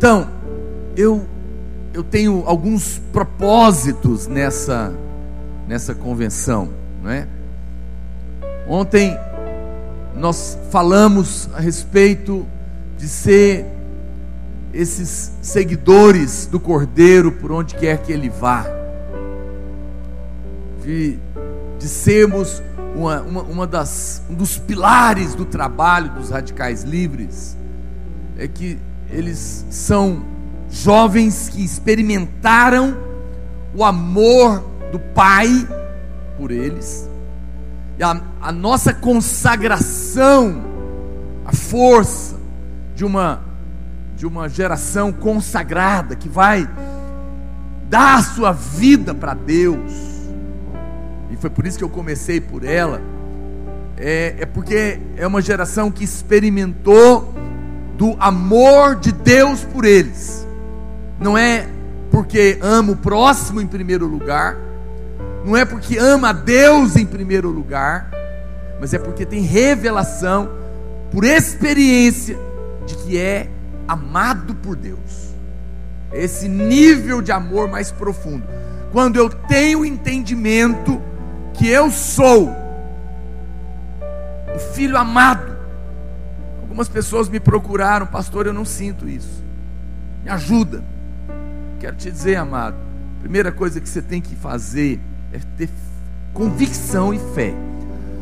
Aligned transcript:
Então, 0.00 0.26
eu 0.96 1.26
eu 1.92 2.02
tenho 2.02 2.42
alguns 2.46 2.98
propósitos 3.12 4.26
nessa 4.26 4.94
nessa 5.68 5.94
convenção, 5.94 6.70
não 7.02 7.10
é? 7.10 7.28
Ontem 8.66 9.14
nós 10.16 10.56
falamos 10.70 11.50
a 11.52 11.60
respeito 11.60 12.46
de 12.96 13.06
ser 13.06 13.66
esses 14.72 15.32
seguidores 15.42 16.46
do 16.46 16.58
Cordeiro 16.58 17.32
por 17.32 17.52
onde 17.52 17.74
quer 17.74 17.98
que 17.98 18.10
ele 18.10 18.30
vá, 18.30 18.64
de, 20.82 21.18
de 21.78 21.88
sermos 21.88 22.62
uma, 22.96 23.20
uma, 23.20 23.42
uma 23.42 23.66
das, 23.66 24.22
um 24.30 24.34
dos 24.34 24.56
pilares 24.56 25.34
do 25.34 25.44
trabalho 25.44 26.10
dos 26.14 26.30
radicais 26.30 26.84
livres, 26.84 27.54
é 28.38 28.48
que 28.48 28.78
eles 29.12 29.64
são 29.70 30.24
jovens 30.70 31.48
que 31.48 31.64
experimentaram 31.64 32.96
o 33.74 33.84
amor 33.84 34.64
do 34.92 34.98
Pai 34.98 35.48
por 36.36 36.50
eles, 36.50 37.08
e 37.98 38.02
a, 38.02 38.20
a 38.40 38.50
nossa 38.50 38.94
consagração, 38.94 40.62
a 41.44 41.52
força 41.52 42.36
de 42.94 43.04
uma, 43.04 43.42
de 44.16 44.26
uma 44.26 44.48
geração 44.48 45.12
consagrada 45.12 46.16
que 46.16 46.28
vai 46.28 46.68
dar 47.88 48.18
a 48.18 48.22
sua 48.22 48.52
vida 48.52 49.14
para 49.14 49.34
Deus, 49.34 49.92
e 51.30 51.36
foi 51.36 51.50
por 51.50 51.66
isso 51.66 51.76
que 51.76 51.84
eu 51.84 51.90
comecei 51.90 52.40
por 52.40 52.64
ela, 52.64 53.02
é, 53.96 54.36
é 54.38 54.46
porque 54.46 54.98
é 55.16 55.26
uma 55.26 55.42
geração 55.42 55.90
que 55.90 56.02
experimentou 56.02 57.34
do 58.00 58.16
amor 58.18 58.96
de 58.96 59.12
Deus 59.12 59.62
por 59.62 59.84
eles, 59.84 60.48
não 61.20 61.36
é 61.36 61.68
porque 62.10 62.58
ama 62.62 62.92
o 62.92 62.96
próximo 62.96 63.60
em 63.60 63.66
primeiro 63.66 64.06
lugar, 64.06 64.56
não 65.44 65.54
é 65.54 65.66
porque 65.66 65.98
ama 65.98 66.30
a 66.30 66.32
Deus 66.32 66.96
em 66.96 67.04
primeiro 67.04 67.50
lugar, 67.50 68.10
mas 68.80 68.94
é 68.94 68.98
porque 68.98 69.26
tem 69.26 69.42
revelação, 69.42 70.48
por 71.12 71.24
experiência, 71.24 72.38
de 72.86 72.94
que 72.96 73.18
é 73.18 73.50
amado 73.86 74.54
por 74.54 74.76
Deus. 74.76 75.34
Esse 76.10 76.48
nível 76.48 77.20
de 77.20 77.32
amor 77.32 77.68
mais 77.68 77.92
profundo. 77.92 78.44
Quando 78.92 79.16
eu 79.16 79.28
tenho 79.28 79.84
entendimento 79.84 81.02
que 81.52 81.68
eu 81.68 81.90
sou 81.90 82.48
o 84.56 84.58
filho 84.72 84.96
amado. 84.96 85.49
Algumas 86.70 86.88
pessoas 86.88 87.28
me 87.28 87.40
procuraram, 87.40 88.06
pastor, 88.06 88.46
eu 88.46 88.52
não 88.52 88.64
sinto 88.64 89.08
isso. 89.08 89.42
Me 90.22 90.30
ajuda. 90.30 90.84
Quero 91.80 91.96
te 91.96 92.08
dizer, 92.08 92.36
amado, 92.36 92.76
primeira 93.18 93.50
coisa 93.50 93.80
que 93.80 93.88
você 93.88 94.00
tem 94.00 94.20
que 94.20 94.36
fazer 94.36 95.00
é 95.32 95.40
ter 95.56 95.68
convicção 96.32 97.12
e 97.12 97.18
fé. 97.34 97.52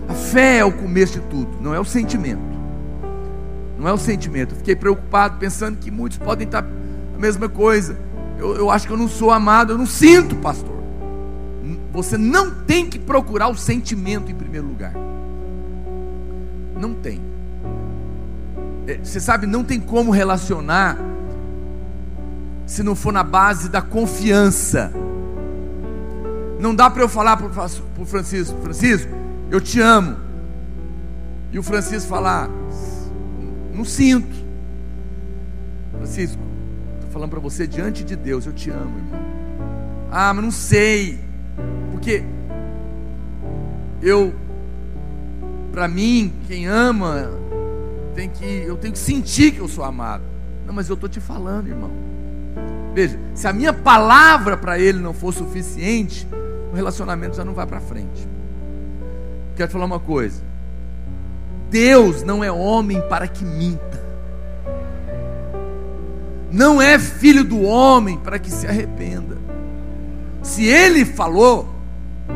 A 0.09 0.15
fé 0.15 0.61
é 0.61 0.65
o 0.65 0.73
começo 0.73 1.21
de 1.21 1.27
tudo, 1.27 1.61
não 1.61 1.75
é 1.75 1.79
o 1.79 1.85
sentimento. 1.85 2.41
Não 3.79 3.87
é 3.87 3.93
o 3.93 3.99
sentimento. 3.99 4.55
fiquei 4.55 4.75
preocupado 4.75 5.37
pensando 5.37 5.77
que 5.77 5.91
muitos 5.91 6.17
podem 6.17 6.47
estar 6.47 6.65
a 6.65 7.19
mesma 7.19 7.51
coisa. 7.51 7.99
Eu, 8.39 8.57
eu 8.57 8.71
acho 8.71 8.87
que 8.87 8.93
eu 8.95 8.97
não 8.97 9.09
sou 9.09 9.31
amado, 9.31 9.75
eu 9.75 9.79
não 9.79 9.87
sinto, 9.87 10.35
pastor. 10.37 10.79
Você 11.93 12.17
não 12.17 12.51
tem 12.51 12.89
que 12.89 12.99
procurar 12.99 13.49
o 13.49 13.55
sentimento 13.55 14.33
em 14.33 14.35
primeiro 14.35 14.67
lugar. 14.67 14.95
Não 16.75 16.95
tem. 16.95 17.29
É, 18.89 18.97
você 19.05 19.21
sabe, 19.21 19.47
não 19.47 19.63
tem 19.63 19.79
como 19.79 20.11
relacionar 20.11 20.97
se 22.65 22.83
não 22.83 22.95
for 22.95 23.13
na 23.13 23.23
base 23.23 23.69
da 23.69 23.83
confiança. 23.83 24.91
Não 26.59 26.75
dá 26.75 26.89
para 26.89 27.03
eu 27.03 27.09
falar 27.09 27.37
para 27.37 27.47
o 27.47 28.07
Francisco, 28.07 28.59
Francisco, 28.63 29.13
eu 29.51 29.61
te 29.61 29.79
amo. 29.79 30.17
E 31.53 31.59
o 31.59 31.63
Francisco 31.63 32.09
falar, 32.09 32.49
não 33.75 33.85
sinto. 33.85 34.35
Francisco, 35.93 36.41
estou 36.95 37.11
falando 37.11 37.31
para 37.31 37.41
você 37.41 37.67
diante 37.67 38.03
de 38.03 38.17
Deus, 38.17 38.47
eu 38.47 38.55
te 38.55 38.71
amo, 38.71 38.97
irmão. 38.97 39.21
Ah, 40.11 40.33
mas 40.33 40.43
não 40.43 40.51
sei. 40.51 41.19
Porque 41.93 42.25
eu, 44.01 44.35
para 45.73 45.87
mim, 45.87 46.33
quem 46.47 46.67
ama, 46.67 47.31
tem 48.19 48.29
que, 48.29 48.65
eu 48.67 48.77
tenho 48.77 48.93
que 48.93 48.99
sentir 48.99 49.53
que 49.53 49.61
eu 49.61 49.69
sou 49.69 49.85
amado. 49.85 50.25
Não, 50.67 50.75
mas 50.75 50.89
eu 50.89 50.95
estou 50.95 51.09
te 51.09 51.21
falando, 51.21 51.69
irmão. 51.69 51.93
Veja, 52.93 53.17
se 53.33 53.47
a 53.47 53.53
minha 53.53 53.73
palavra 53.73 54.57
para 54.57 54.77
ele 54.77 54.99
não 54.99 55.15
for 55.15 55.33
suficiente, 55.33 56.27
o 56.73 56.75
relacionamento 56.75 57.37
já 57.37 57.45
não 57.45 57.55
vai 57.55 57.65
para 57.65 57.79
frente. 57.79 58.29
Quero 59.55 59.69
te 59.69 59.73
falar 59.73 59.85
uma 59.85 60.01
coisa. 60.01 60.43
Deus 61.71 62.25
não 62.25 62.43
é 62.43 62.51
homem 62.51 63.01
para 63.09 63.29
que 63.29 63.45
minta. 63.45 64.03
Não 66.51 66.83
é 66.83 66.99
filho 66.99 67.45
do 67.45 67.63
homem 67.63 68.19
para 68.19 68.41
que 68.41 68.51
se 68.51 68.67
arrependa. 68.67 69.39
Se 70.43 70.65
ele 70.65 71.05
falou, 71.05 71.73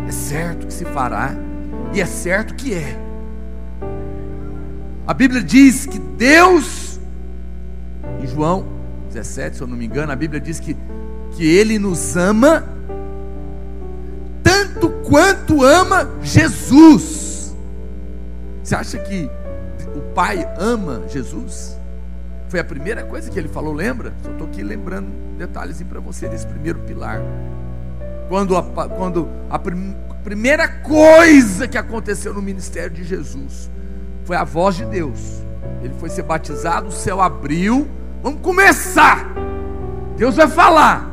é 0.07 0.13
certo 0.13 0.69
que 0.69 0.73
se 0.73 0.85
fará, 0.85 1.35
e 1.93 2.01
é 2.01 2.07
certo 2.07 2.55
que 2.55 2.73
é. 2.73 3.02
A 5.05 5.13
Bíblia 5.13 5.43
diz 5.43 5.85
que 5.85 5.99
Deus, 5.99 7.01
em 8.23 8.27
João 8.27 8.65
17, 9.09 9.57
se 9.57 9.63
eu 9.63 9.67
não 9.67 9.77
me 9.77 9.85
engano, 9.85 10.13
a 10.13 10.17
Bíblia 10.17 10.41
diz 10.41 10.61
que, 10.61 10.77
que 11.33 11.45
Ele 11.45 11.77
nos 11.79 12.17
ama 12.17 12.65
tanto 14.45 14.91
quanto 15.09 15.65
ama 15.65 16.09
Jesus. 16.23 17.53
Você 18.63 18.77
acha 18.77 18.99
que 18.99 19.29
o 19.97 20.01
Pai 20.15 20.49
ama 20.57 21.03
Jesus? 21.09 21.77
Foi 22.49 22.61
a 22.61 22.65
primeira 22.65 23.03
coisa 23.03 23.31
que 23.31 23.39
ele 23.39 23.49
falou, 23.49 23.73
lembra? 23.73 24.13
Só 24.23 24.31
estou 24.31 24.47
aqui 24.47 24.63
lembrando 24.63 25.09
detalhes 25.39 25.83
para 25.83 26.01
você 26.01 26.29
desse 26.29 26.47
primeiro 26.47 26.79
pilar. 26.81 27.21
Quando 28.29 28.57
a, 28.57 28.63
quando 28.63 29.29
a 29.51 29.59
prim, 29.59 29.97
primeira 30.23 30.69
coisa 30.69 31.67
que 31.67 31.77
aconteceu 31.77 32.33
no 32.33 32.43
ministério 32.43 32.91
de 32.91 33.05
Jesus 33.05 33.71
foi 34.25 34.37
a 34.37 34.45
voz 34.45 34.77
de 34.77 34.85
Deus. 34.85 35.43
Ele 35.83 35.95
foi 35.99 36.09
ser 36.09 36.23
batizado, 36.23 36.89
o 36.89 36.93
céu 36.93 37.21
abriu. 37.21 37.89
Vamos 38.23 38.41
começar. 38.41 39.27
Deus 40.17 40.37
vai 40.37 40.49
falar. 40.49 41.11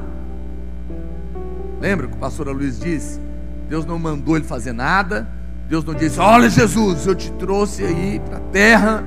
Lembra 1.81 2.07
que 2.07 2.13
o 2.13 2.17
pastor 2.17 2.47
Luiz 2.49 2.79
disse? 2.79 3.19
Deus 3.67 3.85
não 3.85 3.97
mandou 3.97 4.35
ele 4.35 4.45
fazer 4.45 4.73
nada. 4.73 5.27
Deus 5.67 5.83
não 5.83 5.93
disse: 5.93 6.19
Olha, 6.19 6.49
Jesus, 6.49 7.05
eu 7.05 7.15
te 7.15 7.31
trouxe 7.31 7.85
aí 7.85 8.19
para 8.19 8.37
a 8.37 8.41
terra 8.41 9.03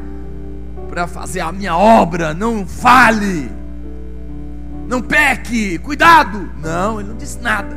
para 0.88 1.06
fazer 1.06 1.40
a 1.40 1.50
minha 1.50 1.76
obra. 1.76 2.34
Não 2.34 2.66
fale, 2.66 3.50
não 4.86 5.00
peque, 5.00 5.78
cuidado. 5.78 6.50
Não, 6.60 7.00
ele 7.00 7.08
não 7.08 7.16
disse 7.16 7.40
nada. 7.40 7.76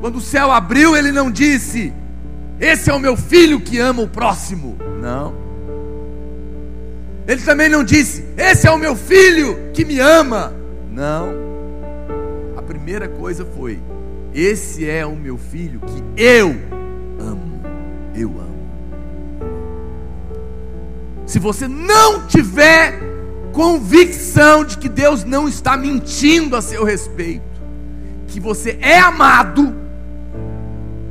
Quando 0.00 0.16
o 0.16 0.20
céu 0.20 0.50
abriu, 0.50 0.96
ele 0.96 1.12
não 1.12 1.30
disse: 1.30 1.92
Esse 2.60 2.90
é 2.90 2.92
o 2.92 2.98
meu 3.00 3.16
filho 3.16 3.58
que 3.58 3.78
ama 3.78 4.02
o 4.02 4.08
próximo. 4.08 4.76
Não. 5.00 5.34
Ele 7.26 7.40
também 7.40 7.68
não 7.68 7.82
disse: 7.82 8.24
Esse 8.36 8.66
é 8.66 8.70
o 8.70 8.76
meu 8.76 8.94
filho 8.94 9.70
que 9.72 9.84
me 9.84 9.98
ama. 9.98 10.52
Não. 10.90 11.32
A 12.56 12.62
primeira 12.62 13.08
coisa 13.08 13.46
foi: 13.56 13.80
Esse 14.34 14.88
é 14.88 15.06
o 15.06 15.16
meu 15.16 15.38
filho 15.38 15.80
que 15.80 16.22
eu 16.22 16.48
amo. 17.18 17.62
Eu 18.14 18.28
amo. 18.28 18.50
Se 21.24 21.38
você 21.38 21.66
não 21.66 22.26
tiver 22.26 23.00
convicção 23.52 24.64
de 24.64 24.76
que 24.76 24.88
Deus 24.88 25.24
não 25.24 25.48
está 25.48 25.76
mentindo 25.76 26.56
a 26.56 26.60
seu 26.60 26.84
respeito, 26.84 27.42
que 28.26 28.38
você 28.38 28.76
é 28.80 28.98
amado, 28.98 29.79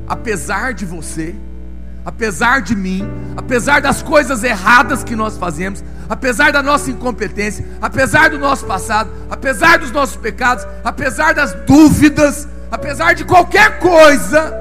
apesar 0.10 0.74
de 0.74 0.86
você, 0.86 1.36
apesar 2.04 2.62
de 2.62 2.76
mim, 2.76 3.08
apesar 3.38 3.80
das 3.80 4.02
coisas 4.02 4.44
erradas 4.44 5.04
que 5.04 5.16
nós 5.16 5.38
fazemos, 5.38 5.84
apesar 6.10 6.52
da 6.52 6.64
nossa 6.64 6.90
incompetência, 6.90 7.64
apesar 7.80 8.32
do 8.32 8.40
nosso 8.40 8.66
passado, 8.66 9.12
apesar 9.30 9.78
dos 9.78 9.92
nossos 9.92 10.16
pecados, 10.16 10.66
apesar 10.84 11.36
das 11.36 11.54
dúvidas, 11.68 12.48
apesar 12.72 13.14
de 13.14 13.24
qualquer 13.24 13.78
coisa, 13.78 14.52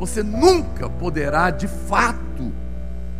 você 0.00 0.20
nunca 0.20 0.88
poderá 0.88 1.50
de 1.50 1.68
fato 1.68 2.52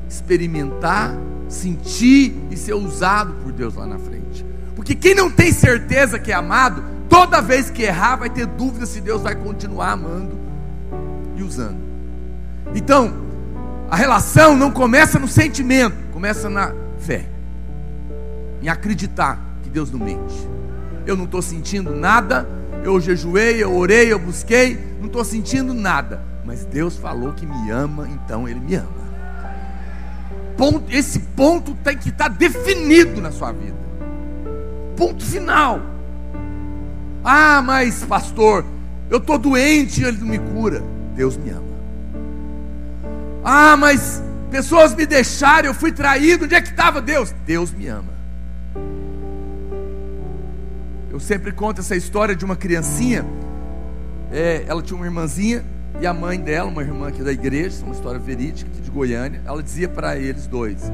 experimentar, 0.09 1.15
sentir 1.49 2.37
e 2.51 2.57
ser 2.57 2.75
usado 2.75 3.35
por 3.35 3.53
Deus 3.53 3.77
lá 3.77 3.87
na 3.87 3.99
frente. 3.99 4.45
Porque 4.75 4.97
quem 4.97 5.15
não 5.15 5.31
tem 5.31 5.53
certeza 5.53 6.19
que 6.19 6.33
é 6.33 6.35
amado, 6.35 6.83
toda 7.09 7.41
vez 7.41 7.71
que 7.71 7.85
errar, 7.85 8.17
vai 8.17 8.31
ter 8.31 8.47
dúvida 8.47 8.85
se 8.85 9.01
Deus 9.01 9.23
vai 9.23 9.37
continuar 9.37 9.93
amando 9.93 10.43
e 11.37 11.43
usando. 11.43 11.79
Então, 12.75 13.13
a 13.91 13.97
relação 13.97 14.57
não 14.57 14.71
começa 14.71 15.19
no 15.19 15.29
sentimento, 15.29 15.97
começa 16.13 16.49
na 16.49 16.73
fé. 16.99 17.27
em 18.63 18.69
acreditar 18.69 19.41
que 19.63 19.69
Deus 19.69 19.91
não 19.91 19.99
mente. 19.99 20.49
Eu 21.05 21.17
não 21.17 21.25
estou 21.25 21.43
sentindo 21.43 21.95
nada, 21.97 22.49
eu 22.85 23.01
jejuei, 23.01 23.63
eu 23.63 23.75
orei, 23.75 24.13
eu 24.13 24.21
busquei, 24.21 24.79
não 25.01 25.07
estou 25.07 25.25
sentindo 25.25 25.75
nada, 25.75 26.23
mas 26.45 26.65
Deus 26.65 26.97
falou 26.97 27.33
que 27.33 27.45
me 27.45 27.71
ama, 27.71 28.09
então 28.09 28.49
Ele 28.49 28.61
me 28.61 28.77
ama. 28.77 29.03
Ponto, 30.57 30.95
esse 30.95 31.19
ponto 31.19 31.75
tem 31.83 31.99
que 31.99 32.11
estar 32.11 32.31
tá 32.31 32.37
definido 32.37 33.21
na 33.21 33.33
sua 33.33 33.53
vida. 33.53 33.77
Ponto 34.97 35.25
final. 35.25 35.81
Ah, 37.25 37.61
mas 37.63 38.05
pastor, 38.05 38.65
eu 39.11 39.19
estou 39.19 39.39
doente 39.39 40.01
e 40.01 40.05
Ele 40.05 40.19
não 40.19 40.29
me 40.29 40.39
cura. 40.39 40.83
Deus 41.15 41.37
me 41.37 41.51
ama. 41.51 41.73
Ah, 43.45 43.77
mas 43.77 44.23
pessoas 44.51 44.95
me 44.95 45.07
deixaram, 45.07 45.69
eu 45.69 45.75
fui 45.75 45.93
traído. 45.93 46.45
Onde 46.45 46.55
é 46.55 46.61
que 46.61 46.69
estava 46.69 47.01
Deus? 47.01 47.35
Deus 47.45 47.73
me 47.73 47.89
ama. 47.89 48.13
Eu 51.11 51.21
sempre 51.21 51.53
conto 51.53 51.81
essa 51.81 51.95
história 51.95 52.35
de 52.35 52.45
uma 52.45 52.57
criancinha. 52.57 53.25
É, 54.31 54.65
ela 54.67 54.83
tinha 54.83 54.97
uma 54.97 55.05
irmãzinha 55.05 55.63
e 56.01 56.07
a 56.07 56.15
mãe 56.15 56.41
dela, 56.41 56.71
uma 56.71 56.83
irmã 56.83 57.09
aqui 57.09 57.23
da 57.23 57.33
igreja, 57.33 57.85
uma 57.85 57.95
história 57.95 58.19
verídica 58.19 58.71
de 58.81 58.91
Goiânia. 58.91 59.43
Ela 59.45 59.63
dizia 59.63 59.89
para 59.89 60.17
eles 60.17 60.47
dois: 60.47 60.91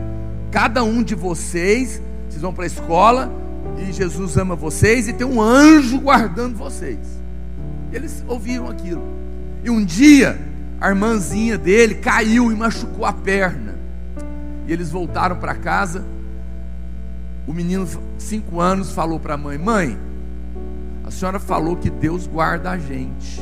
Cada 0.50 0.82
um 0.82 1.03
de 1.03 1.14
vocês, 1.14 2.03
vocês 2.29 2.43
vão 2.43 2.53
para 2.53 2.64
a 2.64 2.67
escola 2.67 3.31
e 3.79 3.93
Jesus 3.93 4.37
ama 4.37 4.56
vocês 4.56 5.09
e 5.09 5.12
tem 5.12 5.26
um 5.26 5.41
anjo 5.41 6.00
guardando 6.00 6.56
vocês. 6.56 6.99
Eles 7.93 8.25
ouviram 8.26 8.69
aquilo. 8.69 9.03
E 9.65 9.71
um 9.71 9.85
dia 9.85 10.39
a 10.81 10.89
irmãzinha 10.89 11.59
dele 11.59 11.97
caiu 11.97 12.53
e 12.53 12.55
machucou 12.55 13.05
a 13.05 13.13
perna. 13.13 13.75
E 14.67 14.73
eles 14.73 14.91
voltaram 14.91 15.37
para 15.37 15.55
casa. 15.55 16.05
O 17.47 17.53
menino, 17.53 17.87
cinco 18.19 18.61
anos, 18.61 18.93
falou 18.93 19.19
para 19.19 19.35
a 19.35 19.37
mãe: 19.37 19.59
Mãe, 19.59 19.99
a 21.05 21.11
senhora 21.11 21.41
falou 21.41 21.77
que 21.77 21.91
Deus 21.91 22.27
guarda 22.27 22.71
a 22.71 22.79
gente. 22.79 23.41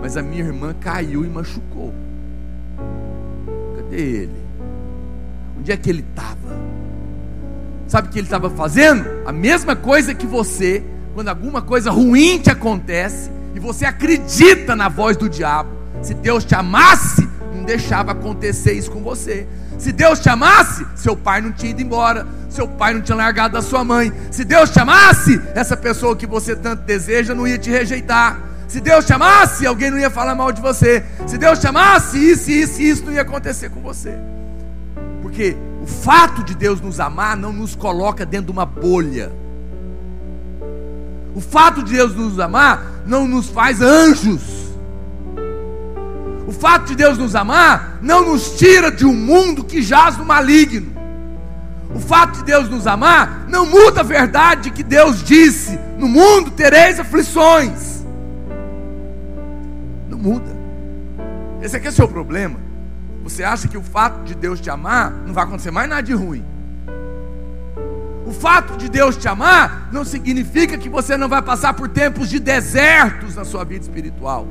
Mas 0.00 0.16
a 0.16 0.22
minha 0.22 0.44
irmã 0.44 0.74
caiu 0.78 1.24
e 1.24 1.28
machucou. 1.28 1.92
Cadê 3.76 3.96
ele? 3.96 4.40
Onde 5.58 5.72
é 5.72 5.76
que 5.76 5.90
ele 5.90 6.04
estava? 6.08 6.58
Sabe 7.88 8.08
o 8.08 8.10
que 8.10 8.18
ele 8.18 8.26
estava 8.26 8.48
fazendo? 8.50 9.04
A 9.26 9.32
mesma 9.32 9.74
coisa 9.74 10.14
que 10.14 10.26
você, 10.26 10.84
quando 11.12 11.28
alguma 11.28 11.60
coisa 11.60 11.90
ruim 11.90 12.38
te 12.38 12.50
acontece, 12.50 13.30
e 13.54 13.58
você 13.58 13.84
acredita 13.84 14.76
na 14.76 14.88
voz 14.88 15.16
do 15.16 15.28
diabo. 15.28 15.70
Se 16.02 16.14
Deus 16.14 16.44
te 16.44 16.54
amasse, 16.54 17.28
não 17.54 17.64
deixava 17.64 18.12
acontecer 18.12 18.72
isso 18.72 18.90
com 18.90 19.02
você. 19.02 19.46
Se 19.78 19.92
Deus 19.92 20.20
te 20.20 20.28
amasse, 20.28 20.86
seu 20.94 21.16
pai 21.16 21.40
não 21.40 21.52
tinha 21.52 21.70
ido 21.70 21.80
embora, 21.80 22.26
seu 22.48 22.68
pai 22.68 22.92
não 22.92 23.00
tinha 23.00 23.16
largado 23.16 23.54
da 23.54 23.62
sua 23.62 23.82
mãe. 23.82 24.12
Se 24.30 24.44
Deus 24.44 24.70
te 24.70 24.78
amasse, 24.78 25.40
essa 25.54 25.76
pessoa 25.76 26.14
que 26.16 26.26
você 26.26 26.54
tanto 26.54 26.82
deseja 26.82 27.34
não 27.34 27.46
ia 27.46 27.58
te 27.58 27.70
rejeitar. 27.70 28.38
Se 28.68 28.80
Deus 28.80 29.04
te 29.04 29.12
amasse, 29.12 29.66
alguém 29.66 29.90
não 29.90 29.98
ia 29.98 30.10
falar 30.10 30.34
mal 30.34 30.52
de 30.52 30.60
você. 30.60 31.04
Se 31.26 31.36
Deus 31.36 31.58
te 31.58 31.66
amasse, 31.66 32.18
isso, 32.18 32.50
isso, 32.50 32.80
isso 32.80 33.04
não 33.04 33.12
ia 33.12 33.22
acontecer 33.22 33.70
com 33.70 33.80
você. 33.80 34.14
Porque 35.22 35.56
o 35.82 35.86
fato 35.86 36.44
de 36.44 36.54
Deus 36.54 36.80
nos 36.80 37.00
amar 37.00 37.36
não 37.36 37.52
nos 37.52 37.74
coloca 37.74 38.24
dentro 38.24 38.46
de 38.46 38.52
uma 38.52 38.66
bolha. 38.66 39.32
O 41.34 41.40
fato 41.40 41.82
de 41.82 41.92
Deus 41.94 42.14
nos 42.14 42.38
amar 42.38 43.02
não 43.06 43.26
nos 43.26 43.48
faz 43.48 43.80
anjos. 43.80 44.42
O 46.46 46.52
fato 46.52 46.86
de 46.86 46.96
Deus 46.96 47.16
nos 47.16 47.36
amar 47.36 47.98
não 48.02 48.24
nos 48.24 48.56
tira 48.56 48.90
de 48.90 49.06
um 49.06 49.14
mundo 49.14 49.62
que 49.62 49.80
jaz 49.80 50.16
no 50.16 50.24
maligno. 50.24 50.92
O 51.94 52.00
fato 52.00 52.38
de 52.38 52.44
Deus 52.44 52.68
nos 52.68 52.86
amar 52.86 53.46
não 53.48 53.66
muda 53.66 54.00
a 54.00 54.04
verdade 54.04 54.70
que 54.70 54.82
Deus 54.82 55.22
disse: 55.22 55.78
no 55.96 56.08
mundo 56.08 56.50
tereis 56.50 56.98
aflições. 56.98 58.04
Não 60.08 60.18
muda. 60.18 60.56
Esse 61.62 61.76
aqui 61.76 61.86
é 61.86 61.90
o 61.90 61.92
seu 61.92 62.08
problema. 62.08 62.58
Você 63.22 63.44
acha 63.44 63.68
que 63.68 63.76
o 63.76 63.82
fato 63.82 64.24
de 64.24 64.34
Deus 64.34 64.60
te 64.60 64.70
amar 64.70 65.12
não 65.26 65.32
vai 65.32 65.44
acontecer 65.44 65.70
mais 65.70 65.88
nada 65.88 66.02
de 66.02 66.14
ruim. 66.14 66.44
O 68.30 68.32
fato 68.32 68.76
de 68.76 68.88
Deus 68.88 69.16
te 69.16 69.26
amar 69.26 69.88
não 69.90 70.04
significa 70.04 70.78
que 70.78 70.88
você 70.88 71.16
não 71.16 71.28
vai 71.28 71.42
passar 71.42 71.74
por 71.74 71.88
tempos 71.88 72.30
de 72.30 72.38
desertos 72.38 73.34
na 73.34 73.44
sua 73.44 73.64
vida 73.64 73.82
espiritual, 73.82 74.46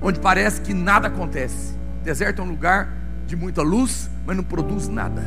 onde 0.00 0.18
parece 0.18 0.62
que 0.62 0.72
nada 0.72 1.08
acontece. 1.08 1.74
Deserto 2.02 2.40
é 2.40 2.44
um 2.46 2.48
lugar 2.48 2.88
de 3.26 3.36
muita 3.36 3.60
luz, 3.60 4.08
mas 4.24 4.34
não 4.34 4.42
produz 4.42 4.88
nada. 4.88 5.22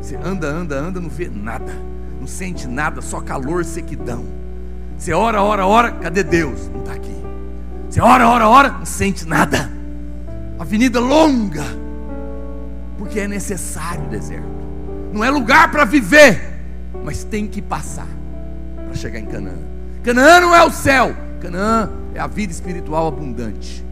Você 0.00 0.14
anda, 0.14 0.46
anda, 0.46 0.78
anda, 0.78 1.00
não 1.00 1.08
vê 1.08 1.28
nada, 1.28 1.72
não 2.20 2.28
sente 2.28 2.68
nada, 2.68 3.02
só 3.02 3.20
calor, 3.20 3.64
sequidão. 3.64 4.24
Você 4.96 5.12
ora, 5.12 5.42
ora, 5.42 5.66
ora, 5.66 5.90
cadê 5.90 6.22
Deus? 6.22 6.70
Não 6.72 6.82
está 6.82 6.92
aqui. 6.92 7.16
Você 7.90 8.00
ora, 8.00 8.28
ora, 8.28 8.48
ora, 8.48 8.68
não 8.70 8.86
sente 8.86 9.26
nada. 9.26 9.68
Avenida 10.56 11.00
longa, 11.00 11.64
porque 12.96 13.18
é 13.18 13.26
necessário 13.26 14.04
o 14.04 14.08
deserto. 14.08 14.46
Não 15.12 15.24
é 15.24 15.30
lugar 15.30 15.72
para 15.72 15.84
viver 15.84 16.47
mas 17.08 17.24
tem 17.24 17.46
que 17.46 17.62
passar 17.62 18.06
para 18.84 18.94
chegar 18.94 19.18
em 19.18 19.24
Canaã. 19.24 19.56
Canaã 20.02 20.40
não 20.40 20.54
é 20.54 20.62
o 20.62 20.70
céu, 20.70 21.16
Canaã 21.40 21.88
é 22.14 22.20
a 22.20 22.26
vida 22.26 22.52
espiritual 22.52 23.08
abundante. 23.08 23.82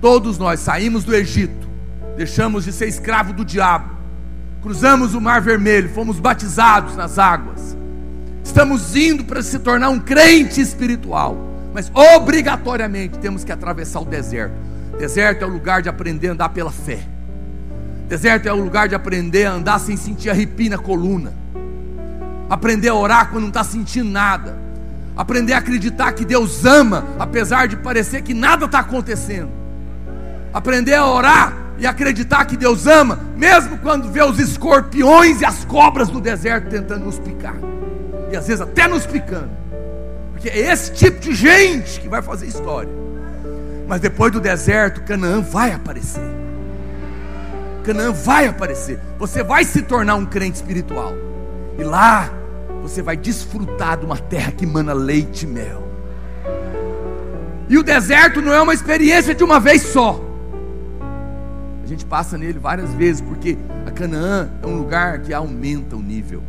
Todos 0.00 0.38
nós 0.38 0.58
saímos 0.58 1.04
do 1.04 1.14
Egito, 1.14 1.68
deixamos 2.16 2.64
de 2.64 2.72
ser 2.72 2.88
escravo 2.88 3.34
do 3.34 3.44
diabo, 3.44 3.94
cruzamos 4.62 5.14
o 5.14 5.20
Mar 5.20 5.42
Vermelho, 5.42 5.90
fomos 5.90 6.18
batizados 6.18 6.96
nas 6.96 7.18
águas, 7.18 7.76
estamos 8.42 8.96
indo 8.96 9.22
para 9.22 9.42
se 9.42 9.58
tornar 9.58 9.90
um 9.90 10.00
crente 10.00 10.58
espiritual, 10.58 11.36
mas 11.74 11.92
obrigatoriamente 11.94 13.18
temos 13.18 13.44
que 13.44 13.52
atravessar 13.52 14.00
o 14.00 14.06
deserto. 14.06 14.54
Deserto 14.98 15.42
é 15.42 15.46
o 15.46 15.50
lugar 15.50 15.82
de 15.82 15.90
aprender 15.90 16.28
a 16.28 16.32
andar 16.32 16.48
pela 16.48 16.70
fé. 16.72 17.00
Deserto 18.08 18.48
é 18.48 18.52
o 18.54 18.64
lugar 18.64 18.88
de 18.88 18.94
aprender 18.94 19.44
a 19.44 19.52
andar 19.52 19.78
sem 19.78 19.94
sentir 19.94 20.30
arrepio 20.30 20.70
na 20.70 20.78
coluna 20.78 21.41
aprender 22.52 22.90
a 22.90 22.94
orar 22.94 23.30
quando 23.30 23.44
não 23.44 23.48
está 23.48 23.64
sentindo 23.64 24.10
nada, 24.10 24.54
aprender 25.16 25.54
a 25.54 25.58
acreditar 25.58 26.12
que 26.12 26.22
Deus 26.22 26.66
ama, 26.66 27.02
apesar 27.18 27.66
de 27.66 27.76
parecer 27.76 28.20
que 28.20 28.34
nada 28.34 28.66
está 28.66 28.80
acontecendo, 28.80 29.48
aprender 30.52 30.96
a 30.96 31.06
orar 31.06 31.54
e 31.78 31.86
acreditar 31.86 32.44
que 32.44 32.54
Deus 32.54 32.86
ama, 32.86 33.18
mesmo 33.38 33.78
quando 33.78 34.12
vê 34.12 34.22
os 34.22 34.38
escorpiões 34.38 35.40
e 35.40 35.46
as 35.46 35.64
cobras 35.64 36.10
no 36.10 36.20
deserto 36.20 36.68
tentando 36.68 37.06
nos 37.06 37.18
picar, 37.18 37.56
e 38.30 38.36
às 38.36 38.46
vezes 38.46 38.60
até 38.60 38.86
nos 38.86 39.06
picando, 39.06 39.50
porque 40.32 40.50
é 40.50 40.70
esse 40.70 40.92
tipo 40.92 41.20
de 41.20 41.34
gente 41.34 42.00
que 42.00 42.08
vai 42.08 42.20
fazer 42.20 42.46
história. 42.46 42.92
Mas 43.88 43.98
depois 43.98 44.30
do 44.30 44.40
deserto, 44.40 45.00
Canaã 45.04 45.40
vai 45.40 45.72
aparecer. 45.72 46.22
Canaã 47.82 48.12
vai 48.12 48.46
aparecer. 48.46 48.98
Você 49.18 49.42
vai 49.42 49.64
se 49.64 49.80
tornar 49.80 50.16
um 50.16 50.26
crente 50.26 50.56
espiritual. 50.56 51.14
E 51.78 51.82
lá 51.82 52.30
você 52.82 53.00
vai 53.00 53.16
desfrutar 53.16 53.96
de 53.96 54.04
uma 54.04 54.18
terra 54.18 54.50
que 54.50 54.66
mana 54.66 54.92
leite 54.92 55.44
e 55.44 55.46
mel. 55.46 55.88
E 57.68 57.78
o 57.78 57.82
deserto 57.82 58.42
não 58.42 58.52
é 58.52 58.60
uma 58.60 58.74
experiência 58.74 59.34
de 59.34 59.44
uma 59.44 59.60
vez 59.60 59.82
só. 59.82 60.20
A 61.82 61.86
gente 61.86 62.04
passa 62.04 62.36
nele 62.36 62.58
várias 62.58 62.92
vezes, 62.92 63.22
porque 63.22 63.56
a 63.86 63.90
Canaã 63.90 64.50
é 64.62 64.66
um 64.66 64.76
lugar 64.76 65.20
que 65.20 65.32
aumenta 65.32 65.96
o 65.96 66.02
nível. 66.02 66.42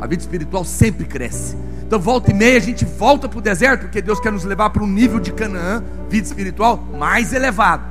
A 0.00 0.06
vida 0.06 0.22
espiritual 0.22 0.64
sempre 0.64 1.04
cresce. 1.04 1.56
Então, 1.86 2.00
volta 2.00 2.30
e 2.30 2.34
meia, 2.34 2.56
a 2.56 2.60
gente 2.60 2.84
volta 2.84 3.28
para 3.28 3.38
o 3.38 3.42
deserto, 3.42 3.82
porque 3.82 4.00
Deus 4.00 4.18
quer 4.18 4.32
nos 4.32 4.44
levar 4.44 4.70
para 4.70 4.82
um 4.82 4.86
nível 4.86 5.20
de 5.20 5.32
Canaã, 5.32 5.82
vida 6.08 6.26
espiritual, 6.26 6.76
mais 6.76 7.32
elevado. 7.32 7.84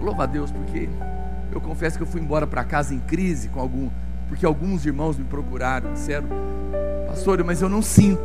Louva 0.00 0.24
a 0.24 0.26
Deus, 0.26 0.52
porque 0.52 0.88
eu 1.50 1.60
confesso 1.60 1.96
que 1.96 2.02
eu 2.02 2.06
fui 2.06 2.20
embora 2.20 2.46
para 2.46 2.62
casa 2.62 2.94
em 2.94 3.00
crise 3.00 3.48
com 3.48 3.58
algum 3.58 3.90
porque 4.30 4.46
alguns 4.46 4.86
irmãos 4.86 5.18
me 5.18 5.24
procuraram, 5.24 5.92
disseram, 5.92 6.28
pastor, 7.08 7.42
mas 7.42 7.60
eu 7.60 7.68
não 7.68 7.82
sinto. 7.82 8.22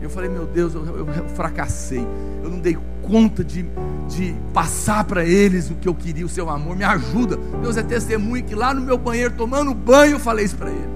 Eu 0.00 0.08
falei, 0.08 0.30
meu 0.30 0.46
Deus, 0.46 0.72
eu, 0.72 0.86
eu, 0.86 1.08
eu 1.08 1.28
fracassei, 1.30 2.06
eu 2.44 2.48
não 2.48 2.60
dei 2.60 2.78
conta 3.02 3.42
de, 3.42 3.66
de 4.08 4.36
passar 4.54 5.02
para 5.02 5.24
eles 5.24 5.68
o 5.68 5.74
que 5.74 5.88
eu 5.88 5.94
queria, 5.96 6.24
o 6.24 6.28
seu 6.28 6.48
amor, 6.48 6.76
me 6.76 6.84
ajuda. 6.84 7.36
Deus 7.60 7.76
é 7.76 7.82
testemunho 7.82 8.44
que 8.44 8.54
lá 8.54 8.72
no 8.72 8.80
meu 8.80 8.96
banheiro, 8.96 9.34
tomando 9.34 9.74
banho, 9.74 10.12
eu 10.12 10.20
falei 10.20 10.44
isso 10.44 10.54
para 10.54 10.70
ele. 10.70 10.88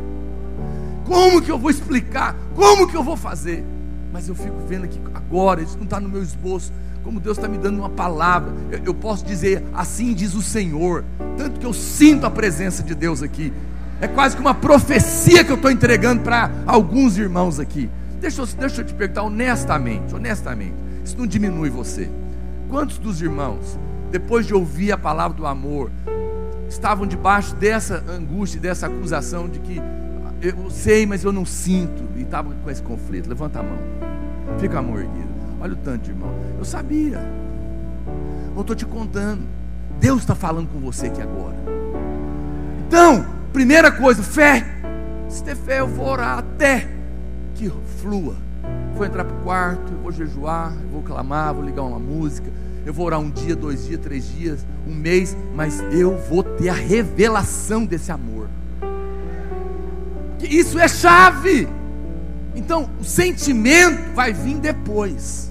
Como 1.05 1.43
que 1.43 1.51
eu 1.51 1.59
vou 1.59 1.69
explicar? 1.69 2.37
Como 2.55 2.87
que 2.87 2.97
eu 2.97 3.03
vou 3.03 3.17
fazer? 3.17 3.65
Mas 4.13 4.29
eu 4.29 4.35
fico 4.37 4.59
vendo 4.69 4.85
aqui 4.85 5.01
agora, 5.13 5.61
isso 5.61 5.77
não 5.77 5.85
está 5.85 5.99
no 5.99 6.09
meu 6.09 6.23
esboço. 6.23 6.73
Como 7.03 7.19
Deus 7.19 7.37
está 7.37 7.49
me 7.49 7.59
dando 7.59 7.79
uma 7.79 7.91
palavra, 7.91 8.53
eu, 8.71 8.79
eu 8.85 8.95
posso 8.95 9.25
dizer 9.27 9.65
assim 9.75 10.15
diz 10.15 10.35
o 10.35 10.43
Senhor. 10.43 11.05
Tanto 11.37 11.59
que 11.59 11.67
eu 11.67 11.73
sinto 11.73 12.25
a 12.25 12.31
presença 12.31 12.81
de 12.81 12.95
Deus 12.95 13.25
aqui. 13.25 13.53
É 14.03 14.09
quase 14.09 14.35
que 14.35 14.43
uma 14.43 14.53
profecia 14.53 15.45
que 15.45 15.53
eu 15.53 15.55
estou 15.55 15.71
entregando 15.71 16.23
para 16.23 16.51
alguns 16.67 17.17
irmãos 17.17 17.61
aqui. 17.61 17.89
Deixa 18.21 18.43
eu, 18.43 18.47
deixa 18.47 18.81
eu 18.81 18.85
te 18.85 18.93
perguntar 18.93 19.23
honestamente, 19.23 20.13
honestamente, 20.13 20.75
isso 21.05 21.17
não 21.17 21.25
diminui 21.25 21.71
você. 21.71 22.11
Quantos 22.69 22.99
dos 22.99 23.23
irmãos, 23.23 23.79
depois 24.11 24.45
de 24.45 24.55
ouvir 24.55 24.91
a 24.91 24.99
palavra 24.99 25.37
do 25.37 25.47
amor, 25.47 25.89
estavam 26.69 27.07
debaixo 27.07 27.55
dessa 27.55 28.03
angústia, 28.09 28.61
dessa 28.61 28.89
acusação 28.89 29.49
de 29.49 29.61
que 29.61 29.81
eu 30.43 30.69
sei, 30.69 31.07
mas 31.07 31.23
eu 31.23 31.33
não 31.33 31.47
sinto. 31.47 32.03
E 32.17 32.23
estava 32.23 32.53
com 32.53 32.69
esse 32.69 32.83
conflito. 32.83 33.29
Levanta 33.29 33.61
a 33.61 33.63
mão. 33.63 33.79
Fica 34.59 34.81
a 34.81 34.83
mão 34.83 34.99
erguida. 34.99 35.29
Olha 35.61 35.75
o 35.75 35.77
tanto 35.77 36.11
irmão. 36.11 36.35
Eu 36.59 36.65
sabia. 36.65 37.21
Eu 38.53 38.61
estou 38.63 38.75
te 38.75 38.85
contando. 38.85 39.43
Deus 40.01 40.23
está 40.23 40.35
falando 40.35 40.69
com 40.73 40.81
você 40.81 41.07
aqui 41.07 41.23
agora. 41.23 41.55
Então, 42.89 43.42
primeira 43.53 43.93
coisa, 43.93 44.23
fé. 44.23 44.65
Se 45.29 45.43
ter 45.45 45.57
fé, 45.57 45.81
eu 45.81 45.87
vou 45.87 46.07
orar 46.07 46.39
até 46.39 46.89
que 47.55 47.71
flua. 48.01 48.37
Vou 48.95 49.07
entrar 49.07 49.25
para 49.25 49.37
o 49.37 49.41
quarto, 49.43 49.93
eu 49.93 49.99
vou 49.99 50.13
jejuar, 50.13 50.73
eu 50.83 50.89
vou 50.89 51.03
clamar, 51.03 51.55
vou 51.55 51.65
ligar 51.65 51.83
uma 51.83 51.99
música. 51.99 52.51
Eu 52.85 52.93
vou 52.93 53.07
orar 53.07 53.21
um 53.21 53.31
dia, 53.31 53.55
dois 53.55 53.87
dias, 53.87 54.01
três 54.01 54.29
dias, 54.29 54.67
um 54.87 54.95
mês, 54.95 55.37
mas 55.55 55.81
eu 55.93 56.19
vou 56.29 56.43
ter 56.43 56.69
a 56.69 56.75
revelação 56.75 57.85
desse 57.85 58.11
amor. 58.11 58.49
Isso 60.41 60.79
é 60.79 60.89
chave. 60.89 61.69
Então, 62.55 62.91
o 63.01 63.05
sentimento 63.05 64.13
vai 64.15 64.33
vir 64.33 64.59
depois. 64.59 65.51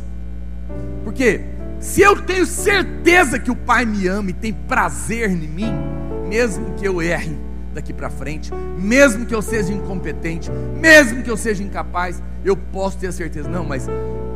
Porque 1.03 1.41
se 1.79 2.01
eu 2.01 2.21
tenho 2.21 2.45
certeza 2.45 3.39
que 3.39 3.49
o 3.49 3.55
Pai 3.55 3.85
me 3.85 4.07
ama 4.07 4.31
e 4.31 4.33
tem 4.33 4.53
prazer 4.53 5.31
em 5.31 5.47
mim, 5.47 5.71
mesmo 6.27 6.73
que 6.75 6.85
eu 6.85 7.01
erre 7.01 7.50
daqui 7.73 7.93
para 7.93 8.09
frente, 8.09 8.51
mesmo 8.77 9.25
que 9.25 9.33
eu 9.33 9.41
seja 9.41 9.73
incompetente, 9.73 10.49
mesmo 10.79 11.23
que 11.23 11.29
eu 11.29 11.37
seja 11.37 11.63
incapaz, 11.63 12.21
eu 12.43 12.55
posso 12.55 12.97
ter 12.97 13.07
a 13.07 13.11
certeza. 13.11 13.49
Não, 13.49 13.63
mas 13.63 13.87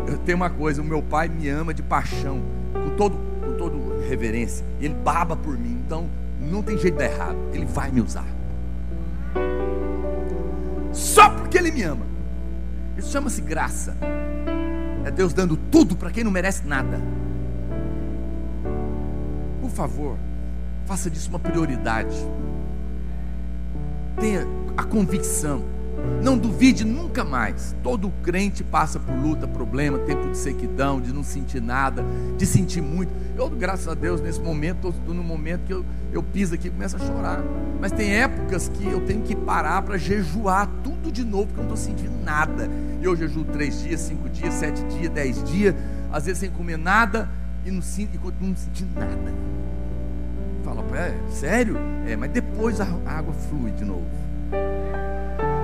eu 0.07 0.17
tenho 0.19 0.37
uma 0.37 0.49
coisa: 0.49 0.81
o 0.81 0.85
meu 0.85 1.01
Pai 1.01 1.27
me 1.27 1.49
ama 1.49 1.73
de 1.73 1.83
paixão, 1.83 2.41
com 2.73 2.95
todo, 2.95 3.17
com 3.45 3.53
todo 3.57 3.99
reverência. 4.07 4.65
Ele 4.79 4.93
baba 4.93 5.35
por 5.35 5.57
mim, 5.57 5.81
então 5.85 6.07
não 6.39 6.61
tem 6.61 6.77
jeito 6.77 6.97
de 6.97 6.99
dar 6.99 7.11
errado. 7.11 7.37
Ele 7.53 7.65
vai 7.65 7.91
me 7.91 8.01
usar. 8.01 8.25
Só 10.91 11.29
porque 11.29 11.57
Ele 11.57 11.71
me 11.71 11.83
ama. 11.83 12.05
Isso 12.97 13.11
chama-se 13.11 13.41
graça. 13.41 13.97
É 15.03 15.11
Deus 15.11 15.33
dando 15.33 15.57
tudo 15.57 15.95
para 15.95 16.09
quem 16.09 16.23
não 16.23 16.31
merece 16.31 16.65
nada. 16.65 16.99
Por 19.61 19.69
favor, 19.69 20.17
faça 20.85 21.09
disso 21.09 21.29
uma 21.29 21.39
prioridade. 21.39 22.15
Tenha 24.19 24.47
a 24.77 24.83
convicção. 24.83 25.63
Não 26.21 26.37
duvide 26.37 26.85
nunca 26.85 27.23
mais. 27.23 27.75
Todo 27.81 28.11
crente 28.23 28.63
passa 28.63 28.99
por 28.99 29.15
luta, 29.15 29.47
problema, 29.47 29.99
tempo 29.99 30.29
de 30.29 30.37
sequidão, 30.37 30.99
de 30.99 31.13
não 31.13 31.23
sentir 31.23 31.61
nada, 31.61 32.03
de 32.37 32.45
sentir 32.45 32.81
muito. 32.81 33.11
Eu, 33.37 33.49
graças 33.49 33.87
a 33.87 33.93
Deus, 33.93 34.21
nesse 34.21 34.39
momento, 34.39 34.89
estou 34.89 35.13
no 35.13 35.23
momento 35.23 35.65
que 35.65 35.73
eu, 35.73 35.85
eu 36.11 36.23
piso 36.23 36.55
aqui 36.55 36.67
e 36.67 36.71
começo 36.71 36.95
a 36.95 36.99
chorar. 36.99 37.43
Mas 37.79 37.91
tem 37.91 38.13
épocas 38.15 38.69
que 38.69 38.85
eu 38.85 39.01
tenho 39.01 39.21
que 39.21 39.35
parar 39.35 39.81
para 39.81 39.97
jejuar 39.97 40.69
tudo 40.83 41.11
de 41.11 41.23
novo, 41.23 41.47
porque 41.47 41.59
eu 41.59 41.65
não 41.65 41.73
estou 41.73 41.91
sentindo 41.91 42.23
nada. 42.23 42.69
E 43.01 43.05
eu 43.05 43.15
jejuo 43.15 43.43
três 43.45 43.81
dias, 43.81 43.99
cinco 44.01 44.29
dias, 44.29 44.53
sete 44.53 44.83
dias, 44.85 45.11
dez 45.11 45.43
dias, 45.43 45.75
às 46.11 46.25
vezes 46.25 46.39
sem 46.39 46.49
comer 46.49 46.77
nada 46.77 47.29
e 47.65 47.71
não, 47.71 47.81
sinto, 47.81 48.15
e 48.15 48.43
não 48.45 48.55
sentindo 48.55 48.97
nada. 48.99 49.33
Fala, 50.65 50.83
é 50.97 51.13
sério? 51.29 51.77
É, 52.07 52.15
mas 52.15 52.31
depois 52.31 52.81
a 52.81 52.87
água 53.05 53.35
flui 53.47 53.69
de 53.69 53.85
novo. 53.85 54.03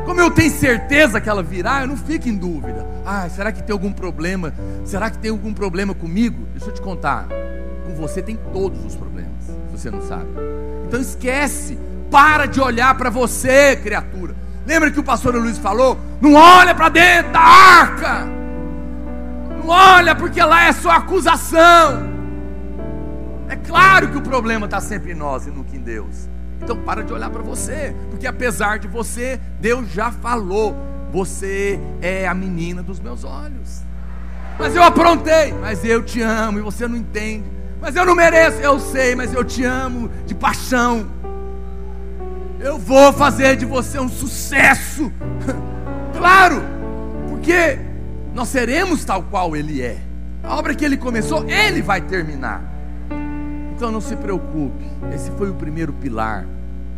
Como 0.05 0.22
eu 0.22 0.29
tenho 0.29 0.51
certeza 0.51 1.20
que 1.20 1.27
ela 1.27 1.41
virá, 1.41 1.81
eu 1.81 1.88
não 1.88 1.98
fico 1.98 2.29
em 2.29 2.38
dúvida. 2.38 2.86
Ah, 3.03 3.27
será 3.27 3.51
que 3.51 3.63
tem 3.63 3.74
algum 3.74 3.91
problema? 3.91 4.53
Será 4.86 5.10
que 5.10 5.17
tem 5.17 5.31
algum 5.31 5.55
problema 5.55 5.96
comigo? 5.96 6.48
Deixa 6.53 6.67
eu 6.70 6.74
te 6.74 6.81
contar. 6.81 7.27
Com 7.84 7.96
você 7.96 8.22
tem 8.22 8.38
todos 8.53 8.86
os 8.86 8.96
problemas, 8.96 9.43
se 9.43 9.72
você 9.72 9.89
não 9.89 10.03
sabe. 10.03 10.27
Então 10.88 11.01
esquece, 11.01 11.79
para 12.12 12.46
de 12.46 12.62
olhar 12.62 12.96
para 12.96 13.10
você, 13.10 13.75
criatura. 13.77 14.36
Lembra 14.67 14.91
que 14.91 15.00
o 15.00 15.03
pastor 15.03 15.34
Luiz 15.34 15.58
falou? 15.58 15.98
Não 16.22 16.36
olha 16.36 16.75
para 16.75 16.89
dentro 16.89 17.31
da 17.31 17.39
arca. 17.39 18.27
Não 19.58 19.67
olha 19.67 20.13
porque 20.13 20.43
lá 20.43 20.65
é 20.65 20.74
só 20.74 20.91
acusação. 20.91 22.11
É 23.51 23.55
claro 23.58 24.08
que 24.08 24.17
o 24.17 24.22
problema 24.22 24.63
está 24.63 24.79
sempre 24.79 25.12
em 25.12 25.13
nós 25.13 25.46
e 25.46 25.51
nunca 25.51 25.75
em 25.75 25.81
Deus. 25.81 26.29
Então 26.62 26.77
para 26.77 27.03
de 27.03 27.12
olhar 27.12 27.29
para 27.29 27.41
você, 27.41 27.93
porque 28.10 28.25
apesar 28.25 28.79
de 28.79 28.88
você, 28.88 29.38
Deus 29.60 29.91
já 29.91 30.10
falou: 30.10 30.74
você 31.12 31.77
é 32.01 32.25
a 32.25 32.34
menina 32.34 32.81
dos 32.81 32.98
meus 33.01 33.25
olhos. 33.25 33.81
Mas 34.58 34.74
eu 34.74 34.81
aprontei, 34.81 35.51
mas 35.51 35.84
eu 35.84 36.01
te 36.01 36.22
amo 36.22 36.60
e 36.60 36.62
você 36.62 36.88
não 36.88 36.96
entende. 36.96 37.43
Mas 37.81 37.93
eu 37.93 38.05
não 38.05 38.15
mereço, 38.15 38.62
eu 38.62 38.79
sei, 38.79 39.15
mas 39.15 39.34
eu 39.34 39.43
te 39.43 39.65
amo 39.65 40.10
de 40.25 40.34
paixão. 40.34 41.12
Eu 42.58 42.77
vou 42.77 43.12
fazer 43.12 43.58
de 43.58 43.65
você 43.65 44.00
um 44.00 44.08
sucesso. 44.08 45.12
claro, 46.17 46.63
porque 47.27 47.77
nós 48.34 48.48
seremos 48.48 49.03
tal 49.03 49.24
qual 49.24 49.58
Ele 49.58 49.81
é. 49.81 49.98
A 50.41 50.55
obra 50.55 50.74
que 50.74 50.86
Ele 50.86 50.96
começou, 50.96 51.43
Ele 51.50 51.81
vai 51.81 52.00
terminar. 52.00 52.70
Então 53.81 53.91
não 53.91 54.00
se 54.00 54.15
preocupe, 54.15 54.85
esse 55.11 55.31
foi 55.31 55.50
o 55.50 55.55
primeiro 55.55 55.91
pilar. 55.91 56.45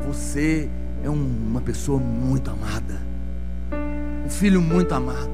Você 0.06 0.68
é 1.02 1.10
uma 1.10 1.62
pessoa 1.62 1.98
muito 1.98 2.52
amada, 2.52 3.00
um 4.26 4.30
filho 4.30 4.62
muito 4.62 4.94
amado. 4.94 5.32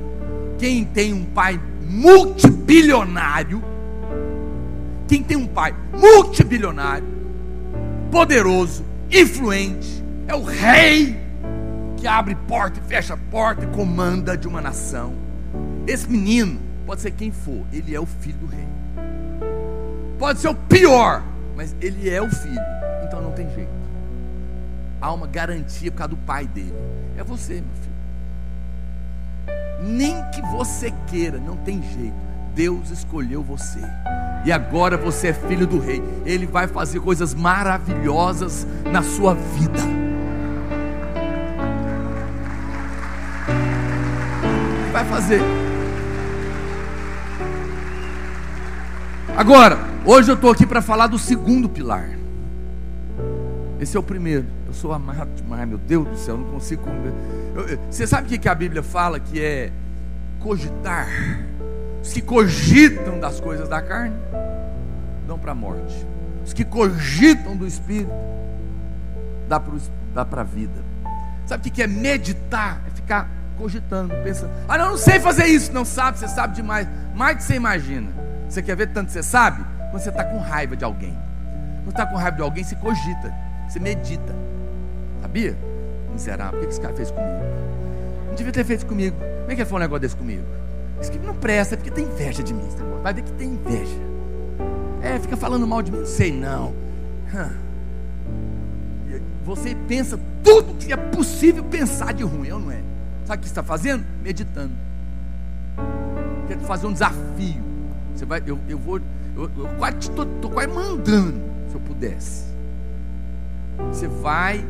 Quem 0.59 0.85
tem 0.85 1.11
um 1.11 1.25
pai 1.25 1.59
multibilionário, 1.83 3.63
quem 5.07 5.23
tem 5.23 5.37
um 5.37 5.47
pai 5.47 5.73
multibilionário, 5.91 7.07
poderoso, 8.11 8.85
influente, 9.11 10.03
é 10.27 10.35
o 10.35 10.43
rei 10.43 11.19
que 11.97 12.05
abre 12.05 12.35
porta 12.47 12.79
e 12.79 12.87
fecha 12.87 13.17
porta 13.31 13.65
e 13.65 13.67
comanda 13.69 14.37
de 14.37 14.47
uma 14.47 14.61
nação. 14.61 15.15
Esse 15.87 16.07
menino 16.07 16.59
pode 16.85 17.01
ser 17.01 17.09
quem 17.09 17.31
for, 17.31 17.65
ele 17.73 17.95
é 17.95 17.99
o 17.99 18.05
filho 18.05 18.37
do 18.37 18.45
rei. 18.45 18.67
Pode 20.19 20.41
ser 20.41 20.49
o 20.49 20.53
pior, 20.53 21.23
mas 21.59 21.75
ele 21.81 22.09
é 22.09 22.21
o 22.21 22.29
filho, 22.29 22.61
então 23.03 23.21
não 23.21 23.33
tem 23.33 23.53
jeito. 23.53 23.69
Há 25.01 25.11
uma 25.11 25.27
garantia 25.27 25.91
por 25.91 25.97
causa 25.97 26.11
do 26.11 26.15
pai 26.15 26.47
dele. 26.47 26.73
É 27.17 27.21
você, 27.21 27.55
meu 27.55 27.63
filho. 27.81 27.95
Nem 29.81 30.23
que 30.31 30.41
você 30.53 30.93
queira, 31.07 31.37
não 31.37 31.57
tem 31.57 31.83
jeito. 31.83 32.15
Deus 32.55 32.91
escolheu 32.91 33.43
você. 33.43 33.81
E 34.45 34.53
agora 34.53 34.95
você 34.95 35.27
é 35.27 35.33
filho 35.33 35.67
do 35.67 35.79
rei. 35.79 36.01
Ele 36.25 36.47
vai 36.47 36.65
fazer 36.65 37.01
coisas 37.01 37.33
maravilhosas 37.33 38.65
na 38.89 39.03
sua 39.03 39.33
vida. 39.33 39.81
Vai 44.93 45.03
fazer. 45.03 45.41
Agora, 49.35 49.89
Hoje 50.11 50.31
eu 50.31 50.33
estou 50.33 50.49
aqui 50.49 50.65
para 50.65 50.81
falar 50.81 51.05
do 51.05 51.19
segundo 51.19 51.69
pilar. 51.69 52.09
Esse 53.79 53.95
é 53.95 53.99
o 53.99 54.01
primeiro. 54.01 54.47
Eu 54.65 54.73
sou 54.73 54.91
amado 54.91 55.29
demais, 55.35 55.69
meu 55.69 55.77
Deus 55.77 56.07
do 56.07 56.17
céu, 56.17 56.33
eu 56.33 56.41
não 56.41 56.49
consigo. 56.49 56.83
Eu, 57.55 57.77
você 57.91 58.07
sabe 58.07 58.35
o 58.35 58.39
que 58.39 58.49
a 58.49 58.55
Bíblia 58.55 58.81
fala 58.81 59.19
que 59.19 59.39
é 59.39 59.71
cogitar? 60.39 61.07
Os 62.01 62.11
que 62.11 62.23
cogitam 62.23 63.19
das 63.19 63.39
coisas 63.39 63.69
da 63.69 63.83
carne 63.83 64.15
dão 65.27 65.37
para 65.37 65.51
a 65.51 65.55
morte. 65.55 66.03
Os 66.43 66.53
que 66.53 66.65
cogitam 66.65 67.55
do 67.55 67.67
espírito 67.67 68.11
dá 69.47 70.25
para 70.25 70.41
a 70.41 70.43
vida. 70.43 70.83
Sabe 71.45 71.69
o 71.69 71.71
que 71.71 71.83
é 71.83 71.85
meditar? 71.85 72.81
É 72.87 72.89
ficar 72.95 73.29
cogitando, 73.59 74.15
pensando. 74.23 74.49
Ah, 74.67 74.75
não, 74.75 74.89
não 74.89 74.97
sei 74.97 75.19
fazer 75.19 75.45
isso. 75.45 75.71
Não 75.71 75.85
sabe, 75.85 76.17
você 76.17 76.27
sabe 76.27 76.55
demais. 76.55 76.87
Mais 77.13 77.35
do 77.35 77.37
que 77.37 77.43
você 77.43 77.53
imagina. 77.53 78.09
Você 78.49 78.63
quer 78.63 78.75
ver 78.75 78.87
tanto 78.87 79.05
que 79.05 79.13
você 79.13 79.21
sabe? 79.21 79.63
Quando 79.89 80.01
você 80.01 80.09
está 80.09 80.23
com 80.23 80.37
raiva 80.37 80.75
de 80.75 80.83
alguém. 80.83 81.17
Quando 81.83 81.89
está 81.89 82.05
com 82.05 82.15
raiva 82.15 82.37
de 82.37 82.43
alguém, 82.43 82.63
você 82.63 82.75
cogita, 82.75 83.33
você 83.67 83.79
medita. 83.79 84.35
Sabia? 85.21 85.57
Miserável, 86.11 86.59
o 86.59 86.63
que 86.63 86.69
esse 86.69 86.81
cara 86.81 86.93
fez 86.95 87.11
comigo? 87.11 87.39
Não 88.27 88.35
devia 88.35 88.53
ter 88.53 88.63
feito 88.63 88.85
comigo. 88.85 89.17
Como 89.17 89.51
é 89.51 89.55
que 89.55 89.61
ele 89.61 89.65
falou 89.65 89.79
um 89.79 89.81
negócio 89.81 90.01
desse 90.01 90.15
comigo? 90.15 90.43
Isso 91.01 91.11
que 91.11 91.19
não 91.19 91.33
presta, 91.35 91.75
é 91.75 91.77
porque 91.77 91.91
tem 91.91 92.05
inveja 92.05 92.43
de 92.43 92.53
mim. 92.53 92.67
Vai 93.01 93.13
ver 93.13 93.23
que 93.23 93.31
tem 93.33 93.49
inveja. 93.49 93.95
É, 95.01 95.17
fica 95.19 95.37
falando 95.37 95.65
mal 95.65 95.81
de 95.81 95.91
mim. 95.91 96.05
Sei 96.05 96.31
não. 96.31 96.73
Você 99.45 99.75
pensa 99.87 100.19
tudo 100.43 100.75
que 100.75 100.93
é 100.93 100.97
possível 100.97 101.63
pensar 101.63 102.13
de 102.13 102.23
ruim, 102.23 102.51
ou 102.51 102.59
não 102.59 102.71
é? 102.71 102.81
Sabe 103.25 103.39
o 103.39 103.41
que 103.41 103.47
está 103.47 103.63
fazendo? 103.63 104.05
Meditando. 104.21 104.73
Quer 106.47 106.59
fazer 106.59 106.85
um 106.87 106.93
desafio. 106.93 107.68
Você 108.19 108.25
vai, 108.25 108.43
eu, 108.45 108.59
eu 108.67 108.77
vou 108.77 108.99
eu, 109.33 109.43
eu 109.43 109.69
quase 109.77 109.97
estou 109.99 110.51
quase 110.51 110.67
mandando, 110.67 111.39
se 111.69 111.75
eu 111.75 111.79
pudesse. 111.79 112.43
Você 113.87 114.09
vai 114.09 114.67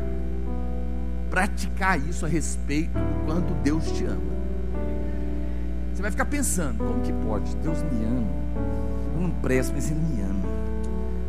praticar 1.32 2.00
isso 2.00 2.28
a 2.28 2.30
respeito 2.30 2.92
do 2.92 3.26
quanto 3.26 3.52
Deus 3.64 3.92
te 3.92 4.06
ama. 4.06 4.22
Você 5.92 6.00
vai 6.04 6.12
ficar 6.12 6.26
pensando, 6.26 6.78
como 6.78 7.02
que 7.02 7.12
pode? 7.12 7.56
Deus 7.56 7.82
me 7.82 8.06
ama. 8.06 8.28
Eu 9.16 9.22
não 9.22 9.32
presto, 9.32 9.74
mas 9.74 9.90
Ele 9.90 10.00
me 10.00 10.22
ama. 10.22 10.48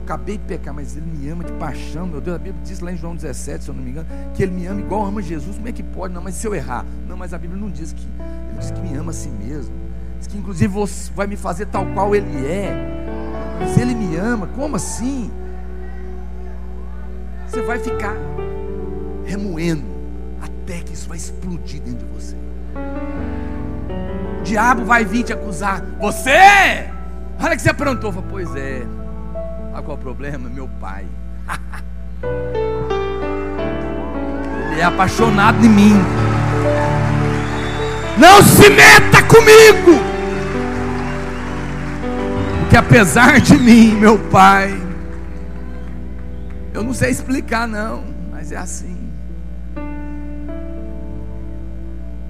acabei 0.02 0.36
de 0.36 0.44
pecar, 0.44 0.74
mas 0.74 0.98
Ele 0.98 1.06
me 1.06 1.26
ama 1.30 1.42
de 1.42 1.52
paixão, 1.52 2.06
meu 2.06 2.20
Deus. 2.20 2.36
A 2.36 2.38
Bíblia 2.38 2.62
diz 2.62 2.80
lá 2.80 2.92
em 2.92 2.98
João 2.98 3.16
17, 3.16 3.64
se 3.64 3.70
eu 3.70 3.74
não 3.74 3.82
me 3.82 3.92
engano, 3.92 4.06
que 4.34 4.42
Ele 4.42 4.52
me 4.52 4.66
ama 4.66 4.82
igual 4.82 5.06
ama 5.06 5.22
Jesus. 5.22 5.56
Como 5.56 5.68
é 5.68 5.72
que 5.72 5.82
pode? 5.82 6.12
Não, 6.12 6.20
mas 6.20 6.34
se 6.34 6.46
eu 6.46 6.54
errar? 6.54 6.84
Não, 7.08 7.16
mas 7.16 7.32
a 7.32 7.38
Bíblia 7.38 7.58
não 7.58 7.70
diz 7.70 7.94
que. 7.94 8.06
Ele 8.50 8.58
diz 8.58 8.70
que 8.70 8.80
me 8.82 8.94
ama 8.94 9.08
a 9.08 9.14
si 9.14 9.30
mesmo. 9.30 9.79
Diz 10.20 10.28
que 10.28 10.38
inclusive 10.38 10.72
você 10.72 11.10
vai 11.12 11.26
me 11.26 11.36
fazer 11.36 11.66
tal 11.66 11.84
qual 11.86 12.14
Ele 12.14 12.46
é. 12.46 12.70
Mas 13.58 13.76
Ele 13.76 13.94
me 13.94 14.16
ama, 14.16 14.46
como 14.54 14.76
assim? 14.76 15.30
Você 17.48 17.62
vai 17.62 17.80
ficar 17.80 18.14
remoendo 19.24 19.84
até 20.40 20.80
que 20.80 20.92
isso 20.92 21.08
vai 21.08 21.16
explodir 21.16 21.80
dentro 21.80 22.06
de 22.06 22.12
você. 22.12 22.36
O 24.38 24.42
diabo 24.42 24.84
vai 24.84 25.04
vir 25.04 25.24
te 25.24 25.32
acusar. 25.32 25.82
Você! 26.00 26.90
Olha 27.42 27.56
que 27.56 27.62
você 27.62 27.70
aprontou. 27.70 28.12
Pois 28.28 28.54
é. 28.54 28.82
Olha 29.72 29.82
qual 29.82 29.96
é 29.96 30.00
o 30.00 30.02
problema? 30.02 30.48
Meu 30.48 30.68
pai. 30.80 31.06
Ele 34.70 34.80
é 34.80 34.84
apaixonado 34.84 35.64
em 35.64 35.68
mim. 35.68 35.94
Não 38.18 38.42
se 38.42 38.68
meta 38.68 39.22
comigo. 39.22 40.09
Porque 42.70 42.78
apesar 42.78 43.40
de 43.40 43.58
mim, 43.58 43.96
meu 43.96 44.16
pai, 44.16 44.70
eu 46.72 46.84
não 46.84 46.94
sei 46.94 47.10
explicar 47.10 47.66
não, 47.66 48.04
mas 48.30 48.52
é 48.52 48.56
assim. 48.56 49.10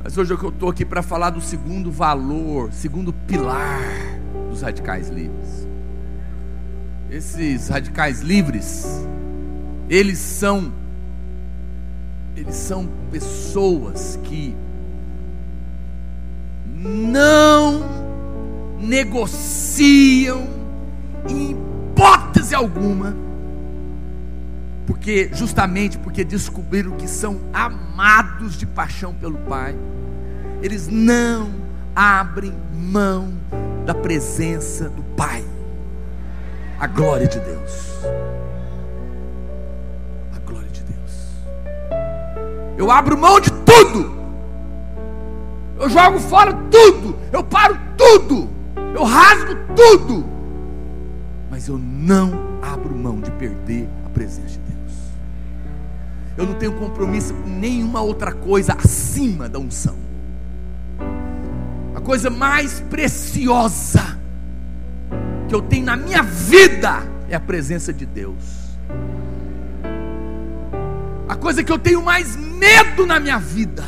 Mas 0.03 0.17
hoje 0.17 0.33
eu 0.33 0.49
estou 0.49 0.71
aqui 0.71 0.83
para 0.83 1.03
falar 1.03 1.29
do 1.29 1.43
segundo 1.43 1.93
valor, 1.93 2.73
segundo 2.73 3.13
pilar 3.13 3.83
dos 4.49 4.63
radicais 4.63 5.11
livres. 5.11 5.69
Esses 7.11 7.69
radicais 7.69 8.23
livres, 8.23 9.07
eles 9.91 10.17
são 10.17 10.73
eles 12.35 12.57
são 12.57 12.89
pessoas 13.13 14.19
que 14.25 14.57
não 16.75 18.00
negociam 18.81 20.49
em 21.29 21.53
hipótese 21.53 22.55
alguma, 22.55 23.15
porque 24.87 25.31
justamente 25.35 25.99
porque 25.99 26.25
descobriram 26.25 26.93
que 26.93 27.07
são 27.07 27.41
amados 27.53 28.57
de 28.57 28.67
paixão 28.67 29.13
pelo 29.15 29.37
Pai, 29.39 29.77
eles 30.63 30.89
não 30.89 31.51
abrem 31.95 32.55
mão 32.73 33.33
da 33.85 33.95
presença 33.95 34.89
do 34.89 35.03
Pai, 35.15 35.45
a 36.79 36.87
glória 36.87 37.29
de 37.29 37.39
Deus. 37.39 37.91
A 40.35 40.39
glória 40.47 40.71
de 40.71 40.83
Deus. 40.83 41.29
Eu 42.79 42.91
abro 42.91 43.19
mão 43.19 43.39
de 43.39 43.51
tudo. 43.51 44.19
Eu 45.79 45.89
jogo 45.91 46.19
fora 46.19 46.53
tudo. 46.71 47.17
Eu 47.33 47.45
paro 47.45 47.79
tudo. 47.97 48.60
Eu 48.95 49.05
rasgo 49.05 49.55
tudo. 49.75 50.25
Mas 51.51 51.69
eu 51.69 51.79
não 51.79 52.59
abro 52.63 52.95
mão 52.95 53.21
de 53.21 53.31
perder 53.33 53.89
a 54.07 54.09
presença 54.11 54.49
de 54.49 54.59
Deus. 54.59 54.93
Eu 56.37 56.47
não 56.47 56.55
tenho 56.55 56.73
compromisso 56.73 57.35
com 57.35 57.49
nenhuma 57.49 58.01
outra 58.01 58.33
coisa 58.33 58.73
acima 58.75 59.49
da 59.49 59.59
unção. 59.59 59.97
A 61.95 62.01
coisa 62.01 62.31
mais 62.31 62.81
preciosa 62.81 64.19
que 65.49 65.55
eu 65.55 65.61
tenho 65.61 65.85
na 65.85 65.97
minha 65.97 66.23
vida 66.23 67.03
é 67.29 67.35
a 67.35 67.41
presença 67.41 67.93
de 67.93 68.07
Deus. 68.07 68.61
A 71.29 71.37
coisa 71.37 71.63
que 71.63 71.71
eu 71.71 71.79
tenho 71.79 72.03
mais 72.03 72.37
medo 72.37 73.07
na 73.07 73.21
minha 73.21 73.39
vida 73.39 73.85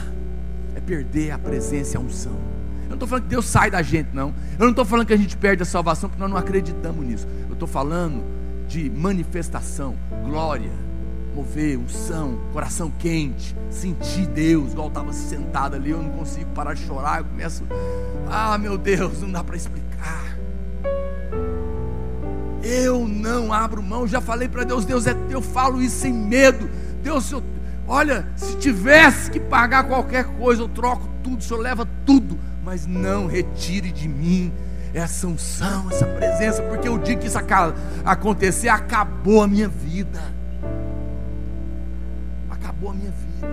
é 0.74 0.80
perder 0.80 1.30
a 1.32 1.38
presença 1.38 1.96
e 1.96 1.96
a 1.96 2.00
unção. 2.00 2.51
Eu 2.92 2.96
não 2.96 3.06
estou 3.06 3.08
falando 3.08 3.22
que 3.22 3.30
Deus 3.30 3.46
sai 3.46 3.70
da 3.70 3.80
gente, 3.80 4.10
não. 4.12 4.34
Eu 4.58 4.64
não 4.64 4.70
estou 4.70 4.84
falando 4.84 5.06
que 5.06 5.14
a 5.14 5.16
gente 5.16 5.34
perde 5.34 5.62
a 5.62 5.64
salvação 5.66 6.10
porque 6.10 6.20
nós 6.20 6.30
não 6.30 6.36
acreditamos 6.36 7.04
nisso. 7.06 7.26
Eu 7.48 7.54
estou 7.54 7.66
falando 7.66 8.22
de 8.68 8.90
manifestação, 8.90 9.96
glória, 10.26 10.70
mover, 11.34 11.78
unção, 11.78 12.38
coração 12.52 12.92
quente, 12.98 13.56
sentir 13.70 14.26
Deus, 14.26 14.72
igual 14.72 14.88
estava 14.88 15.10
sentado 15.12 15.74
ali, 15.74 15.90
eu 15.90 16.02
não 16.02 16.10
consigo 16.10 16.50
parar 16.50 16.74
de 16.74 16.84
chorar, 16.84 17.20
eu 17.20 17.24
começo, 17.24 17.64
ah 18.28 18.58
meu 18.58 18.76
Deus, 18.76 19.22
não 19.22 19.32
dá 19.32 19.42
para 19.42 19.56
explicar. 19.56 20.36
Eu 22.62 23.08
não 23.08 23.54
abro 23.54 23.82
mão, 23.82 24.06
já 24.06 24.20
falei 24.20 24.48
para 24.48 24.64
Deus, 24.64 24.84
Deus 24.84 25.06
é, 25.06 25.16
eu 25.30 25.40
falo 25.40 25.80
isso 25.80 25.96
sem 25.96 26.12
medo. 26.12 26.68
Deus, 27.02 27.32
eu, 27.32 27.42
olha, 27.88 28.28
se 28.36 28.54
tivesse 28.58 29.30
que 29.30 29.40
pagar 29.40 29.84
qualquer 29.84 30.24
coisa, 30.36 30.60
eu 30.60 30.68
troco 30.68 31.08
tudo, 31.22 31.38
o 31.38 31.42
Senhor 31.42 31.60
leva 31.60 31.88
tudo, 32.04 32.38
mas 32.64 32.86
não 32.86 33.26
retire 33.26 33.90
de 33.90 34.08
mim 34.08 34.52
essa 34.94 35.26
unção, 35.26 35.90
essa 35.90 36.06
presença, 36.06 36.62
porque 36.62 36.88
o 36.88 36.98
dia 36.98 37.16
que 37.16 37.26
isso 37.26 37.38
acontecer, 38.04 38.68
acabou 38.68 39.42
a 39.42 39.48
minha 39.48 39.68
vida. 39.68 40.20
Acabou 42.50 42.90
a 42.90 42.94
minha 42.94 43.10
vida. 43.10 43.48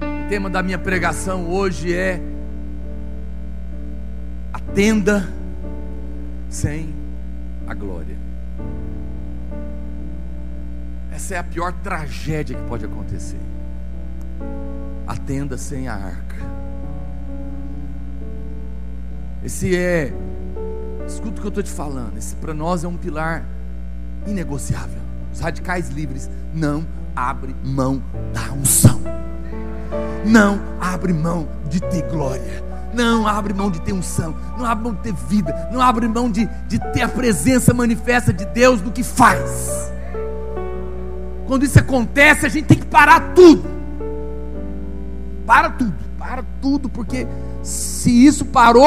O 0.00 0.28
tema 0.28 0.48
da 0.48 0.62
minha 0.62 0.78
pregação 0.78 1.48
hoje 1.50 1.94
é 1.94 2.20
a 4.52 4.60
tenda 4.60 5.28
sem 6.48 6.94
a 7.66 7.74
glória. 7.74 8.16
Essa 11.12 11.34
é 11.34 11.38
a 11.38 11.42
pior 11.42 11.72
tragédia 11.72 12.56
que 12.56 12.62
pode 12.68 12.84
acontecer. 12.84 13.40
A 15.08 15.16
tenda 15.16 15.58
sem 15.58 15.88
a 15.88 15.94
arca. 15.94 16.36
Esse 19.42 19.74
é, 19.74 20.12
escuta 21.06 21.38
o 21.38 21.40
que 21.40 21.46
eu 21.46 21.48
estou 21.48 21.62
te 21.64 21.72
falando. 21.72 22.16
Esse 22.16 22.36
para 22.36 22.54
nós 22.54 22.84
é 22.84 22.88
um 22.88 22.96
pilar 22.96 23.44
inegociável. 24.26 25.00
Os 25.32 25.40
radicais 25.40 25.88
livres 25.88 26.30
não 26.54 26.86
abrem 27.16 27.56
mão 27.64 28.00
da 28.32 28.52
unção. 28.52 29.00
Não 30.24 30.60
abre 30.80 31.12
mão 31.12 31.48
de 31.68 31.80
ter 31.80 32.02
glória 32.10 32.68
não 32.92 33.26
abre 33.26 33.52
mão 33.52 33.70
de 33.70 33.80
ter 33.80 33.92
unção, 33.92 34.34
não 34.56 34.64
abre 34.64 34.84
mão 34.84 34.94
de 34.94 35.02
ter 35.02 35.12
vida, 35.12 35.68
não 35.70 35.80
abre 35.80 36.08
mão 36.08 36.30
de, 36.30 36.48
de 36.66 36.78
ter 36.92 37.02
a 37.02 37.08
presença 37.08 37.72
manifesta 37.72 38.32
de 38.32 38.44
Deus 38.46 38.82
no 38.82 38.90
que 38.90 39.02
faz. 39.02 39.92
Quando 41.46 41.64
isso 41.64 41.78
acontece, 41.78 42.44
a 42.44 42.48
gente 42.48 42.66
tem 42.66 42.78
que 42.78 42.86
parar 42.86 43.34
tudo. 43.34 43.77
Para 45.48 45.70
tudo, 45.70 45.94
para 46.18 46.44
tudo, 46.60 46.90
porque 46.90 47.26
se 47.62 48.10
isso 48.26 48.44
parou, 48.44 48.84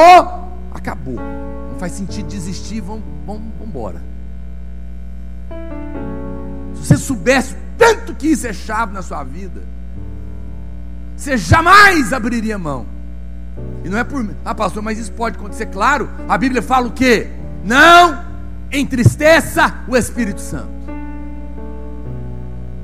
acabou. 0.72 1.16
Não 1.16 1.76
faz 1.76 1.90
sentido 1.90 2.28
desistir, 2.28 2.80
vamos, 2.80 3.02
vamos, 3.26 3.42
vamos 3.58 3.66
embora. 3.66 4.00
Se 6.76 6.86
você 6.86 6.96
soubesse 6.96 7.56
tanto 7.76 8.14
que 8.14 8.28
isso 8.28 8.46
é 8.46 8.52
chave 8.52 8.94
na 8.94 9.02
sua 9.02 9.24
vida, 9.24 9.60
você 11.16 11.36
jamais 11.36 12.12
abriria 12.12 12.56
mão. 12.56 12.86
E 13.84 13.88
não 13.88 13.98
é 13.98 14.04
por. 14.04 14.24
Ah, 14.44 14.54
pastor, 14.54 14.84
mas 14.84 15.00
isso 15.00 15.10
pode 15.10 15.36
acontecer, 15.36 15.66
claro. 15.66 16.08
A 16.28 16.38
Bíblia 16.38 16.62
fala 16.62 16.86
o 16.86 16.92
quê? 16.92 17.28
Não 17.64 18.24
entristeça 18.70 19.80
o 19.88 19.96
Espírito 19.96 20.40
Santo. 20.40 20.70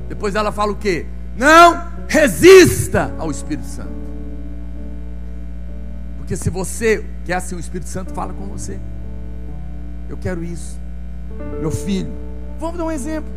Depois 0.08 0.34
ela 0.34 0.50
fala 0.50 0.72
o 0.72 0.76
quê? 0.76 1.06
Não 1.36 1.87
resista 2.08 3.14
ao 3.18 3.30
Espírito 3.30 3.66
Santo. 3.66 3.92
Porque 6.16 6.34
se 6.36 6.50
você 6.50 7.04
quer 7.24 7.34
assim, 7.34 7.54
o 7.54 7.60
Espírito 7.60 7.88
Santo 7.88 8.12
fala 8.12 8.32
com 8.32 8.46
você. 8.46 8.80
Eu 10.08 10.16
quero 10.16 10.42
isso. 10.42 10.78
Meu 11.60 11.70
filho, 11.70 12.10
vamos 12.58 12.78
dar 12.78 12.84
um 12.84 12.90
exemplo. 12.90 13.30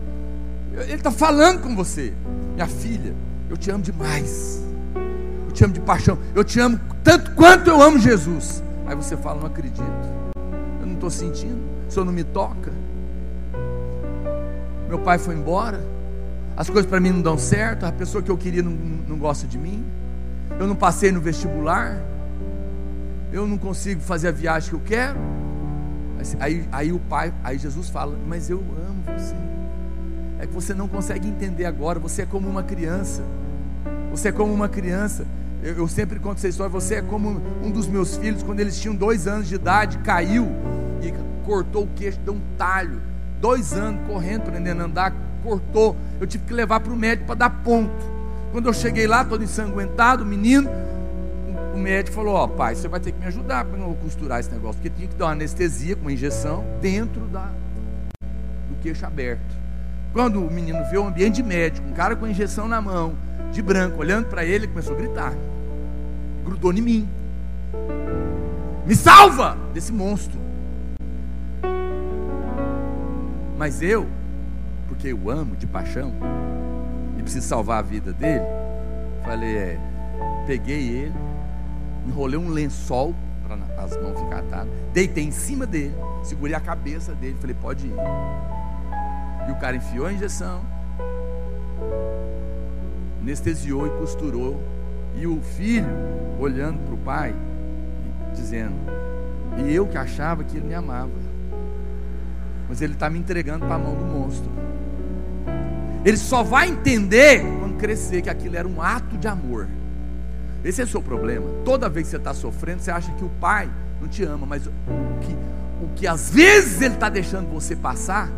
Ele 0.73 0.93
está 0.93 1.12
falando 1.12 1.62
com 1.62 1.75
você. 1.75 2.13
Minha 2.53 2.67
filha, 2.67 3.13
eu 3.49 3.57
te 3.57 3.69
amo 3.69 3.84
demais. 3.84 4.63
Eu 5.45 5.51
te 5.51 5.63
amo 5.65 5.73
de 5.73 5.81
paixão. 5.81 6.17
Eu 6.34 6.43
te 6.43 6.60
amo 6.60 6.79
tanto 7.03 7.31
quanto 7.31 7.69
eu 7.69 7.81
amo 7.81 7.99
Jesus. 7.99 8.63
Aí 8.86 8.95
você 8.95 9.17
fala, 9.17 9.41
não 9.41 9.47
acredito. 9.47 9.84
Eu 10.79 10.88
não 10.88 10.93
estou 10.93 11.10
sentindo. 11.10 11.62
O 11.88 11.91
Senhor 11.91 12.05
não 12.05 12.13
me 12.13 12.23
toca. 12.23 12.71
Meu 14.88 14.99
pai 14.99 15.17
foi 15.17 15.36
embora. 15.36 15.81
As 16.55 16.69
coisas 16.69 16.89
para 16.89 16.99
mim 16.99 17.11
não 17.11 17.21
dão 17.21 17.37
certo. 17.37 17.85
A 17.85 17.91
pessoa 17.91 18.21
que 18.21 18.29
eu 18.29 18.37
queria 18.37 18.61
não, 18.61 18.71
não 18.71 19.17
gosta 19.17 19.47
de 19.47 19.57
mim. 19.57 19.83
Eu 20.59 20.67
não 20.67 20.75
passei 20.75 21.11
no 21.11 21.19
vestibular. 21.19 22.01
Eu 23.31 23.47
não 23.47 23.57
consigo 23.57 24.01
fazer 24.01 24.27
a 24.27 24.31
viagem 24.31 24.69
que 24.69 24.75
eu 24.75 24.81
quero. 24.83 25.17
Aí, 26.39 26.67
aí 26.71 26.93
o 26.93 26.99
pai, 26.99 27.33
aí 27.43 27.57
Jesus 27.57 27.89
fala, 27.89 28.15
mas 28.27 28.49
eu 28.49 28.59
amo 28.59 29.03
você. 29.17 29.35
É 30.39 30.45
que 30.45 30.53
você 30.53 30.73
não 30.73 30.87
consegue 30.87 31.27
entender 31.27 31.65
agora. 31.65 31.99
Você 31.99 32.23
é 32.23 32.25
como 32.25 32.49
uma 32.49 32.63
criança. 32.63 33.23
Você 34.11 34.29
é 34.29 34.31
como 34.31 34.53
uma 34.53 34.67
criança. 34.67 35.25
Eu, 35.63 35.77
eu, 35.77 35.87
sempre 35.87 36.19
conto 36.19 36.37
essa 36.37 36.47
história. 36.47 36.71
Você 36.71 36.95
é 36.95 37.01
como 37.01 37.41
um 37.63 37.71
dos 37.71 37.87
meus 37.87 38.17
filhos, 38.17 38.43
quando 38.43 38.59
eles 38.59 38.79
tinham 38.79 38.95
dois 38.95 39.27
anos 39.27 39.47
de 39.47 39.55
idade, 39.55 39.99
caiu 39.99 40.47
e 41.01 41.13
cortou 41.45 41.83
o 41.83 41.87
queixo, 41.95 42.19
deu 42.19 42.33
um 42.33 42.41
talho. 42.57 43.01
Dois 43.39 43.73
anos 43.73 44.01
correndo, 44.07 44.41
aprendendo 44.41 44.81
a 44.81 44.85
andar, 44.85 45.15
cortou. 45.43 45.95
Eu 46.19 46.27
tive 46.27 46.45
que 46.45 46.54
levar 46.54 46.80
para 46.80 46.93
o 46.93 46.95
médico 46.95 47.27
para 47.27 47.36
dar 47.36 47.49
ponto. 47.49 47.91
Quando 48.51 48.67
eu 48.67 48.73
cheguei 48.73 49.08
lá, 49.08 49.23
todo 49.23 49.43
ensanguentado, 49.43 50.23
o 50.23 50.25
menino, 50.25 50.69
o 51.73 51.77
médico 51.77 52.15
falou: 52.15 52.36
Ó, 52.36 52.43
oh, 52.45 52.47
pai, 52.47 52.75
você 52.75 52.88
vai 52.88 52.99
ter 52.99 53.12
que 53.12 53.19
me 53.19 53.25
ajudar 53.27 53.65
para 53.65 53.80
eu 53.80 53.97
costurar 54.01 54.39
esse 54.39 54.51
negócio, 54.51 54.82
porque 54.82 54.89
tinha 54.89 55.08
que 55.08 55.15
dar 55.15 55.25
uma 55.25 55.32
anestesia 55.32 55.95
com 55.95 56.01
uma 56.04 56.12
injeção 56.12 56.65
dentro 56.82 57.21
da, 57.27 57.49
do 58.69 58.75
queixo 58.82 59.06
aberto. 59.06 59.62
Quando 60.13 60.45
o 60.45 60.51
menino 60.51 60.84
viu 60.89 61.04
o 61.04 61.08
ambiente 61.08 61.41
médico, 61.41 61.88
um 61.88 61.93
cara 61.93 62.15
com 62.15 62.27
injeção 62.27 62.67
na 62.67 62.82
mão, 62.82 63.15
de 63.51 63.62
branco, 63.62 63.99
olhando 63.99 64.27
para 64.27 64.43
ele, 64.43 64.65
ele 64.65 64.67
começou 64.67 64.93
a 64.93 64.97
gritar. 64.97 65.34
Grudou 66.43 66.73
em 66.73 66.82
mim. 66.82 67.10
Me 68.86 68.95
salva 68.95 69.58
desse 69.73 69.93
monstro. 69.93 70.39
Mas 73.58 73.82
eu, 73.82 74.08
porque 74.91 75.08
eu 75.08 75.30
amo 75.30 75.56
de 75.56 75.65
paixão 75.65 76.12
e 77.17 77.23
preciso 77.23 77.47
salvar 77.47 77.80
a 77.80 77.82
vida 77.82 78.12
dele, 78.12 78.43
falei, 79.23 79.56
é, 79.56 79.80
peguei 80.45 80.89
ele, 80.89 81.15
enrolei 82.06 82.38
um 82.38 82.49
lençol 82.49 83.15
para 83.41 83.56
as 83.82 83.95
mãos 83.95 84.19
ficar 84.19 84.39
atadas, 84.39 84.67
deitei 84.91 85.23
em 85.23 85.32
cima 85.32 85.65
dele, 85.65 85.95
segurei 86.23 86.54
a 86.54 86.60
cabeça 86.60 87.15
dele, 87.15 87.38
falei, 87.39 87.56
pode 87.56 87.88
ir. 87.88 87.93
E 89.47 89.51
o 89.54 89.56
cara 89.56 89.77
enfiou 89.77 90.08
a 90.08 90.13
injeção, 90.13 90.62
anestesiou 93.21 93.88
e 93.88 93.89
costurou. 93.91 94.62
E 95.15 95.25
o 95.25 95.41
filho 95.41 95.88
olhando 96.38 96.80
para 96.86 96.93
o 96.93 96.97
pai, 96.97 97.36
dizendo: 98.34 98.75
E 99.58 99.73
eu 99.73 99.88
que 99.88 99.97
achava 99.97 100.43
que 100.43 100.58
ele 100.58 100.67
me 100.67 100.73
amava, 100.73 101.12
mas 102.67 102.82
ele 102.82 102.93
está 102.93 103.10
me 103.10 103.19
entregando 103.19 103.65
para 103.65 103.75
a 103.75 103.80
mão 103.80 103.95
do 103.95 104.06
monstro. 104.06 104.70
Ele 106.03 106.17
só 106.17 106.43
vai 106.43 106.69
entender 106.69 107.41
quando 107.59 107.77
crescer 107.77 108.21
que 108.21 108.29
aquilo 108.29 108.55
era 108.55 108.67
um 108.67 108.81
ato 108.81 109.17
de 109.17 109.27
amor. 109.27 109.67
Esse 110.63 110.81
é 110.81 110.83
o 110.83 110.87
seu 110.87 111.01
problema. 111.01 111.47
Toda 111.63 111.89
vez 111.89 112.07
que 112.07 112.11
você 112.11 112.17
está 112.17 112.33
sofrendo, 112.33 112.81
você 112.81 112.91
acha 112.91 113.11
que 113.13 113.23
o 113.23 113.29
pai 113.29 113.69
não 113.99 114.07
te 114.07 114.23
ama, 114.23 114.45
mas 114.45 114.65
o 114.65 114.71
que, 115.21 115.35
o 115.83 115.89
que 115.95 116.07
às 116.07 116.29
vezes 116.29 116.81
ele 116.81 116.95
está 116.95 117.09
deixando 117.09 117.51
você 117.51 117.75
passar 117.75 118.29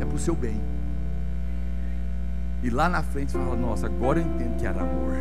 é 0.00 0.04
para 0.04 0.14
o 0.14 0.18
seu 0.18 0.34
bem. 0.34 0.60
E 2.62 2.70
lá 2.70 2.88
na 2.88 3.02
frente 3.02 3.32
fala: 3.32 3.54
Nossa, 3.54 3.86
agora 3.86 4.20
eu 4.20 4.26
entendo 4.26 4.56
que 4.58 4.66
era 4.66 4.80
amor. 4.80 5.16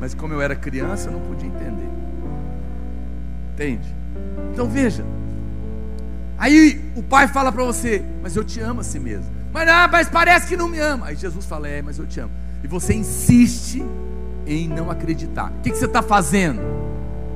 Mas 0.00 0.12
como 0.12 0.34
eu 0.34 0.42
era 0.42 0.54
criança, 0.56 1.08
eu 1.08 1.12
não 1.12 1.20
podia 1.20 1.48
entender. 1.48 1.88
Entende? 3.54 3.94
Então 4.52 4.68
veja. 4.68 5.04
Aí 6.36 6.84
o 6.96 7.02
pai 7.02 7.28
fala 7.28 7.52
para 7.52 7.64
você: 7.64 8.04
Mas 8.22 8.34
eu 8.34 8.44
te 8.44 8.60
amo 8.60 8.80
assim 8.80 8.98
mesmo. 8.98 9.35
Mas, 9.52 9.68
ah, 9.68 9.88
mas 9.90 10.08
parece 10.08 10.48
que 10.48 10.56
não 10.56 10.68
me 10.68 10.78
ama. 10.78 11.06
Aí 11.06 11.16
Jesus 11.16 11.44
fala: 11.44 11.68
É, 11.68 11.82
mas 11.82 11.98
eu 11.98 12.06
te 12.06 12.20
amo. 12.20 12.32
E 12.62 12.66
você 12.66 12.94
insiste 12.94 13.84
em 14.46 14.68
não 14.68 14.90
acreditar. 14.90 15.50
O 15.50 15.62
que, 15.62 15.70
que 15.70 15.76
você 15.76 15.86
está 15.86 16.02
fazendo? 16.02 16.60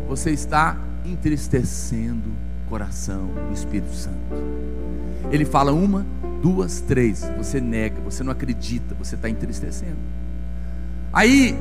Você 0.08 0.30
está 0.30 0.76
entristecendo 1.04 2.28
o 2.28 2.68
coração 2.68 3.26
do 3.48 3.54
Espírito 3.54 3.94
Santo. 3.94 4.16
Ele 5.30 5.44
fala 5.44 5.72
uma, 5.72 6.06
duas, 6.42 6.80
três. 6.80 7.28
Você 7.36 7.60
nega, 7.60 8.00
você 8.00 8.22
não 8.22 8.32
acredita, 8.32 8.94
você 8.94 9.14
está 9.14 9.28
entristecendo. 9.28 9.98
Aí 11.12 11.56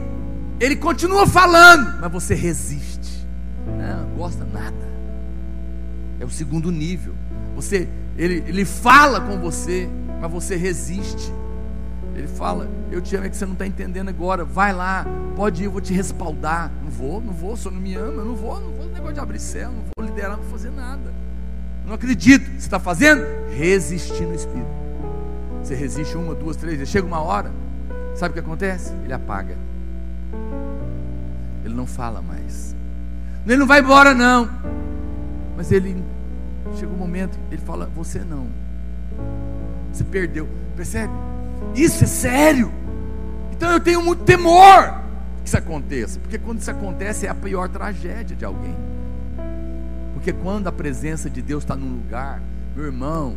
ele 0.59 0.75
continua 0.75 1.25
falando, 1.25 1.99
mas 1.99 2.11
você 2.11 2.35
resiste. 2.35 3.27
Não, 3.65 4.09
gosta 4.17 4.45
nada. 4.45 4.89
É 6.19 6.25
o 6.25 6.29
segundo 6.29 6.71
nível. 6.71 7.13
Você, 7.55 7.87
ele, 8.17 8.43
ele 8.47 8.65
fala 8.65 9.21
com 9.21 9.39
você, 9.39 9.89
mas 10.19 10.31
você 10.31 10.55
resiste. 10.55 11.33
Ele 12.15 12.27
fala, 12.27 12.69
eu 12.91 13.01
te 13.01 13.15
amo, 13.15 13.25
é 13.25 13.29
que 13.29 13.37
você 13.37 13.45
não 13.45 13.53
está 13.53 13.65
entendendo 13.65 14.09
agora. 14.09 14.43
Vai 14.43 14.73
lá, 14.73 15.05
pode 15.35 15.63
ir, 15.63 15.65
eu 15.65 15.71
vou 15.71 15.81
te 15.81 15.93
respaldar. 15.93 16.71
Não 16.83 16.91
vou, 16.91 17.21
não 17.21 17.31
vou, 17.31 17.55
só 17.55 17.71
não 17.71 17.79
me 17.79 17.95
ama, 17.95 18.21
eu 18.21 18.25
não 18.25 18.35
vou, 18.35 18.59
não 18.59 18.71
vou 18.71 18.79
negócio 18.87 19.13
de 19.13 19.19
abrir 19.19 19.39
céu, 19.39 19.71
não 19.71 19.83
vou 19.95 20.05
liderar, 20.05 20.31
não 20.31 20.43
vou 20.43 20.51
fazer 20.51 20.71
nada. 20.71 21.13
Não 21.85 21.93
acredito. 21.93 22.45
Você 22.45 22.57
está 22.57 22.79
fazendo? 22.79 23.23
Resistir 23.55 24.25
no 24.25 24.35
Espírito. 24.35 24.67
Você 25.63 25.75
resiste 25.75 26.15
uma, 26.15 26.35
duas, 26.35 26.55
três. 26.55 26.87
Chega 26.87 27.07
uma 27.07 27.19
hora, 27.19 27.51
sabe 28.15 28.31
o 28.31 28.33
que 28.33 28.39
acontece? 28.39 28.93
Ele 29.03 29.13
apaga. 29.13 29.57
Ele 31.63 31.73
não 31.73 31.85
fala 31.85 32.21
mais. 32.21 32.75
Ele 33.45 33.57
não 33.57 33.67
vai 33.67 33.79
embora, 33.79 34.13
não. 34.13 34.49
Mas 35.55 35.71
ele 35.71 36.03
chega 36.75 36.91
um 36.91 36.97
momento, 36.97 37.37
ele 37.51 37.61
fala: 37.61 37.89
Você 37.95 38.19
não. 38.19 38.47
Você 39.91 40.03
perdeu. 40.03 40.47
Percebe? 40.75 41.13
Isso 41.75 42.03
é 42.03 42.07
sério. 42.07 42.71
Então 43.51 43.71
eu 43.71 43.79
tenho 43.79 44.01
muito 44.01 44.23
temor 44.23 45.01
que 45.43 45.47
isso 45.47 45.57
aconteça. 45.57 46.19
Porque 46.19 46.37
quando 46.37 46.59
isso 46.59 46.71
acontece 46.71 47.25
é 47.25 47.29
a 47.29 47.35
pior 47.35 47.69
tragédia 47.69 48.35
de 48.35 48.45
alguém. 48.45 48.75
Porque 50.13 50.33
quando 50.33 50.67
a 50.67 50.71
presença 50.71 51.29
de 51.29 51.41
Deus 51.41 51.63
está 51.63 51.75
num 51.75 51.95
lugar, 51.95 52.41
meu 52.75 52.85
irmão, 52.85 53.35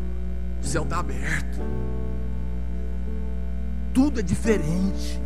o 0.63 0.67
céu 0.67 0.83
está 0.83 0.99
aberto. 0.99 1.61
Tudo 3.93 4.21
é 4.21 4.23
diferente. 4.23 5.21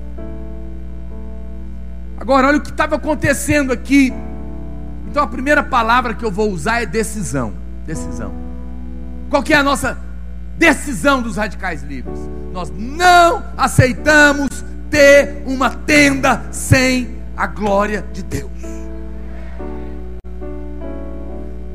Agora, 2.19 2.49
olha 2.49 2.59
o 2.59 2.63
que 2.63 2.71
estava 2.71 2.97
acontecendo 2.97 3.73
aqui. 3.73 4.13
Então, 5.09 5.23
a 5.23 5.27
primeira 5.27 5.63
palavra 5.63 6.15
que 6.15 6.25
eu 6.25 6.31
vou 6.31 6.51
usar 6.51 6.83
é 6.83 6.87
decisão. 6.87 7.53
Decisão. 7.87 8.33
Qual 9.31 9.43
que 9.43 9.53
é 9.53 9.57
a 9.57 9.63
nossa 9.63 9.99
decisão 10.57 11.23
dos 11.23 11.37
radicais 11.37 11.83
livres? 11.83 12.19
Nós 12.53 12.73
não 12.75 13.45
aceitamos 13.57 14.65
ter 14.91 15.43
uma 15.45 15.71
tenda 15.71 16.47
sem 16.51 17.17
a 17.37 17.47
glória 17.47 18.05
de 18.13 18.23
Deus. 18.23 18.51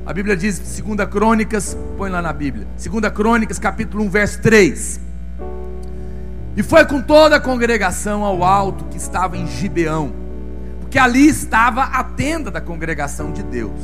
A 0.06 0.14
Bíblia 0.14 0.36
diz, 0.36 0.60
2 0.60 1.10
Crônicas, 1.10 1.78
põe 1.98 2.10
lá 2.10 2.22
na 2.22 2.34
Bíblia, 2.34 2.68
2 2.84 3.14
Crônicas, 3.14 3.60
capítulo 3.60 4.04
1, 4.06 4.10
verso 4.10 4.42
3. 4.42 5.00
E 6.58 6.64
foi 6.64 6.84
com 6.86 7.02
toda 7.02 7.38
a 7.38 7.40
congregação 7.40 8.24
ao 8.24 8.44
alto 8.44 8.84
que 8.86 8.98
estava 8.98 9.38
em 9.38 9.48
Gibeão, 9.48 10.12
porque 10.82 11.00
ali 11.00 11.28
estava 11.28 11.84
a 11.84 12.04
tenda 12.04 12.52
da 12.52 12.60
congregação 12.60 13.32
de 13.32 13.42
Deus, 13.44 13.80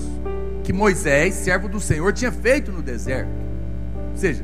que 0.63 0.73
Moisés, 0.73 1.35
servo 1.35 1.69
do 1.69 1.79
Senhor, 1.79 2.11
tinha 2.11 2.31
feito 2.31 2.71
no 2.71 2.81
deserto. 2.81 3.29
Ou 4.11 4.17
seja, 4.17 4.43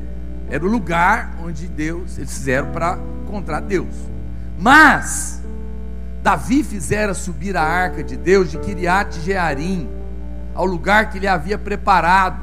era 0.50 0.64
o 0.64 0.68
lugar 0.68 1.36
onde 1.42 1.66
Deus, 1.66 2.18
eles 2.18 2.32
fizeram 2.32 2.70
para 2.70 2.98
encontrar 3.24 3.60
Deus. 3.60 3.94
Mas 4.58 5.42
Davi 6.22 6.62
fizera 6.62 7.12
subir 7.14 7.56
a 7.56 7.62
arca 7.62 8.02
de 8.02 8.16
Deus 8.16 8.50
de 8.50 8.58
Kiriat 8.58 9.20
Jearim 9.20 9.88
ao 10.54 10.64
lugar 10.64 11.10
que 11.10 11.18
lhe 11.18 11.26
havia 11.26 11.58
preparado, 11.58 12.40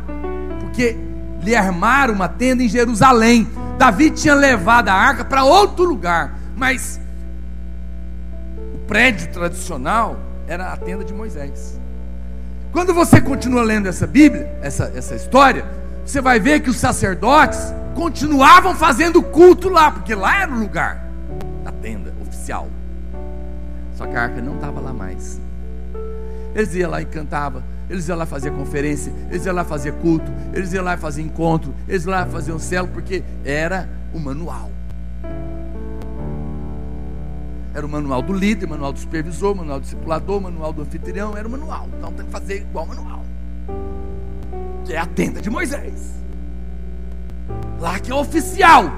porque 0.59 0.97
lhe 1.41 1.55
armaram 1.55 2.13
uma 2.13 2.27
tenda 2.27 2.61
em 2.63 2.69
Jerusalém. 2.69 3.47
Davi 3.77 4.11
tinha 4.11 4.35
levado 4.35 4.89
a 4.89 4.93
arca 4.93 5.25
para 5.25 5.43
outro 5.43 5.83
lugar, 5.83 6.37
mas 6.55 6.99
o 8.75 8.77
prédio 8.79 9.31
tradicional 9.31 10.19
era 10.47 10.73
a 10.73 10.77
tenda 10.77 11.03
de 11.03 11.13
Moisés. 11.13 11.79
Quando 12.71 12.93
você 12.93 13.19
continua 13.19 13.63
lendo 13.63 13.87
essa 13.87 14.05
Bíblia, 14.05 14.57
essa, 14.61 14.91
essa 14.95 15.15
história, 15.15 15.65
você 16.05 16.21
vai 16.21 16.39
ver 16.39 16.61
que 16.61 16.69
os 16.69 16.77
sacerdotes 16.77 17.59
continuavam 17.95 18.75
fazendo 18.75 19.21
culto 19.21 19.69
lá, 19.69 19.91
porque 19.91 20.15
lá 20.15 20.41
era 20.41 20.51
o 20.51 20.59
lugar 20.59 21.05
da 21.63 21.71
tenda 21.71 22.13
oficial. 22.21 22.67
Só 23.95 24.05
que 24.05 24.15
a 24.15 24.23
arca 24.23 24.41
não 24.41 24.55
estava 24.55 24.79
lá 24.79 24.93
mais. 24.93 25.39
Eles 26.55 26.73
iam 26.75 26.89
lá 26.89 27.01
e 27.01 27.05
cantavam, 27.05 27.63
eles 27.89 28.07
iam 28.07 28.17
lá 28.17 28.25
fazer 28.25 28.51
conferência, 28.51 29.13
eles 29.29 29.45
iam 29.45 29.55
lá 29.55 29.63
fazer 29.63 29.93
culto, 29.93 30.31
eles 30.53 30.73
iam 30.73 30.83
lá 30.83 30.97
fazer 30.97 31.21
encontro, 31.21 31.73
eles 31.87 32.03
iam 32.05 32.11
lá 32.11 32.25
fazer 32.25 32.51
um 32.51 32.59
celo, 32.59 32.87
porque 32.87 33.23
era 33.45 33.89
o 34.13 34.19
manual. 34.19 34.71
Era 37.73 37.85
o 37.85 37.89
manual 37.89 38.21
do 38.21 38.33
líder, 38.33 38.67
manual 38.67 38.91
do 38.91 38.99
supervisor, 38.99 39.55
manual 39.55 39.79
do 39.79 39.83
discipulador, 39.83 40.41
manual 40.41 40.73
do 40.73 40.81
anfitrião, 40.81 41.37
era 41.37 41.47
o 41.47 41.51
manual. 41.51 41.87
Então 41.97 42.11
tem 42.11 42.25
que 42.25 42.31
fazer 42.31 42.61
igual 42.61 42.83
o 42.83 42.87
manual. 42.89 43.20
Que 44.91 44.97
é 44.97 44.99
a 44.99 45.05
tenda 45.05 45.41
de 45.41 45.49
Moisés. 45.49 46.21
Lá 47.79 47.97
que 47.97 48.11
é 48.11 48.13
oficial. 48.13 48.91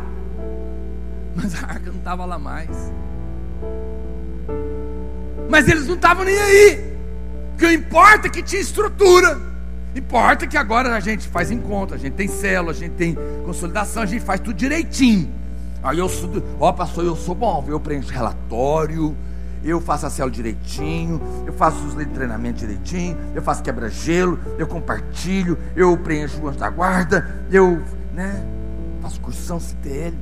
Mas 1.36 1.54
a 1.64 1.68
arca 1.68 1.92
não 1.92 2.00
estava 2.00 2.26
lá 2.26 2.40
mais. 2.40 2.92
Mas 5.48 5.68
eles 5.68 5.86
não 5.86 5.94
estavam 5.94 6.26
nem 6.26 6.36
aí. 6.36 6.98
Porque 7.52 7.72
importa 7.72 8.26
é 8.26 8.30
que 8.32 8.42
tinha 8.42 8.60
estrutura. 8.60 9.40
Importa 9.96 10.48
que 10.48 10.58
agora 10.58 10.96
a 10.96 11.00
gente 11.00 11.28
faz 11.28 11.52
encontro, 11.52 11.96
a 11.96 12.00
gente 12.00 12.14
tem 12.14 12.28
célula, 12.28 12.72
a 12.72 12.76
gente 12.76 12.94
tem 12.94 13.16
consolidação, 13.46 14.02
a 14.02 14.08
gente 14.08 14.26
faz 14.26 14.40
tudo 14.40 14.56
direitinho. 14.56 15.32
Aí 15.84 16.00
eu 16.00 16.10
sou, 16.10 16.28
ó 16.60 16.72
pastor, 16.72 17.06
eu 17.06 17.16
sou 17.16 17.36
bom, 17.36 17.64
eu 17.68 17.80
preencho 17.80 18.12
relatório, 18.12 19.16
eu 19.64 19.80
faço 19.80 20.06
a 20.06 20.10
célula 20.10 20.36
direitinho, 20.36 21.22
eu 21.48 21.54
faço 21.54 21.78
os 21.86 21.96
de 21.96 22.06
treinamento 22.08 22.60
direitinho, 22.60 23.18
eu 23.34 23.42
faço 23.42 23.64
quebra-gelo, 23.64 24.38
eu 24.58 24.68
compartilho, 24.68 25.58
eu 25.76 25.98
preencho 25.98 26.42
o 26.42 26.50
anjo 26.50 26.60
da 26.60 26.70
guarda, 26.70 27.46
eu 27.50 27.82
né, 28.14 28.46
faço 29.02 29.22
cursão 29.22 29.60
CTL, 29.60 30.18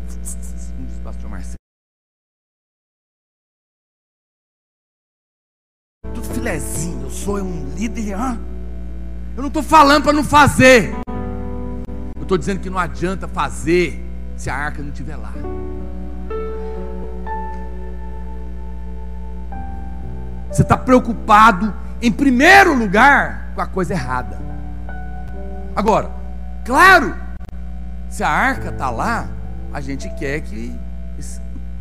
o 0.99 1.03
pastor 1.03 1.29
Marcelo. 1.29 1.55
Tudo 6.13 6.23
filezinho, 6.33 7.03
eu 7.03 7.09
sou 7.09 7.37
um 7.39 7.73
líder, 7.73 8.11
eu 8.11 9.41
não 9.41 9.47
estou 9.47 9.63
falando 9.63 10.03
para 10.03 10.13
não 10.13 10.23
fazer, 10.23 10.93
eu 12.15 12.21
estou 12.21 12.37
dizendo 12.37 12.59
que 12.59 12.69
não 12.69 12.77
adianta 12.77 13.27
fazer 13.27 14.05
se 14.37 14.49
a 14.49 14.55
arca 14.55 14.81
não 14.83 14.89
estiver 14.89 15.15
lá. 15.15 15.33
Você 20.51 20.63
está 20.63 20.75
preocupado, 20.77 21.73
em 22.01 22.11
primeiro 22.11 22.73
lugar, 22.73 23.51
com 23.55 23.61
a 23.61 23.65
coisa 23.65 23.93
errada. 23.93 24.37
Agora, 25.75 26.11
claro, 26.65 27.15
se 28.09 28.23
a 28.23 28.29
arca 28.29 28.69
está 28.69 28.89
lá, 28.89 29.27
a 29.73 29.79
gente 29.79 30.09
quer 30.15 30.41
que 30.41 30.77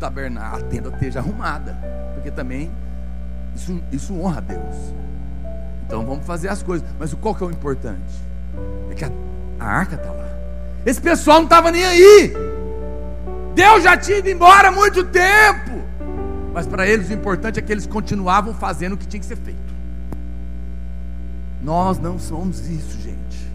a 0.01 0.59
tenda 0.69 0.89
esteja 0.89 1.19
arrumada, 1.19 1.77
porque 2.15 2.31
também 2.31 2.71
isso, 3.55 3.83
isso 3.91 4.19
honra 4.19 4.37
a 4.37 4.41
Deus. 4.41 4.75
Então 5.85 6.05
vamos 6.05 6.25
fazer 6.25 6.47
as 6.47 6.63
coisas. 6.63 6.87
Mas 6.97 7.13
qual 7.13 7.35
que 7.35 7.43
é 7.43 7.47
o 7.47 7.51
importante? 7.51 8.13
É 8.89 8.93
que 8.93 9.03
a, 9.03 9.11
a 9.59 9.65
arca 9.65 9.95
está 9.95 10.09
lá. 10.09 10.27
Esse 10.85 11.01
pessoal 11.01 11.37
não 11.37 11.43
estava 11.43 11.69
nem 11.71 11.85
aí. 11.85 12.33
Deus 13.53 13.83
já 13.83 13.97
tinha 13.97 14.19
ido 14.19 14.29
embora 14.29 14.69
há 14.69 14.71
muito 14.71 15.03
tempo. 15.03 15.70
Mas 16.53 16.67
para 16.67 16.85
eles 16.87 17.09
o 17.09 17.13
importante 17.13 17.59
é 17.59 17.61
que 17.61 17.71
eles 17.71 17.87
continuavam 17.87 18.53
fazendo 18.53 18.93
o 18.93 18.97
que 18.97 19.07
tinha 19.07 19.19
que 19.19 19.25
ser 19.25 19.37
feito. 19.37 19.71
Nós 21.61 21.97
não 21.99 22.19
somos 22.19 22.67
isso, 22.67 22.99
gente. 22.99 23.49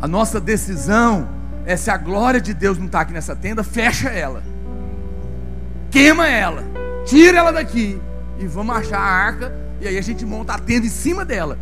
A 0.00 0.06
nossa 0.06 0.40
decisão 0.40 1.28
é 1.66 1.76
se 1.76 1.90
a 1.90 1.96
glória 1.96 2.40
de 2.40 2.54
Deus 2.54 2.78
não 2.78 2.86
está 2.86 3.00
aqui 3.00 3.12
nessa 3.12 3.34
tenda, 3.34 3.62
fecha 3.62 4.08
ela, 4.08 4.42
queima 5.90 6.26
ela, 6.26 6.62
tira 7.04 7.38
ela 7.38 7.52
daqui 7.52 8.00
e 8.38 8.46
vamos 8.46 8.76
achar 8.76 8.98
a 8.98 9.02
arca 9.02 9.54
e 9.80 9.88
aí 9.88 9.98
a 9.98 10.02
gente 10.02 10.24
monta 10.24 10.54
a 10.54 10.58
tenda 10.58 10.86
em 10.86 10.90
cima 10.90 11.24
dela. 11.24 11.58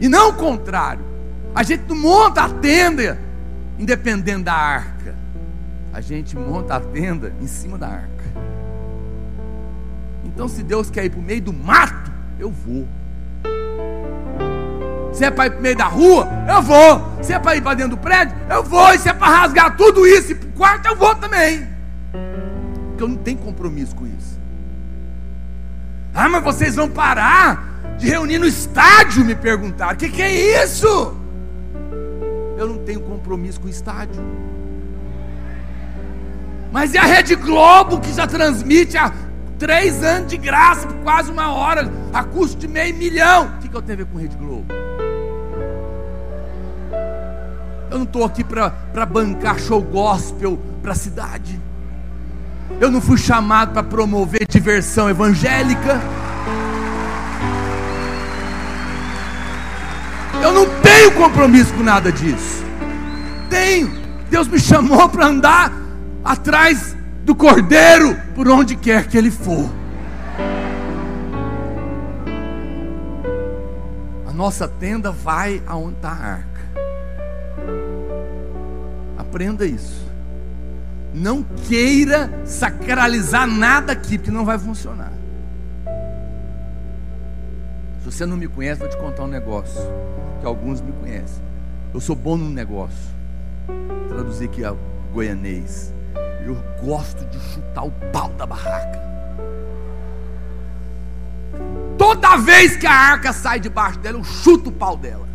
E 0.00 0.08
não 0.08 0.30
o 0.30 0.34
contrário. 0.34 1.04
A 1.54 1.62
gente 1.62 1.84
não 1.88 1.96
monta 1.96 2.42
a 2.42 2.48
tenda 2.48 3.18
independente 3.78 4.42
da 4.42 4.52
arca 4.52 5.23
a 5.94 6.00
gente 6.00 6.36
monta 6.36 6.74
a 6.74 6.80
tenda 6.80 7.32
em 7.40 7.46
cima 7.46 7.78
da 7.78 7.86
arca. 7.86 8.24
Então, 10.24 10.48
se 10.48 10.64
Deus 10.64 10.90
quer 10.90 11.04
ir 11.04 11.10
para 11.10 11.20
o 11.20 11.22
meio 11.22 11.40
do 11.40 11.52
mato, 11.52 12.10
eu 12.36 12.50
vou. 12.50 12.88
Se 15.12 15.24
é 15.24 15.30
para 15.30 15.46
ir 15.46 15.50
para 15.50 15.58
o 15.60 15.62
meio 15.62 15.76
da 15.76 15.84
rua, 15.84 16.28
eu 16.48 16.60
vou. 16.60 17.22
Se 17.22 17.32
é 17.32 17.38
para 17.38 17.54
ir 17.54 17.62
para 17.62 17.74
dentro 17.74 17.94
do 17.94 18.02
prédio, 18.02 18.36
eu 18.50 18.64
vou. 18.64 18.92
E 18.92 18.98
se 18.98 19.08
é 19.08 19.12
para 19.12 19.28
rasgar 19.28 19.76
tudo 19.76 20.04
isso 20.04 20.32
e 20.32 20.34
para 20.34 20.48
o 20.48 20.52
quarto, 20.52 20.86
eu 20.86 20.96
vou 20.96 21.14
também. 21.14 21.64
Porque 22.88 23.04
eu 23.04 23.08
não 23.08 23.16
tenho 23.16 23.38
compromisso 23.38 23.94
com 23.94 24.04
isso. 24.04 24.40
Ah, 26.12 26.28
mas 26.28 26.42
vocês 26.42 26.74
vão 26.74 26.88
parar 26.88 27.96
de 27.98 28.08
reunir 28.08 28.38
no 28.38 28.46
estádio? 28.46 29.24
Me 29.24 29.36
perguntaram. 29.36 29.94
O 29.94 29.96
que, 29.96 30.08
que 30.08 30.22
é 30.22 30.64
isso? 30.64 31.16
Eu 32.58 32.66
não 32.66 32.78
tenho 32.78 33.00
compromisso 33.00 33.60
com 33.60 33.68
o 33.68 33.70
estádio. 33.70 34.20
Mas 36.74 36.92
é 36.92 36.98
a 36.98 37.04
Rede 37.04 37.36
Globo 37.36 38.00
que 38.00 38.12
já 38.12 38.26
transmite 38.26 38.98
há 38.98 39.12
três 39.60 40.02
anos 40.02 40.28
de 40.28 40.36
graça, 40.36 40.88
por 40.88 40.96
quase 41.04 41.30
uma 41.30 41.52
hora, 41.52 41.88
a 42.12 42.24
custo 42.24 42.56
de 42.56 42.66
meio 42.66 42.92
milhão. 42.96 43.46
O 43.46 43.58
que, 43.60 43.72
eu 43.72 43.80
tenho 43.80 44.00
a 44.00 44.02
ver 44.02 44.06
com 44.06 44.18
Rede 44.18 44.36
Globo? 44.36 44.66
Eu 47.92 47.98
não 47.98 48.02
estou 48.02 48.24
aqui 48.24 48.42
para 48.42 49.06
bancar 49.06 49.56
show 49.60 49.80
gospel 49.80 50.58
para 50.82 50.90
a 50.90 50.94
cidade. 50.96 51.60
Eu 52.80 52.90
não 52.90 53.00
fui 53.00 53.18
chamado 53.18 53.72
para 53.72 53.84
promover 53.84 54.44
diversão 54.44 55.08
evangélica. 55.08 56.00
Eu 60.42 60.52
não 60.52 60.66
tenho 60.82 61.12
compromisso 61.12 61.72
com 61.72 61.84
nada 61.84 62.10
disso. 62.10 62.64
Tenho. 63.48 63.94
Deus 64.28 64.48
me 64.48 64.58
chamou 64.58 65.08
para 65.08 65.26
andar 65.26 65.83
atrás 66.24 66.96
do 67.22 67.34
cordeiro, 67.34 68.16
por 68.34 68.48
onde 68.48 68.74
quer 68.74 69.06
que 69.06 69.18
ele 69.18 69.30
for. 69.30 69.70
A 74.26 74.32
nossa 74.32 74.66
tenda 74.66 75.12
vai 75.12 75.62
aonde 75.66 75.96
está 75.96 76.08
a 76.08 76.26
arca. 76.32 76.54
Aprenda 79.18 79.66
isso. 79.66 80.04
Não 81.12 81.44
queira 81.68 82.28
sacralizar 82.44 83.46
nada 83.46 83.92
aqui, 83.92 84.18
porque 84.18 84.30
não 84.30 84.44
vai 84.44 84.58
funcionar. 84.58 85.12
Se 88.00 88.10
você 88.10 88.26
não 88.26 88.36
me 88.36 88.48
conhece, 88.48 88.80
vou 88.80 88.88
te 88.88 88.96
contar 88.96 89.24
um 89.24 89.28
negócio. 89.28 89.80
Que 90.40 90.46
alguns 90.46 90.80
me 90.80 90.92
conhecem. 90.92 91.42
Eu 91.92 92.00
sou 92.00 92.16
bom 92.16 92.36
no 92.36 92.50
negócio. 92.50 93.14
Traduzir 94.08 94.46
aqui 94.46 94.64
a 94.64 94.74
goianês. 95.12 95.94
Eu 96.44 96.56
gosto 96.82 97.24
de 97.26 97.40
chutar 97.40 97.84
o 97.84 97.90
pau 98.12 98.28
da 98.30 98.44
barraca. 98.44 99.02
Toda 101.96 102.36
vez 102.36 102.76
que 102.76 102.86
a 102.86 102.92
arca 102.92 103.32
sai 103.32 103.58
debaixo 103.58 103.98
dela, 103.98 104.18
eu 104.18 104.24
chuto 104.24 104.68
o 104.68 104.72
pau 104.72 104.96
dela. 104.96 105.26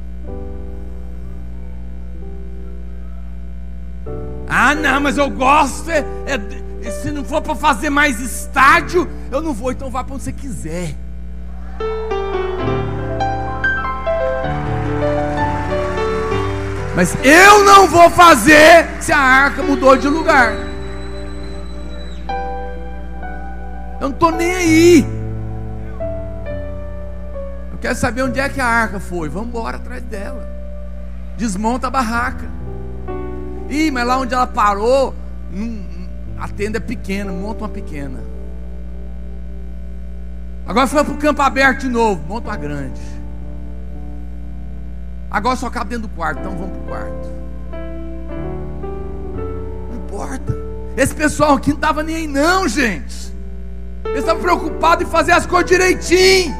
Ah, 4.47 4.75
não, 4.75 5.01
mas 5.01 5.17
eu 5.17 5.29
gosto. 5.29 5.89
É, 5.89 6.03
é, 6.83 6.91
se 6.91 7.11
não 7.11 7.23
for 7.23 7.41
para 7.41 7.55
fazer 7.55 7.89
mais 7.89 8.19
estádio, 8.19 9.09
eu 9.31 9.41
não 9.41 9.53
vou. 9.53 9.71
Então 9.71 9.89
vá 9.89 10.03
para 10.03 10.15
onde 10.15 10.23
você 10.23 10.33
quiser. 10.33 10.95
Mas 16.95 17.15
eu 17.23 17.63
não 17.63 17.87
vou 17.87 18.09
fazer 18.09 18.85
se 18.99 19.11
a 19.11 19.19
arca 19.19 19.63
mudou 19.63 19.95
de 19.95 20.07
lugar. 20.07 20.68
Eu 23.99 24.09
não 24.09 24.15
estou 24.15 24.31
nem 24.31 24.55
aí. 24.55 25.05
Eu 27.71 27.77
quero 27.79 27.95
saber 27.95 28.23
onde 28.23 28.39
é 28.39 28.47
que 28.47 28.61
a 28.61 28.65
arca 28.65 28.99
foi. 28.99 29.27
Vamos 29.29 29.49
embora 29.49 29.77
atrás 29.77 30.01
dela. 30.03 30.47
Desmonta 31.37 31.87
a 31.87 31.91
barraca. 31.91 32.49
Ih, 33.69 33.91
mas 33.91 34.07
lá 34.07 34.17
onde 34.17 34.33
ela 34.33 34.47
parou, 34.47 35.13
a 36.39 36.47
tenda 36.47 36.77
é 36.77 36.81
pequena, 36.81 37.31
monta 37.31 37.63
uma 37.63 37.69
pequena. 37.69 38.19
Agora 40.65 40.87
foi 40.87 41.03
para 41.03 41.13
o 41.13 41.17
campo 41.17 41.41
aberto 41.41 41.81
de 41.81 41.89
novo, 41.89 42.23
monta 42.27 42.49
uma 42.49 42.57
grande. 42.57 43.01
Agora 45.29 45.55
só 45.55 45.69
cabe 45.69 45.91
dentro 45.91 46.07
do 46.07 46.15
quarto, 46.15 46.39
então 46.39 46.57
vamos 46.57 46.77
para 46.77 46.81
o 46.81 46.87
quarto. 46.87 47.29
Não 49.89 49.95
importa. 49.97 50.55
Esse 50.97 51.13
pessoal 51.13 51.55
aqui 51.55 51.69
não 51.69 51.77
estava 51.77 52.01
nem 52.01 52.15
aí, 52.15 52.27
não, 52.27 52.67
gente. 52.67 53.33
Ele 54.05 54.19
estava 54.19 54.39
preocupado 54.39 55.03
em 55.03 55.05
fazer 55.05 55.31
as 55.31 55.45
coisas 55.45 55.69
direitinho. 55.69 56.55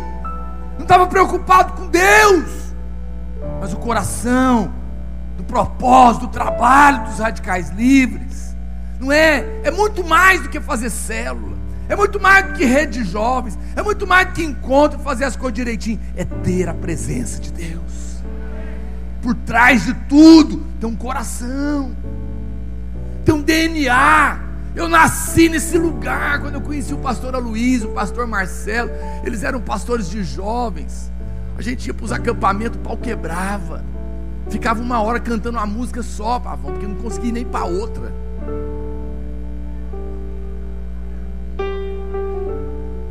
Não 0.76 0.84
estava 0.84 1.08
preocupado 1.08 1.74
com 1.74 1.88
Deus. 1.88 2.74
Mas 3.60 3.74
o 3.74 3.78
coração, 3.78 4.74
do 5.38 5.44
propósito, 5.44 6.28
do 6.28 6.32
trabalho 6.32 7.06
dos 7.06 7.20
radicais 7.20 7.70
livres, 7.70 8.56
não 9.00 9.12
é? 9.12 9.46
É 9.64 9.72
muito 9.72 10.04
mais 10.04 10.42
do 10.42 10.50
que 10.50 10.60
fazer 10.60 10.90
célula. 10.90 11.58
É 11.88 11.96
muito 11.96 12.20
mais 12.20 12.46
do 12.46 12.54
que 12.54 12.66
rede 12.66 13.04
de 13.04 13.10
jovens. 13.10 13.58
É 13.76 13.82
muito 13.82 14.06
mais 14.06 14.28
do 14.28 14.34
que 14.34 14.44
encontro, 14.44 15.00
fazer 15.00 15.26
as 15.26 15.36
coisas 15.36 15.56
direitinho. 15.56 16.00
É 16.16 16.24
ter 16.24 16.70
a 16.70 16.74
presença 16.74 17.40
de 17.40 17.52
Deus. 17.52 18.24
Por 19.22 19.34
trás 19.34 19.86
de 19.86 19.94
tudo 20.08 20.58
tem 20.80 20.90
um 20.90 20.96
coração, 20.96 21.96
tem 23.26 23.36
um 23.36 23.42
DNA 23.42 24.49
eu 24.82 24.88
nasci 24.88 25.50
nesse 25.50 25.78
lugar 25.78 26.40
quando 26.40 26.56
eu 26.56 26.62
conheci 26.62 26.94
o 26.94 26.98
pastor 26.98 27.36
Aloysio, 27.36 27.90
o 27.90 27.94
pastor 27.94 28.26
Marcelo. 28.26 28.90
Eles 29.26 29.44
eram 29.44 29.60
pastores 29.60 30.10
de 30.10 30.24
jovens. 30.24 31.12
A 31.58 31.62
gente 31.62 31.88
ia 31.88 31.94
para 31.94 32.06
os 32.06 32.12
acampamentos, 32.12 32.78
o 32.78 32.82
pau 32.82 32.96
quebrava. 32.96 33.84
Ficava 34.50 34.82
uma 34.82 35.02
hora 35.02 35.20
cantando 35.20 35.58
uma 35.58 35.66
música 35.66 36.02
só, 36.02 36.40
pavão, 36.40 36.72
porque 36.72 36.88
não 36.88 36.96
conseguia 36.96 37.32
nem 37.32 37.46
para 37.46 37.66
outra. 37.66 38.12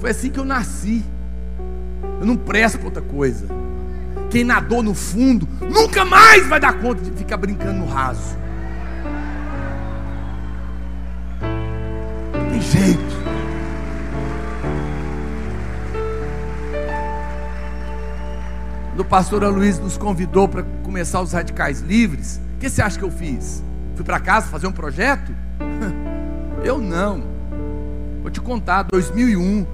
Foi 0.01 0.11
assim 0.11 0.31
que 0.31 0.41
eu 0.41 0.45
nasci. 0.45 1.05
Eu 2.21 2.27
não 2.27 2.37
presto 2.37 2.79
para 2.79 2.87
outra 2.87 3.03
coisa. 3.03 3.47
Quem 4.31 4.43
nadou 4.43 4.83
no 4.83 4.95
fundo 4.95 5.47
nunca 5.61 6.05
mais 6.05 6.47
vai 6.47 6.59
dar 6.59 6.81
conta 6.81 7.03
de 7.03 7.11
ficar 7.11 7.37
brincando 7.37 7.81
no 7.81 7.87
raso. 7.87 8.37
Tem 12.59 12.61
jeito. 12.61 13.19
Quando 18.91 19.01
o 19.01 19.05
pastor 19.05 19.45
Luiz 19.45 19.79
nos 19.79 19.97
convidou 19.97 20.49
para 20.49 20.65
começar 20.83 21.21
os 21.21 21.33
radicais 21.33 21.81
livres, 21.81 22.41
o 22.57 22.59
que 22.59 22.69
você 22.69 22.83
acha 22.83 22.99
que 22.99 23.05
eu 23.05 23.11
fiz? 23.11 23.63
Fui 23.95 24.05
para 24.05 24.19
casa 24.19 24.49
fazer 24.49 24.67
um 24.67 24.73
projeto? 24.73 25.33
Eu 26.65 26.79
não. 26.79 27.23
Vou 28.21 28.31
te 28.33 28.41
contar, 28.41 28.83
2001, 28.83 29.63
o 29.63 29.67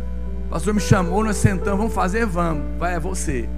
pastor 0.51 0.75
me 0.75 0.81
chamou, 0.81 1.25
nós 1.25 1.39
sentamos, 1.39 1.79
vamos 1.79 1.95
fazer, 1.95 2.27
vamos. 2.27 2.63
Vai, 2.79 2.95
é 2.95 3.01
você. 3.01 3.49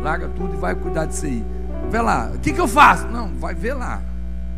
Larga 0.00 0.28
tudo 0.28 0.54
e 0.54 0.56
vai 0.56 0.76
cuidar 0.76 1.06
disso 1.06 1.26
aí. 1.26 1.44
Vê 1.90 2.00
lá, 2.00 2.30
o 2.32 2.38
que, 2.38 2.52
que 2.52 2.60
eu 2.60 2.68
faço? 2.68 3.08
Não, 3.08 3.34
vai 3.34 3.54
ver 3.54 3.74
lá. 3.74 4.00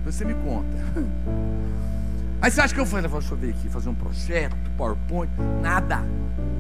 Você 0.05 0.25
me 0.27 0.35
conta. 0.35 0.77
Aí 2.43 2.51
você 2.51 2.61
acha 2.63 2.73
que 2.73 2.81
eu 2.81 2.87
falei, 2.87 3.09
deixa 3.09 3.35
eu 3.35 3.37
ver 3.37 3.51
aqui, 3.51 3.69
fazer 3.69 3.91
um 3.91 3.95
projeto, 3.95 4.57
PowerPoint, 4.77 5.31
nada. 5.61 6.03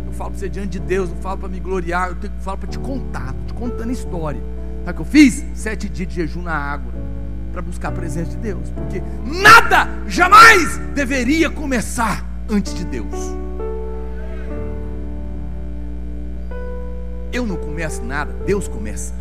Eu 0.06 0.12
falo 0.12 0.30
para 0.30 0.40
você 0.40 0.48
diante 0.48 0.72
de 0.72 0.80
Deus, 0.80 1.08
não 1.08 1.16
falo 1.16 1.38
para 1.38 1.48
me 1.48 1.58
gloriar, 1.58 2.10
eu 2.10 2.16
tenho, 2.16 2.32
falo 2.40 2.58
para 2.58 2.68
te 2.68 2.78
contar, 2.78 3.34
te 3.46 3.54
contando 3.54 3.90
história. 3.90 4.42
Sabe 4.84 4.90
o 4.90 4.94
que 4.94 5.00
eu 5.00 5.06
fiz? 5.06 5.44
Sete 5.54 5.88
dias 5.88 6.08
de 6.08 6.14
jejum 6.16 6.42
na 6.42 6.54
água 6.54 6.92
para 7.50 7.62
buscar 7.62 7.88
a 7.88 7.92
presença 7.92 8.30
de 8.32 8.36
Deus, 8.36 8.68
porque 8.70 9.02
nada 9.24 9.88
jamais 10.06 10.76
deveria 10.94 11.48
começar 11.48 12.24
antes 12.48 12.74
de 12.74 12.84
Deus. 12.84 13.14
Eu 17.32 17.46
não 17.46 17.56
começo 17.56 18.02
nada, 18.02 18.32
Deus 18.44 18.68
começa. 18.68 19.14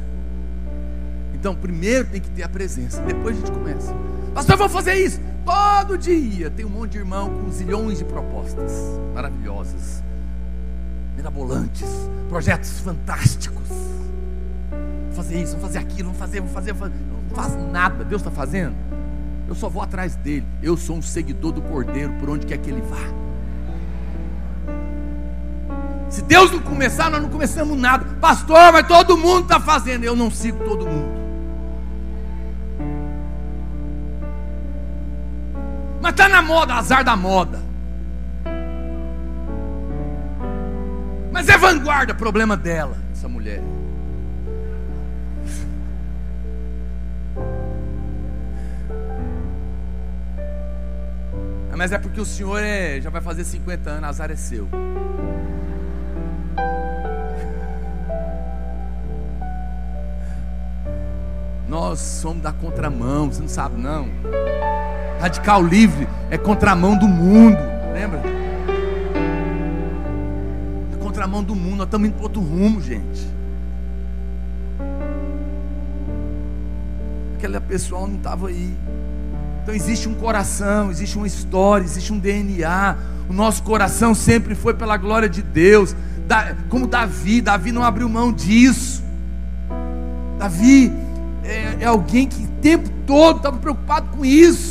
Então, 1.33 1.55
primeiro 1.55 2.05
tem 2.07 2.19
que 2.19 2.29
ter 2.31 2.43
a 2.43 2.49
presença, 2.49 3.01
depois 3.03 3.37
a 3.37 3.39
gente 3.39 3.51
começa. 3.51 3.95
Pastor, 4.33 4.57
vou 4.57 4.67
fazer 4.67 4.95
isso. 4.95 5.21
Todo 5.49 5.97
dia 5.97 6.51
tem 6.51 6.63
um 6.63 6.69
monte 6.69 6.91
de 6.91 6.97
irmão 6.99 7.27
com 7.27 7.49
zilhões 7.49 7.97
de 7.97 8.05
propostas 8.05 8.71
maravilhosas, 9.15 10.03
mirabolantes, 11.15 11.89
projetos 12.29 12.79
fantásticos. 12.81 13.67
Vou 13.67 15.15
fazer 15.15 15.41
isso, 15.41 15.53
vou 15.53 15.61
fazer 15.61 15.79
aquilo, 15.79 16.09
vou 16.09 16.19
fazer, 16.19 16.41
vou 16.41 16.49
fazer, 16.51 16.73
vou 16.73 16.87
fazer. 16.87 17.03
Não 17.03 17.35
faz 17.35 17.71
nada, 17.71 18.05
Deus 18.05 18.21
está 18.21 18.29
fazendo. 18.29 18.75
Eu 19.47 19.55
só 19.55 19.67
vou 19.67 19.81
atrás 19.81 20.15
dele. 20.15 20.45
Eu 20.61 20.77
sou 20.77 20.97
um 20.97 21.01
seguidor 21.01 21.51
do 21.51 21.63
Cordeiro 21.63 22.13
por 22.19 22.29
onde 22.29 22.45
quer 22.45 22.59
que 22.59 22.69
ele 22.69 22.81
vá. 22.81 23.01
Se 26.11 26.21
Deus 26.21 26.51
não 26.51 26.59
começar, 26.59 27.09
nós 27.09 27.23
não 27.23 27.29
começamos 27.29 27.75
nada. 27.75 28.05
Pastor, 28.21 28.71
mas 28.71 28.87
todo 28.87 29.17
mundo 29.17 29.45
está 29.45 29.59
fazendo. 29.59 30.03
Eu 30.03 30.15
não 30.15 30.29
sigo 30.29 30.63
todo 30.63 30.85
mundo. 30.85 31.18
Mas 36.01 36.11
está 36.11 36.29
na 36.29 36.41
moda, 36.41 36.75
azar 36.75 37.03
da 37.03 37.15
moda. 37.15 37.59
Mas 41.31 41.47
é 41.47 41.57
vanguarda, 41.57 42.13
problema 42.13 42.57
dela, 42.57 42.97
essa 43.11 43.27
mulher. 43.27 43.61
Ah, 51.71 51.77
mas 51.77 51.91
é 51.91 51.97
porque 51.97 52.19
o 52.19 52.25
senhor 52.25 52.61
é, 52.63 52.99
já 52.99 53.09
vai 53.09 53.21
fazer 53.21 53.43
50 53.43 53.89
anos, 53.89 54.09
azar 54.09 54.31
é 54.31 54.35
seu. 54.35 54.67
Nós 61.67 61.99
somos 61.99 62.41
da 62.41 62.51
contramão, 62.51 63.31
você 63.31 63.41
não 63.41 63.47
sabe 63.47 63.79
não. 63.79 64.09
Radical 65.19 65.61
livre 65.61 66.07
é 66.29 66.37
contramão 66.37 66.97
do 66.97 67.07
mundo, 67.07 67.57
lembra? 67.93 68.21
É 70.93 70.95
contramão 70.97 71.43
do 71.43 71.53
mundo, 71.53 71.77
nós 71.77 71.87
estamos 71.87 72.07
indo 72.07 72.15
para 72.15 72.23
outro 72.23 72.41
rumo, 72.41 72.81
gente. 72.81 73.27
Aquela 77.37 77.59
pessoal 77.59 78.07
não 78.07 78.15
estava 78.15 78.47
aí. 78.47 78.73
Então 79.63 79.75
existe 79.75 80.07
um 80.07 80.13
coração, 80.13 80.89
existe 80.89 81.17
uma 81.17 81.27
história, 81.27 81.83
existe 81.83 82.13
um 82.13 82.19
DNA. 82.19 82.97
O 83.29 83.33
nosso 83.33 83.61
coração 83.63 84.15
sempre 84.15 84.55
foi 84.55 84.73
pela 84.73 84.97
glória 84.97 85.27
de 85.27 85.41
Deus. 85.41 85.95
Como 86.69 86.87
Davi, 86.87 87.41
Davi 87.41 87.71
não 87.71 87.83
abriu 87.83 88.07
mão 88.07 88.31
disso. 88.31 89.03
Davi 90.37 90.93
é, 91.43 91.77
é 91.81 91.85
alguém 91.85 92.27
que 92.27 92.43
o 92.43 92.47
tempo 92.61 92.89
todo 93.05 93.37
estava 93.37 93.57
preocupado 93.57 94.15
com 94.15 94.23
isso. 94.23 94.68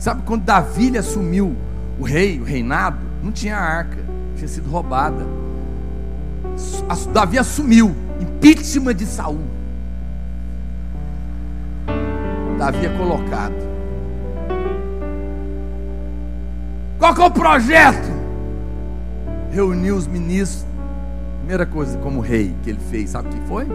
Sabe 0.00 0.22
quando 0.24 0.44
Davi 0.44 0.96
assumiu 0.96 1.54
o 1.98 2.02
rei, 2.02 2.40
o 2.40 2.42
reinado? 2.42 2.96
Não 3.22 3.30
tinha 3.30 3.54
arca, 3.54 3.98
tinha 4.34 4.48
sido 4.48 4.70
roubada. 4.70 5.26
Davi 7.12 7.38
assumiu 7.38 7.94
impeachment 8.18 8.94
de 8.94 9.04
Saul. 9.04 9.42
Davi 12.58 12.86
é 12.86 12.96
colocado. 12.96 13.54
Qual 16.98 17.14
que 17.14 17.20
é 17.20 17.24
o 17.26 17.30
projeto? 17.30 18.10
Reuniu 19.52 19.96
os 19.96 20.06
ministros. 20.06 20.64
Primeira 21.40 21.66
coisa 21.66 21.98
como 21.98 22.20
rei 22.20 22.56
que 22.62 22.70
ele 22.70 22.80
fez, 22.90 23.10
sabe 23.10 23.28
o 23.28 23.32
que 23.32 23.40
foi? 23.46 23.66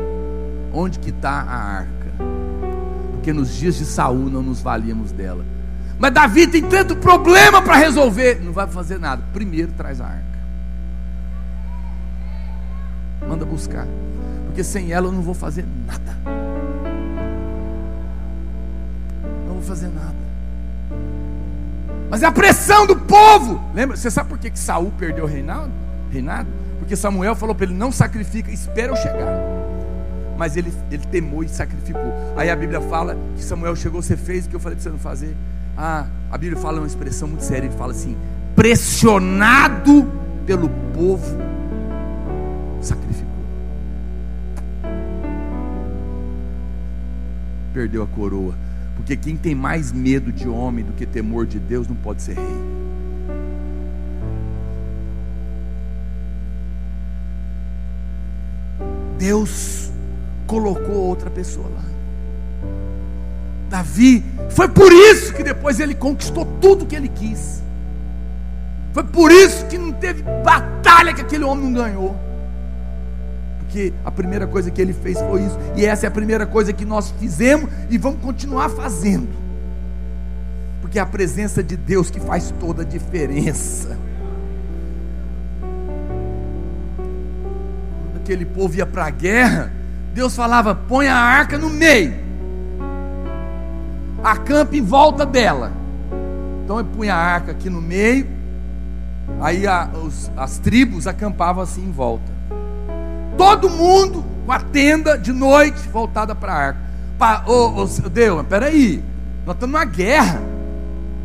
Onde 0.73 0.97
que 0.97 1.11
está 1.11 1.29
a 1.29 1.77
arca? 1.77 2.11
Porque 3.11 3.31
nos 3.31 3.53
dias 3.53 3.75
de 3.75 3.85
Saul 3.85 4.27
não 4.27 4.41
nos 4.41 4.59
valíamos 4.59 5.11
dela. 5.11 5.45
Mas 5.97 6.13
Davi 6.13 6.47
tem 6.47 6.61
tanto 6.63 6.95
problema 6.97 7.61
para 7.61 7.75
resolver. 7.75 8.41
Não 8.41 8.51
vai 8.51 8.67
fazer 8.67 8.99
nada. 8.99 9.23
Primeiro 9.33 9.71
traz 9.71 10.01
a 10.01 10.05
arca. 10.05 10.25
Manda 13.27 13.45
buscar. 13.45 13.87
Porque 14.45 14.63
sem 14.63 14.91
ela 14.91 15.07
eu 15.07 15.11
não 15.11 15.21
vou 15.21 15.33
fazer 15.33 15.65
nada. 15.85 16.17
Não 19.47 19.53
vou 19.55 19.63
fazer 19.63 19.87
nada. 19.87 20.15
Mas 22.09 22.23
é 22.23 22.25
a 22.25 22.31
pressão 22.31 22.85
do 22.85 22.95
povo. 22.95 23.61
Lembra? 23.73 23.97
Você 23.97 24.11
sabe 24.11 24.29
por 24.29 24.37
que, 24.37 24.49
que 24.49 24.59
Saul 24.59 24.91
perdeu 24.97 25.23
o 25.25 25.27
reinado? 25.27 25.71
reinado? 26.11 26.47
Porque 26.79 26.95
Samuel 26.95 27.35
falou 27.35 27.55
para 27.55 27.65
ele: 27.65 27.73
não 27.73 27.91
sacrifica, 27.91 28.51
espera 28.51 28.91
eu 28.91 28.95
chegar. 28.95 29.33
Mas 30.37 30.57
ele, 30.57 30.73
ele 30.91 31.05
temou 31.05 31.43
e 31.43 31.49
sacrificou. 31.49 32.13
Aí 32.35 32.49
a 32.49 32.55
Bíblia 32.55 32.81
fala 32.81 33.17
que 33.35 33.43
Samuel 33.43 33.75
chegou, 33.75 34.01
você 34.01 34.17
fez 34.17 34.45
o 34.45 34.49
que 34.49 34.55
eu 34.55 34.59
falei 34.59 34.75
para 34.75 34.83
você 34.83 34.89
não 34.89 34.99
fazer. 34.99 35.35
Ah, 35.77 36.07
a 36.31 36.37
Bíblia 36.37 36.61
fala 36.61 36.79
uma 36.79 36.87
expressão 36.87 37.27
muito 37.27 37.43
séria, 37.43 37.67
ele 37.67 37.75
fala 37.75 37.91
assim: 37.91 38.15
pressionado 38.55 40.09
pelo 40.45 40.69
povo, 40.93 41.37
sacrificou. 42.81 43.33
Perdeu 47.73 48.03
a 48.03 48.07
coroa. 48.07 48.55
Porque 48.95 49.17
quem 49.17 49.35
tem 49.35 49.53
mais 49.53 49.91
medo 49.91 50.31
de 50.31 50.47
homem 50.47 50.83
do 50.83 50.93
que 50.93 51.05
temor 51.05 51.45
de 51.45 51.59
Deus 51.59 51.87
não 51.87 51.95
pode 51.95 52.21
ser 52.21 52.35
rei. 52.35 52.75
Deus 59.17 59.91
colocou 60.47 60.95
outra 60.95 61.29
pessoa 61.29 61.67
lá. 61.67 61.94
Davi, 63.69 64.23
foi 64.51 64.67
por 64.67 64.91
isso 64.91 65.33
que 65.33 65.43
depois 65.43 65.79
ele 65.79 65.95
conquistou 65.95 66.45
tudo 66.61 66.85
que 66.85 66.95
ele 66.95 67.07
quis. 67.09 67.63
Foi 68.93 69.03
por 69.03 69.31
isso 69.31 69.65
que 69.65 69.77
não 69.77 69.91
teve 69.91 70.23
batalha 70.43 71.13
que 71.13 71.21
aquele 71.21 71.43
homem 71.43 71.65
não 71.65 71.73
ganhou. 71.73 72.15
Porque 73.59 73.91
a 74.05 74.11
primeira 74.11 74.47
coisa 74.47 74.71
que 74.71 74.81
ele 74.81 74.93
fez 74.93 75.19
foi 75.19 75.43
isso. 75.43 75.57
E 75.75 75.85
essa 75.85 76.05
é 76.05 76.07
a 76.07 76.11
primeira 76.11 76.45
coisa 76.45 76.71
que 76.71 76.85
nós 76.85 77.13
fizemos 77.19 77.69
e 77.89 77.97
vamos 77.97 78.21
continuar 78.21 78.69
fazendo. 78.69 79.27
Porque 80.79 80.97
é 80.97 81.01
a 81.01 81.05
presença 81.05 81.61
de 81.61 81.75
Deus 81.75 82.09
que 82.09 82.19
faz 82.19 82.53
toda 82.59 82.83
a 82.83 82.85
diferença. 82.85 83.97
Quando 86.97 88.21
aquele 88.21 88.45
povo 88.45 88.77
ia 88.77 88.85
para 88.85 89.07
a 89.07 89.09
guerra, 89.09 89.73
Deus 90.13 90.33
falava: 90.35 90.73
põe 90.73 91.09
a 91.09 91.17
arca 91.17 91.57
no 91.57 91.69
meio 91.69 92.24
acampa 94.25 94.75
em 94.75 94.81
volta 94.81 95.23
dela. 95.23 95.71
Então 96.63 96.79
ele 96.79 96.89
punha 96.89 97.13
a 97.13 97.17
arca 97.17 97.51
aqui 97.51 97.69
no 97.69 97.79
meio, 97.79 98.27
aí 99.39 99.67
a, 99.67 99.87
os, 100.03 100.31
as 100.35 100.57
tribos 100.57 101.05
acampavam 101.05 101.61
assim 101.61 101.85
em 101.85 101.91
volta. 101.91 102.33
Todo 103.37 103.69
mundo 103.69 104.25
com 104.45 104.51
a 104.51 104.59
tenda 104.59 105.15
de 105.17 105.31
noite 105.31 105.87
voltada 105.89 106.33
para 106.33 106.53
a 106.53 106.57
arca. 106.57 106.79
Pa, 107.19 107.43
oh, 107.45 107.73
oh, 107.75 108.09
Deus, 108.09 108.45
peraí, 108.47 109.03
nós 109.45 109.55
estamos 109.55 109.73
numa 109.73 109.85
guerra. 109.85 110.41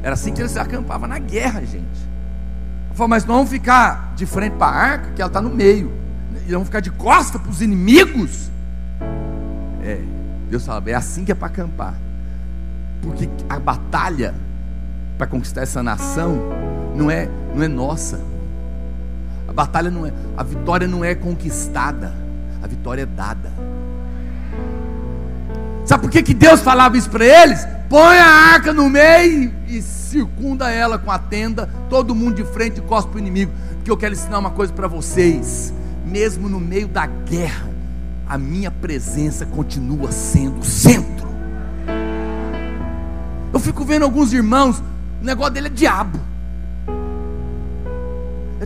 Era 0.03 0.13
assim 0.13 0.33
que 0.33 0.43
eles 0.43 0.57
acampavam 0.57 1.09
na 1.09 1.19
guerra, 1.19 1.61
gente. 1.61 2.11
Eu 2.91 2.95
falei, 2.95 3.11
mas 3.11 3.25
nós 3.25 3.37
vamos 3.37 3.51
ficar 3.51 4.13
de 4.15 4.27
frente 4.27 4.57
para 4.57 4.67
a 4.67 4.77
arca, 4.77 5.11
que 5.13 5.23
ela 5.23 5.29
está 5.29 5.41
no 5.41 5.51
meio. 5.51 5.91
E 6.47 6.53
vamos 6.53 6.69
ficar 6.69 6.81
de 6.81 6.91
costa 6.91 7.39
para 7.39 7.51
os 7.51 7.63
inimigos. 7.63 8.51
É, 9.83 10.03
Deus 10.51 10.67
fala, 10.67 10.83
é 10.87 10.95
assim 10.95 11.25
que 11.25 11.33
é 11.33 11.35
para 11.35 11.49
acampar. 11.49 11.95
Porque 13.03 13.29
a 13.49 13.59
batalha 13.59 14.35
para 15.17 15.27
conquistar 15.27 15.63
essa 15.63 15.83
nação 15.83 16.39
não 16.95 17.11
é, 17.11 17.29
não 17.55 17.63
é 17.63 17.69
nossa. 17.69 18.21
A 19.49 19.53
batalha 19.53 19.91
não 19.91 20.07
é, 20.07 20.13
a 20.37 20.43
vitória 20.43 20.87
não 20.87 21.05
é 21.05 21.15
conquistada, 21.15 22.15
a 22.63 22.67
vitória 22.67 23.03
é 23.03 23.07
dada. 23.07 23.53
Sabe 25.85 26.03
por 26.03 26.11
que, 26.11 26.23
que 26.23 26.35
Deus 26.35 26.61
falava 26.61 26.97
isso 26.97 27.11
para 27.11 27.25
eles? 27.25 27.67
Põe 27.89 28.17
a 28.19 28.27
arca 28.27 28.73
no 28.73 28.89
meio 28.89 29.53
e 29.67 29.83
circunda 29.83 30.71
ela 30.71 30.99
com 30.99 31.11
a 31.11 31.19
tenda, 31.19 31.69
todo 31.89 32.15
mundo 32.15 32.37
de 32.37 32.45
frente 32.45 32.79
e 32.79 32.81
cospe 32.81 33.17
o 33.17 33.19
inimigo. 33.19 33.53
Porque 33.75 33.91
eu 33.91 33.97
quero 33.97 34.15
ensinar 34.15 34.39
uma 34.39 34.51
coisa 34.51 34.73
para 34.73 34.87
vocês: 34.87 35.75
mesmo 36.07 36.49
no 36.49 36.61
meio 36.61 36.87
da 36.87 37.07
guerra, 37.07 37.69
a 38.29 38.39
minha 38.39 38.71
presença 38.71 39.45
continua 39.45 40.13
sendo 40.13 40.61
o 40.61 40.65
centro. 40.65 41.30
Eu 43.61 43.65
fico 43.65 43.85
vendo 43.85 44.05
alguns 44.05 44.33
irmãos, 44.33 44.83
o 45.21 45.25
negócio 45.25 45.53
dele 45.53 45.67
é 45.67 45.71
diabo. 45.71 46.19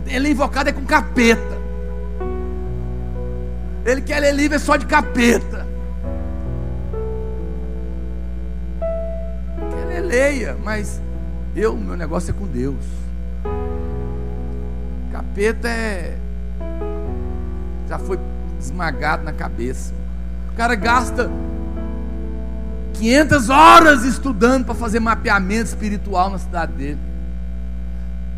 Ele 0.07 0.29
é 0.29 0.31
invocado 0.31 0.69
é 0.69 0.71
com 0.71 0.85
capeta. 0.85 1.57
Ele 3.85 3.99
quer 3.99 4.21
ler 4.21 4.33
livro 4.33 4.55
é 4.55 4.59
só 4.59 4.77
de 4.77 4.85
capeta. 4.85 5.67
Quer 8.79 9.85
ler, 9.85 10.01
leia, 10.01 10.57
mas 10.63 11.01
eu, 11.53 11.75
meu 11.75 11.97
negócio 11.97 12.29
é 12.31 12.33
com 12.33 12.47
Deus. 12.47 12.85
Capeta 15.11 15.67
é. 15.67 16.17
Já 17.89 17.99
foi 17.99 18.17
esmagado 18.61 19.25
na 19.25 19.33
cabeça. 19.33 19.93
O 20.53 20.55
cara 20.55 20.73
gasta 20.73 21.29
500 22.97 23.49
horas 23.49 24.03
estudando 24.03 24.65
para 24.65 24.75
fazer 24.75 24.99
mapeamento 24.99 25.65
espiritual 25.65 26.29
na 26.29 26.37
cidade 26.37 26.73
dele. 26.73 26.99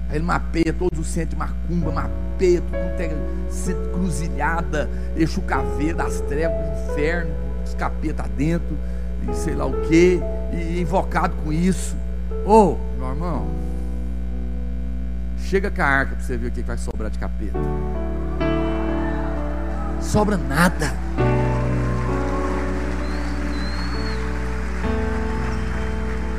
Aí 0.09 0.15
ele 0.15 0.25
mapeia 0.25 0.73
todos 0.73 0.99
os 0.99 1.07
centros 1.07 1.31
de 1.31 1.35
macumba, 1.37 1.91
mapeia 1.91 2.61
tudo, 2.61 2.75
é 2.75 3.51
centro 3.51 3.89
cruzilhada, 3.91 4.89
eixo 5.15 5.41
caveira 5.41 5.95
das 5.95 6.21
trevas, 6.21 6.57
inferno, 6.89 7.31
os 7.65 7.73
capeta 7.73 8.23
dentro, 8.37 8.77
e 9.27 9.35
sei 9.35 9.55
lá 9.55 9.65
o 9.65 9.81
que, 9.81 10.19
e 10.53 10.81
invocado 10.81 11.35
com 11.43 11.51
isso. 11.51 11.95
Ô, 12.45 12.75
oh, 12.75 12.77
meu 12.97 13.09
irmão, 13.09 13.47
chega 15.39 15.69
com 15.69 15.81
a 15.81 15.85
arca 15.85 16.15
para 16.15 16.23
você 16.23 16.37
ver 16.37 16.47
o 16.47 16.51
que 16.51 16.61
vai 16.61 16.77
sobrar 16.77 17.11
de 17.11 17.19
capeta. 17.19 17.59
Sobra 20.01 20.37
nada. 20.37 20.93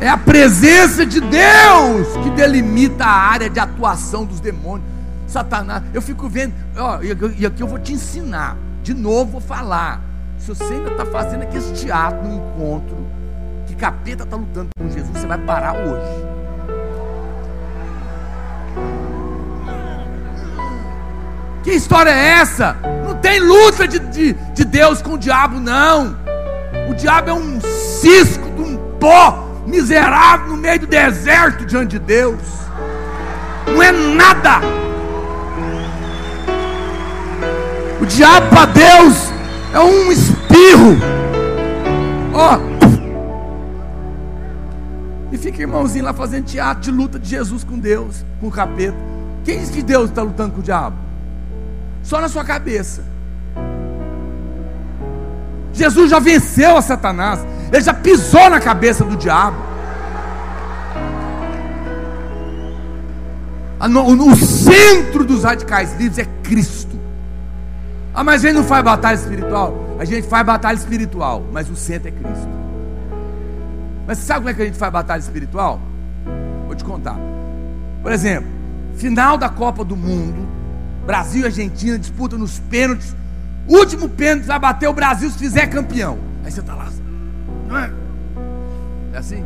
É 0.00 0.08
a 0.08 0.16
presença 0.16 1.04
de 1.04 1.20
Deus 1.20 2.06
que 2.22 2.30
delimita 2.30 3.04
a 3.04 3.10
área 3.10 3.50
de 3.50 3.58
atuação 3.58 4.24
dos 4.24 4.38
demônios. 4.38 4.86
Satanás, 5.26 5.82
eu 5.92 6.00
fico 6.00 6.28
vendo, 6.28 6.54
ó, 6.76 7.00
e 7.02 7.44
aqui 7.44 7.62
eu 7.62 7.66
vou 7.66 7.78
te 7.78 7.92
ensinar, 7.92 8.56
de 8.82 8.94
novo 8.94 9.32
vou 9.32 9.40
falar. 9.40 10.00
Se 10.38 10.48
você 10.48 10.72
ainda 10.72 10.92
está 10.92 11.04
fazendo 11.04 11.42
aqui 11.42 11.56
esse 11.56 11.72
teatro 11.72 12.26
no 12.26 12.36
encontro, 12.36 12.96
que 13.66 13.74
capeta 13.74 14.22
está 14.22 14.36
lutando 14.36 14.68
com 14.78 14.88
Jesus, 14.88 15.10
você 15.12 15.26
vai 15.26 15.38
parar 15.38 15.74
hoje. 15.74 16.28
Que 21.64 21.72
história 21.72 22.10
é 22.10 22.28
essa? 22.40 22.76
Não 23.04 23.16
tem 23.16 23.40
luta 23.40 23.86
de, 23.86 23.98
de, 23.98 24.32
de 24.32 24.64
Deus 24.64 25.02
com 25.02 25.14
o 25.14 25.18
diabo, 25.18 25.58
não. 25.58 26.16
O 26.88 26.94
diabo 26.94 27.30
é 27.30 27.34
um 27.34 27.60
cisco 27.60 28.48
de 28.50 28.62
um 28.62 28.78
pó 28.98 29.47
miserável 29.68 30.48
no 30.48 30.56
meio 30.56 30.80
do 30.80 30.86
deserto 30.86 31.64
diante 31.66 31.90
de 31.90 31.98
Deus. 31.98 32.40
Não 33.66 33.82
é 33.82 33.92
nada. 33.92 34.60
O 38.00 38.06
diabo 38.06 38.48
para 38.48 38.66
Deus 38.66 39.32
é 39.72 39.80
um 39.80 40.10
espirro. 40.10 40.96
Ó. 42.32 42.56
Oh. 42.56 42.78
E 45.30 45.36
fica 45.36 45.60
irmãozinho 45.60 46.06
lá 46.06 46.14
fazendo 46.14 46.46
teatro 46.46 46.82
de 46.82 46.90
luta 46.90 47.18
de 47.18 47.28
Jesus 47.28 47.62
com 47.62 47.78
Deus, 47.78 48.24
com 48.40 48.48
o 48.48 48.50
capeta. 48.50 48.96
Quem 49.44 49.58
diz 49.58 49.70
que 49.70 49.82
Deus 49.82 50.08
está 50.08 50.22
lutando 50.22 50.54
com 50.54 50.60
o 50.60 50.62
diabo? 50.62 50.96
Só 52.02 52.20
na 52.20 52.28
sua 52.28 52.44
cabeça. 52.44 53.04
Jesus 55.72 56.10
já 56.10 56.18
venceu 56.18 56.76
a 56.76 56.82
Satanás. 56.82 57.40
Ele 57.72 57.82
já 57.82 57.92
pisou 57.94 58.48
na 58.50 58.60
cabeça 58.60 59.04
do 59.04 59.16
diabo. 59.16 59.56
O 63.80 64.36
centro 64.36 65.24
dos 65.24 65.44
radicais 65.44 65.92
livres 65.96 66.18
é 66.18 66.24
Cristo. 66.42 66.98
Ah, 68.14 68.24
mas 68.24 68.42
a 68.42 68.48
gente 68.48 68.56
não 68.56 68.64
faz 68.64 68.84
batalha 68.84 69.14
espiritual? 69.14 69.96
A 69.98 70.04
gente 70.04 70.26
faz 70.26 70.44
batalha 70.44 70.76
espiritual, 70.76 71.44
mas 71.52 71.70
o 71.70 71.76
centro 71.76 72.08
é 72.08 72.10
Cristo. 72.10 72.48
Mas 74.06 74.18
sabe 74.18 74.40
como 74.40 74.50
é 74.50 74.54
que 74.54 74.62
a 74.62 74.64
gente 74.64 74.78
faz 74.78 74.92
batalha 74.92 75.20
espiritual? 75.20 75.80
Vou 76.66 76.74
te 76.74 76.82
contar. 76.82 77.16
Por 78.02 78.10
exemplo, 78.10 78.48
final 78.96 79.38
da 79.38 79.48
Copa 79.48 79.84
do 79.84 79.96
Mundo, 79.96 80.48
Brasil 81.06 81.42
e 81.42 81.44
Argentina 81.44 81.98
disputam 81.98 82.38
nos 82.38 82.58
pênaltis. 82.58 83.14
Último 83.68 84.08
pênalti 84.08 84.46
vai 84.46 84.58
bater 84.58 84.88
o 84.88 84.92
Brasil 84.92 85.30
se 85.30 85.38
fizer 85.38 85.66
campeão. 85.66 86.18
Aí 86.44 86.50
você 86.50 86.60
está 86.60 86.74
lá, 86.74 86.88
não 87.68 87.78
é? 87.78 87.92
É 89.12 89.18
assim? 89.18 89.44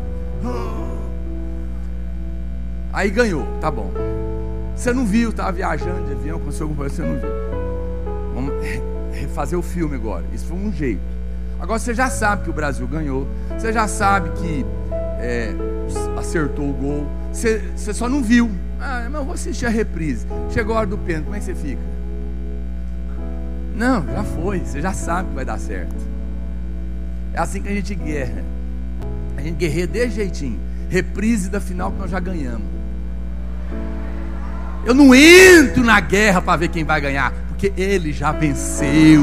Aí 2.92 3.10
ganhou, 3.10 3.46
tá 3.60 3.70
bom. 3.70 3.90
Você 4.76 4.92
não 4.92 5.04
viu, 5.04 5.30
estava 5.30 5.52
viajando 5.52 6.06
de 6.06 6.12
avião, 6.12 6.36
aconteceu 6.36 6.64
alguma 6.64 6.80
coisa, 6.80 6.96
você 6.96 7.02
não 7.02 7.18
viu. 7.18 7.30
Vamos 8.34 8.54
refazer 9.12 9.58
o 9.58 9.62
filme 9.62 9.96
agora. 9.96 10.24
Isso 10.32 10.46
foi 10.46 10.56
um 10.56 10.72
jeito. 10.72 11.00
Agora 11.60 11.78
você 11.78 11.94
já 11.94 12.08
sabe 12.10 12.44
que 12.44 12.50
o 12.50 12.52
Brasil 12.52 12.86
ganhou. 12.86 13.26
Você 13.56 13.72
já 13.72 13.86
sabe 13.86 14.30
que 14.30 14.66
é, 15.20 15.54
acertou 16.18 16.70
o 16.70 16.72
gol. 16.72 17.06
Você, 17.32 17.62
você 17.76 17.94
só 17.94 18.08
não 18.08 18.22
viu. 18.22 18.50
Ah, 18.80 19.06
mas 19.10 19.14
eu 19.14 19.24
vou 19.24 19.34
assistir 19.34 19.66
a 19.66 19.70
reprise. 19.70 20.26
Chegou 20.50 20.74
a 20.74 20.80
hora 20.80 20.86
do 20.86 20.98
pênalti, 20.98 21.24
como 21.24 21.36
é 21.36 21.38
que 21.38 21.44
você 21.44 21.54
fica? 21.54 21.80
Não, 23.76 24.04
já 24.06 24.24
foi. 24.24 24.60
Você 24.60 24.80
já 24.80 24.92
sabe 24.92 25.28
que 25.28 25.34
vai 25.34 25.44
dar 25.44 25.58
certo. 25.58 26.11
É 27.34 27.40
assim 27.40 27.62
que 27.62 27.68
a 27.68 27.74
gente 27.74 27.94
guerra. 27.94 28.44
A 29.36 29.40
gente 29.40 29.56
guerreia 29.56 29.86
desse 29.86 30.16
jeitinho. 30.16 30.60
Reprise 30.88 31.48
da 31.48 31.60
final 31.60 31.90
que 31.90 31.98
nós 31.98 32.10
já 32.10 32.20
ganhamos. 32.20 32.66
Eu 34.84 34.94
não 34.94 35.14
entro 35.14 35.84
na 35.84 36.00
guerra 36.00 36.42
para 36.42 36.56
ver 36.56 36.68
quem 36.68 36.84
vai 36.84 37.00
ganhar, 37.00 37.32
porque 37.48 37.72
ele 37.76 38.12
já 38.12 38.32
venceu. 38.32 39.22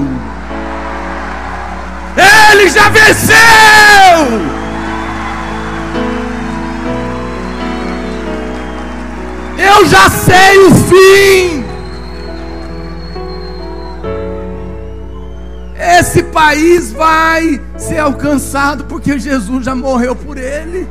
Ele 2.51 2.69
já 2.69 2.89
venceu! 2.89 3.37
Eu 9.57 9.85
já 9.87 10.09
sei 10.09 10.57
o 10.57 10.75
fim. 10.75 11.58
Esse 15.99 16.23
país 16.23 16.93
vai 16.93 17.59
ser 17.77 17.97
alcançado 17.97 18.85
porque 18.85 19.19
Jesus 19.19 19.65
já 19.65 19.75
morreu 19.75 20.15
por 20.15 20.37
ele. 20.37 20.87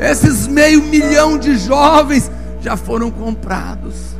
Esses 0.00 0.48
meio 0.48 0.82
milhão 0.82 1.38
de 1.38 1.56
jovens 1.56 2.28
já 2.60 2.76
foram 2.76 3.08
comprados. 3.08 4.16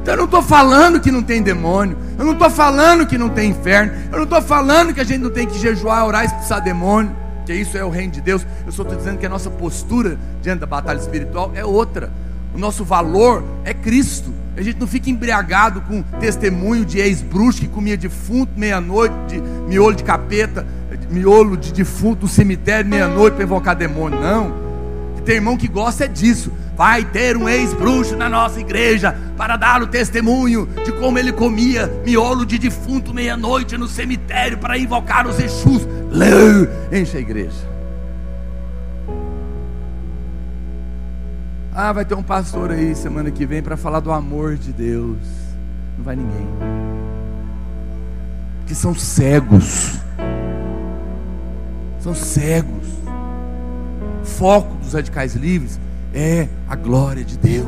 Então 0.00 0.14
eu 0.14 0.18
não 0.18 0.24
estou 0.24 0.40
falando 0.40 1.00
que 1.00 1.10
não 1.10 1.22
tem 1.22 1.42
demônio, 1.42 1.98
eu 2.18 2.24
não 2.24 2.32
estou 2.32 2.48
falando 2.48 3.06
que 3.06 3.18
não 3.18 3.28
tem 3.28 3.50
inferno, 3.50 3.92
eu 4.10 4.16
não 4.16 4.24
estou 4.24 4.40
falando 4.40 4.94
que 4.94 5.00
a 5.00 5.04
gente 5.04 5.20
não 5.20 5.30
tem 5.30 5.46
que 5.46 5.58
jejuar, 5.58 6.06
orar 6.06 6.24
expulsar 6.24 6.62
demônio, 6.62 7.14
que 7.44 7.52
isso 7.52 7.76
é 7.76 7.84
o 7.84 7.90
reino 7.90 8.12
de 8.12 8.22
Deus. 8.22 8.46
Eu 8.64 8.72
só 8.72 8.82
estou 8.82 8.96
dizendo 8.96 9.18
que 9.18 9.26
a 9.26 9.28
nossa 9.28 9.50
postura 9.50 10.18
diante 10.40 10.60
da 10.60 10.66
batalha 10.66 10.98
espiritual 10.98 11.52
é 11.54 11.62
outra. 11.62 12.10
O 12.54 12.58
nosso 12.58 12.86
valor 12.86 13.44
é 13.64 13.74
Cristo. 13.74 14.41
A 14.56 14.62
gente 14.62 14.78
não 14.78 14.86
fica 14.86 15.08
embriagado 15.08 15.80
com 15.82 16.02
testemunho 16.02 16.84
de 16.84 16.98
ex-bruxo 16.98 17.60
que 17.60 17.68
comia 17.68 17.96
defunto 17.96 18.52
meia-noite, 18.56 19.14
de 19.28 19.40
miolo 19.40 19.94
de 19.94 20.04
capeta, 20.04 20.66
de 20.98 21.06
miolo 21.12 21.56
de 21.56 21.72
defunto 21.72 22.22
no 22.22 22.28
cemitério 22.28 22.88
meia-noite 22.88 23.34
para 23.34 23.44
invocar 23.44 23.74
demônio. 23.74 24.20
Não. 24.20 24.62
Tem 25.24 25.36
irmão 25.36 25.56
que 25.56 25.68
gosta 25.68 26.08
disso. 26.08 26.52
Vai 26.76 27.04
ter 27.04 27.36
um 27.36 27.48
ex-bruxo 27.48 28.16
na 28.16 28.28
nossa 28.28 28.58
igreja 28.58 29.16
para 29.36 29.56
dar 29.56 29.82
o 29.82 29.86
testemunho 29.86 30.68
de 30.84 30.92
como 30.92 31.18
ele 31.18 31.32
comia 31.32 31.90
miolo 32.04 32.44
de 32.44 32.58
defunto 32.58 33.14
meia-noite 33.14 33.78
no 33.78 33.86
cemitério 33.86 34.58
para 34.58 34.76
invocar 34.76 35.26
os 35.26 35.38
Exus. 35.38 35.86
Enche 36.92 37.16
a 37.16 37.20
igreja. 37.20 37.71
Ah, 41.74 41.90
vai 41.90 42.04
ter 42.04 42.14
um 42.14 42.22
pastor 42.22 42.70
aí 42.70 42.94
semana 42.94 43.30
que 43.30 43.46
vem 43.46 43.62
para 43.62 43.78
falar 43.78 44.00
do 44.00 44.12
amor 44.12 44.56
de 44.56 44.74
Deus. 44.74 45.16
Não 45.96 46.04
vai 46.04 46.14
ninguém. 46.14 46.46
Que 48.66 48.74
são 48.74 48.94
cegos. 48.94 49.98
são 51.98 52.14
cegos. 52.14 52.86
O 54.22 54.26
foco 54.26 54.74
dos 54.76 54.92
radicais 54.92 55.34
livres 55.34 55.80
é 56.12 56.46
a 56.68 56.76
glória 56.76 57.24
de 57.24 57.38
Deus. 57.38 57.66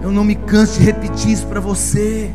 Eu 0.00 0.10
não 0.10 0.24
me 0.24 0.34
canso 0.34 0.78
de 0.78 0.86
repetir 0.86 1.32
isso 1.32 1.46
para 1.46 1.60
você. 1.60 2.32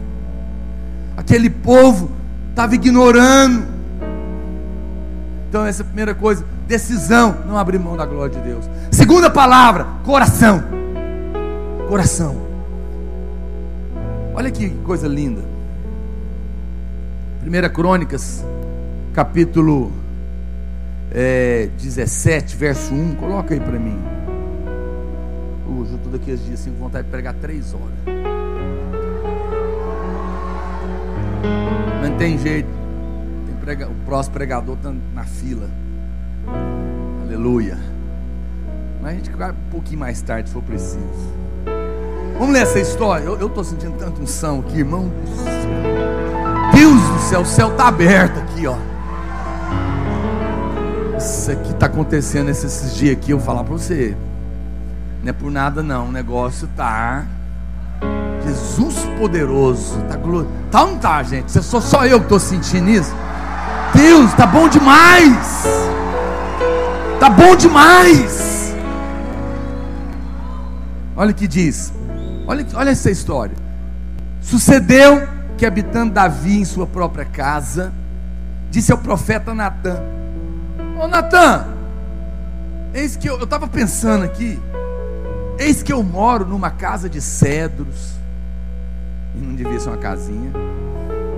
Aquele 1.18 1.49
povo 1.49 2.12
estava 2.51 2.76
ignorando. 2.76 3.79
Então, 5.50 5.66
essa 5.66 5.82
é 5.82 5.84
a 5.84 5.86
primeira 5.86 6.14
coisa, 6.14 6.45
decisão, 6.68 7.36
não 7.47 7.58
abrir 7.58 7.80
mão 7.80 7.97
da 7.97 8.06
glória 8.06 8.36
de 8.36 8.39
Deus. 8.47 8.70
Segunda 8.91 9.32
palavra, 9.32 9.88
coração. 10.06 10.64
Coração. 11.88 12.39
Olha 14.36 14.52
que 14.52 14.70
coisa 14.84 15.08
linda. 15.08 15.41
Primeira 17.41 17.68
Crônicas, 17.68 18.45
capítulo 19.12 19.91
é, 21.12 21.70
17, 21.80 22.56
verso 22.56 22.93
1. 22.93 23.16
Coloca 23.16 23.52
aí 23.52 23.60
para 23.60 23.80
mim. 23.80 23.97
Hoje 25.68 25.93
eu 25.93 25.97
estou 25.97 26.12
daqui 26.12 26.32
a 26.32 26.36
dias 26.36 26.62
assim, 26.62 26.72
com 26.74 26.78
vontade 26.78 27.06
de 27.06 27.12
pregar 27.12 27.34
três 27.34 27.74
horas. 27.74 28.20
Não 32.04 32.16
tem 32.20 32.38
jeito. 32.38 32.79
Prega, 33.62 33.88
o 33.88 33.95
próximo 34.05 34.34
pregador 34.34 34.76
está 34.76 34.93
na 35.14 35.24
fila. 35.24 35.70
Aleluia. 37.22 37.78
Mas 39.01 39.12
a 39.12 39.16
gente 39.16 39.32
vai 39.32 39.51
um 39.51 39.70
pouquinho 39.72 39.99
mais 39.99 40.22
tarde, 40.22 40.49
se 40.49 40.53
for 40.53 40.64
preciso. 40.64 41.39
Vamos 42.38 42.53
ler 42.53 42.64
essa 42.64 42.80
história. 42.80 43.26
Eu 43.26 43.47
estou 43.47 43.64
sentindo 43.64 43.97
tanto 43.97 44.22
unção 44.22 44.60
aqui, 44.62 44.80
irmão. 44.80 45.12
Deus 46.74 47.01
do 47.01 47.20
céu, 47.20 47.41
o 47.41 47.45
céu 47.45 47.72
está 47.72 47.88
aberto 47.88 48.39
aqui, 48.39 48.66
ó. 48.66 48.78
Isso 51.18 51.51
aqui 51.51 51.72
está 51.72 51.88
acontecendo 51.88 52.49
esses 52.49 52.95
dias 52.95 53.18
aqui, 53.18 53.32
eu 53.32 53.38
vou 53.38 53.45
falar 53.45 53.64
para 53.64 53.74
você. 53.74 54.16
Não 55.22 55.30
é 55.30 55.34
por 55.34 55.51
nada 55.51 55.84
não, 55.84 56.07
o 56.07 56.12
negócio 56.12 56.68
tá 56.78 57.26
Jesus 58.45 58.95
poderoso, 59.20 59.99
tá 60.07 60.16
glor... 60.16 60.47
Tá 60.72 60.84
ou 60.84 60.91
não 60.91 60.97
tá, 60.97 61.22
gente? 61.24 61.51
Sou 61.51 61.82
só 61.82 62.05
eu 62.05 62.20
que 62.20 62.26
estou 62.26 62.39
sentindo 62.39 62.89
isso. 62.89 63.14
Deus, 64.10 64.34
tá 64.34 64.47
bom 64.47 64.68
demais. 64.68 65.64
Tá 67.20 67.30
bom 67.30 67.55
demais. 67.55 68.74
Olha 71.16 71.30
o 71.30 71.34
que 71.36 71.47
diz. 71.47 71.93
Olha, 72.47 72.66
olha 72.74 72.89
essa 72.89 73.12
história. 73.12 73.55
Sucedeu 74.41 75.28
que 75.60 75.64
habitando 75.64 76.12
Davi 76.12 76.60
em 76.60 76.66
sua 76.66 76.88
própria 76.88 77.24
casa, 77.24 77.93
disse 78.72 78.91
ao 78.91 78.97
profeta 78.97 79.53
Natan: 79.53 80.01
Ô 80.99 81.07
Natan, 81.07 81.68
eis 82.95 83.16
que 83.16 83.30
eu 83.30 83.38
estava 83.43 83.68
pensando 83.68 84.26
aqui, 84.26 84.60
eis 85.60 85.84
que 85.84 85.93
eu 85.93 86.01
moro 86.01 86.47
numa 86.47 86.72
casa 86.72 87.07
de 87.07 87.22
cedros, 87.22 88.16
e 89.36 89.38
não 89.38 89.53
devia 89.53 89.80
ser 89.80 89.89
uma 89.89 89.97
casinha, 89.97 90.51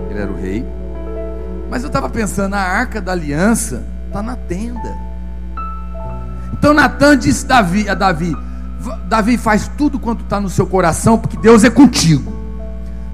ele 0.10 0.22
era 0.22 0.32
o 0.32 0.38
rei, 0.38 0.66
mas 1.72 1.84
eu 1.84 1.88
estava 1.88 2.10
pensando, 2.10 2.54
a 2.54 2.60
arca 2.60 3.00
da 3.00 3.14
aliança 3.14 3.82
está 4.06 4.22
na 4.22 4.36
tenda. 4.36 4.94
Então 6.52 6.74
Natan 6.74 7.18
disse 7.18 7.46
Davi, 7.46 7.88
a 7.88 7.96
Davi: 7.96 8.36
Davi 9.08 9.38
faz 9.38 9.72
tudo 9.78 9.98
quanto 9.98 10.26
está 10.26 10.38
no 10.42 10.50
seu 10.50 10.68
coração, 10.68 11.18
porque 11.18 11.38
Deus 11.38 11.64
é 11.64 11.70
contigo. 11.70 12.36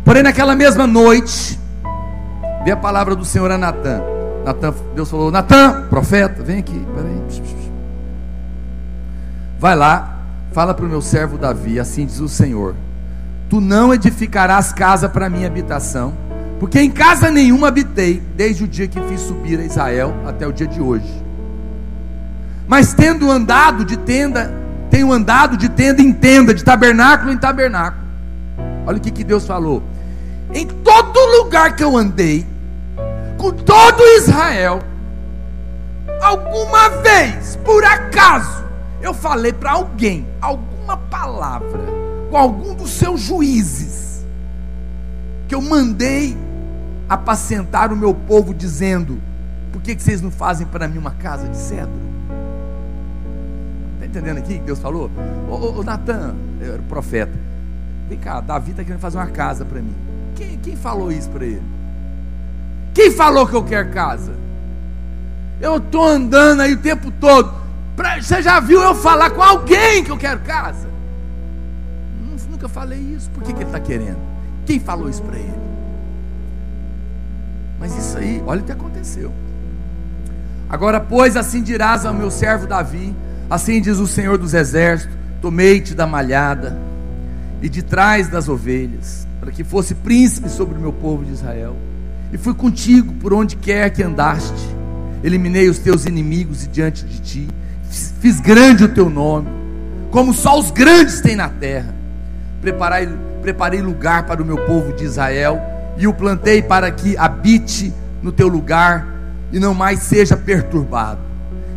Porém, 0.04 0.24
naquela 0.24 0.56
mesma 0.56 0.88
noite, 0.88 1.60
veio 2.64 2.76
a 2.76 2.80
palavra 2.80 3.16
do 3.16 3.24
Senhor 3.24 3.52
a 3.52 3.60
Natan. 3.60 4.02
Natan 4.44 4.74
Deus 4.96 5.12
falou: 5.12 5.30
Natan, 5.30 5.84
profeta, 5.88 6.42
vem 6.42 6.58
aqui, 6.58 6.84
peraí. 6.96 7.22
Vai 9.60 9.76
lá, 9.76 10.18
fala 10.52 10.74
para 10.74 10.86
o 10.86 10.90
meu 10.90 11.02
servo 11.02 11.38
Davi, 11.38 11.80
assim 11.80 12.08
diz 12.08 12.20
o 12.20 12.28
Senhor: 12.28 12.74
Tu 13.52 13.62
não 13.62 13.94
edificarás 13.94 14.74
casa 14.74 15.08
para 15.08 15.30
minha 15.30 15.46
habitação, 15.46 16.12
porque 16.60 16.80
em 16.80 16.90
casa 16.90 17.30
nenhuma 17.30 17.68
habitei, 17.68 18.22
desde 18.36 18.64
o 18.64 18.68
dia 18.68 18.88
que 18.88 19.00
fiz 19.02 19.22
subir 19.22 19.60
a 19.60 19.64
Israel 19.64 20.14
até 20.26 20.48
o 20.48 20.52
dia 20.52 20.68
de 20.68 20.82
hoje. 20.82 21.24
Mas 22.68 22.94
tendo 22.94 23.30
andado 23.32 23.86
de 23.86 23.98
tenda, 23.98 24.54
tenho 24.90 25.12
andado 25.12 25.56
de 25.56 25.70
tenda 25.70 26.02
em 26.02 26.12
tenda, 26.12 26.54
de 26.54 26.64
tabernáculo 26.64 27.32
em 27.32 27.38
tabernáculo. 27.38 28.06
Olha 28.86 28.98
o 28.98 29.02
que, 29.02 29.12
que 29.12 29.24
Deus 29.24 29.46
falou 29.46 29.84
em 30.54 30.66
todo 30.66 31.20
lugar 31.38 31.76
que 31.76 31.84
eu 31.84 31.98
andei, 31.98 32.46
com 33.38 33.52
todo 33.52 34.02
Israel, 34.18 34.80
alguma 36.22 36.90
vez, 37.02 37.58
por 37.64 37.84
acaso, 37.84 38.66
eu 39.02 39.14
falei 39.14 39.54
para 39.54 39.72
alguém, 39.72 40.28
alguma 40.42 40.98
palavra, 40.98 41.82
com 42.30 42.38
algum 42.38 42.74
dos 42.74 42.92
seus 42.92 43.22
juízes, 43.22 44.26
que 45.48 45.56
eu 45.56 45.62
mandei 45.62 46.38
apacentar 47.08 47.92
o 47.92 47.96
meu 47.96 48.14
povo, 48.14 48.54
dizendo: 48.54 49.22
por 49.72 49.82
que, 49.82 49.96
que 49.96 50.02
vocês 50.02 50.22
não 50.22 50.32
fazem 50.32 50.66
para 50.68 50.88
mim 50.88 50.98
uma 50.98 51.12
casa 51.12 51.48
de 51.48 51.58
cedro? 51.58 52.08
Está 53.96 54.06
entendendo 54.06 54.38
aqui 54.38 54.56
que 54.56 54.66
Deus 54.66 54.80
falou? 54.80 55.10
Ô, 55.50 55.80
ô, 55.80 55.84
Natan, 55.84 56.36
era 56.62 56.80
o 56.80 56.84
profeta, 56.84 57.38
vem 58.10 58.18
cá, 58.18 58.40
Davi 58.42 58.72
está 58.72 58.84
querendo 58.84 59.00
fazer 59.00 59.18
uma 59.18 59.28
casa 59.28 59.66
para 59.66 59.82
mim. 59.82 59.96
Quem, 60.36 60.58
quem 60.60 60.76
falou 60.76 61.12
isso 61.12 61.30
para 61.30 61.46
ele? 61.46 61.64
Quem 62.94 63.12
falou 63.12 63.46
que 63.46 63.56
eu 63.56 63.64
quero 63.64 63.90
casa? 63.92 64.34
Eu 65.60 65.78
estou 65.78 66.06
andando 66.06 66.62
aí 66.62 66.74
o 66.74 66.78
tempo 66.78 67.12
todo. 67.12 67.54
Pra, 67.96 68.22
você 68.22 68.42
já 68.42 68.60
viu 68.60 68.82
eu 68.82 68.94
falar 68.94 69.32
com 69.32 69.42
alguém 69.42 70.04
que 70.04 70.12
eu 70.12 70.18
quero 70.18 70.40
casa? 70.42 70.88
Nunca 72.58 72.68
falei 72.68 73.00
isso. 73.00 73.30
Por 73.30 73.44
que, 73.44 73.54
que 73.54 73.60
ele 73.60 73.70
está 73.70 73.80
querendo? 73.80 74.18
Quem 74.66 74.80
falou 74.80 75.08
isso 75.08 75.22
para 75.22 75.38
ele? 75.38 75.77
Mas 77.80 77.96
isso 77.96 78.18
aí, 78.18 78.42
olha 78.46 78.62
o 78.62 78.64
que 78.64 78.72
aconteceu. 78.72 79.32
Agora, 80.70 81.00
pois, 81.00 81.38
assim 81.38 81.62
dirás 81.62 82.06
ao 82.06 82.14
meu 82.14 82.30
servo 82.30 82.68
Davi: 82.68 83.16
Assim 83.50 83.82
diz 83.82 83.98
o 83.98 84.08
Senhor 84.08 84.38
dos 84.38 84.54
Exércitos: 84.54 85.16
Tomei-te 85.42 85.94
da 85.94 86.06
malhada 86.06 86.78
e 87.62 87.70
de 87.70 87.82
trás 87.82 88.28
das 88.28 88.50
ovelhas, 88.50 89.28
para 89.40 89.52
que 89.52 89.64
fosse 89.64 89.96
príncipe 89.96 90.50
sobre 90.50 90.78
o 90.78 90.82
meu 90.82 90.92
povo 90.92 91.24
de 91.24 91.32
Israel. 91.32 91.76
E 92.32 92.38
fui 92.38 92.54
contigo 92.54 93.14
por 93.14 93.34
onde 93.34 93.56
quer 93.56 93.90
que 93.92 94.04
andaste. 94.04 94.76
Eliminei 95.24 95.70
os 95.70 95.80
teus 95.80 96.06
inimigos 96.06 96.66
e 96.66 96.68
diante 96.68 97.06
de 97.06 97.20
ti. 97.20 97.48
Fiz 97.90 98.40
grande 98.40 98.84
o 98.84 98.90
teu 98.90 99.10
nome, 99.10 99.48
como 100.12 100.34
só 100.34 100.60
os 100.60 100.72
grandes 100.72 101.22
têm 101.22 101.36
na 101.36 101.48
terra. 101.48 101.96
Preparei, 102.60 103.08
preparei 103.42 103.82
lugar 103.82 104.26
para 104.26 104.44
o 104.44 104.46
meu 104.46 104.58
povo 104.66 104.92
de 104.94 105.06
Israel 105.06 105.77
e 105.98 106.08
o 106.08 106.14
plantei 106.14 106.62
para 106.62 106.92
que 106.92 107.18
habite 107.18 107.94
no 108.22 108.32
teu 108.32 108.48
lugar 108.48 109.08
e 109.52 109.60
não 109.60 109.74
mais 109.74 110.00
seja 110.02 110.36
perturbado. 110.36 111.20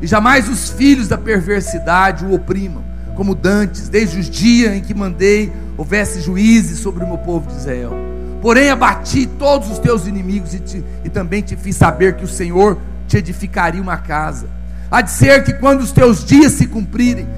E 0.03 0.07
jamais 0.07 0.49
os 0.49 0.71
filhos 0.71 1.09
da 1.09 1.18
perversidade 1.18 2.25
o 2.25 2.35
oprimam, 2.35 2.83
como 3.16 3.35
dantes, 3.35 3.89
desde 3.89 4.18
os 4.18 4.31
dias 4.31 4.75
em 4.75 4.81
que 4.81 4.95
mandei 4.95 5.53
houvesse 5.77 6.21
juízes 6.21 6.79
sobre 6.79 7.05
o 7.05 7.07
meu 7.07 7.18
povo 7.18 7.49
de 7.49 7.57
Israel. 7.57 7.93
Porém, 8.41 8.71
abati 8.71 9.27
todos 9.27 9.71
os 9.71 9.79
teus 9.79 10.07
inimigos 10.07 10.55
e, 10.55 10.61
te, 10.61 10.85
e 11.05 11.11
também 11.11 11.43
te 11.43 11.57
fiz 11.57 11.77
saber 11.77 12.16
que 12.16 12.25
o 12.25 12.29
Senhor 12.29 12.79
te 13.07 13.18
edificaria 13.18 13.83
uma 13.83 13.99
casa. 13.99 14.49
Há 14.91 15.03
de 15.03 15.11
ser 15.11 15.45
que 15.45 15.53
quando 15.53 15.81
os 15.81 15.93
teus 15.93 16.25
dias 16.25 16.53
se 16.53 16.66
cumprirem 16.66 17.29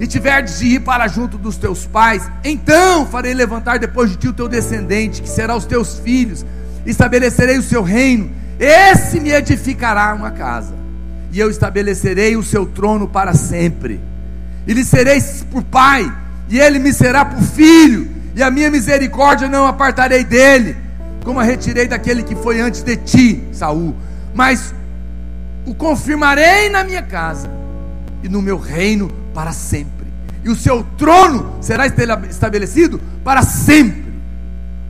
e 0.00 0.06
tiveres 0.06 0.58
de 0.58 0.66
ir 0.66 0.80
para 0.80 1.08
junto 1.08 1.36
dos 1.36 1.56
teus 1.56 1.86
pais, 1.86 2.30
então 2.44 3.06
farei 3.06 3.34
levantar 3.34 3.78
depois 3.78 4.10
de 4.10 4.16
ti 4.16 4.28
o 4.28 4.32
teu 4.32 4.48
descendente, 4.48 5.20
que 5.20 5.28
será 5.28 5.56
os 5.56 5.64
teus 5.64 5.98
filhos, 5.98 6.46
estabelecerei 6.86 7.58
o 7.58 7.62
seu 7.62 7.82
reino, 7.82 8.30
esse 8.58 9.18
me 9.18 9.30
edificará 9.30 10.14
uma 10.14 10.30
casa, 10.30 10.74
e 11.32 11.38
eu 11.40 11.50
estabelecerei 11.50 12.36
o 12.36 12.42
seu 12.42 12.64
trono 12.64 13.08
para 13.08 13.34
sempre, 13.34 14.00
e 14.66 14.72
lhe 14.72 14.84
serei 14.84 15.20
por 15.50 15.64
pai, 15.64 16.12
e 16.48 16.58
ele 16.60 16.78
me 16.78 16.92
será 16.92 17.24
por 17.24 17.42
filho, 17.42 18.08
e 18.36 18.42
a 18.42 18.50
minha 18.50 18.70
misericórdia 18.70 19.48
não 19.48 19.66
apartarei 19.66 20.22
dele, 20.22 20.76
como 21.24 21.40
a 21.40 21.42
retirei 21.42 21.88
daquele 21.88 22.22
que 22.22 22.36
foi 22.36 22.60
antes 22.60 22.82
de 22.82 22.96
ti, 22.96 23.42
Saul, 23.52 23.96
mas 24.32 24.72
o 25.66 25.74
confirmarei 25.74 26.70
na 26.70 26.84
minha 26.84 27.02
casa 27.02 27.50
e 28.22 28.28
no 28.28 28.40
meu 28.40 28.56
reino 28.56 29.10
para 29.38 29.52
sempre. 29.52 30.08
E 30.42 30.50
o 30.50 30.56
seu 30.56 30.82
trono 30.96 31.62
será 31.62 31.86
estabelecido 31.86 33.00
para 33.22 33.40
sempre. 33.42 34.12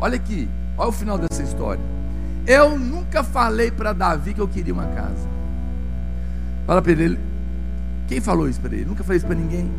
Olha 0.01 0.17
aqui, 0.17 0.49
olha 0.79 0.89
o 0.89 0.93
final 0.93 1.19
dessa 1.19 1.43
história. 1.43 1.83
Eu 2.47 2.79
nunca 2.79 3.23
falei 3.23 3.71
para 3.71 3.93
Davi 3.93 4.33
que 4.33 4.41
eu 4.41 4.49
queria 4.49 4.73
uma 4.73 4.87
casa. 4.87 5.29
Fala 6.67 6.81
para 6.81 6.93
ele, 6.93 7.19
quem 8.07 8.23
falou 8.23 8.49
isso 8.49 8.59
para 8.59 8.75
ele? 8.75 8.87
Nunca 8.87 9.05
falei 9.05 9.19
isso 9.19 9.27
para 9.27 9.37
ninguém. 9.37 9.71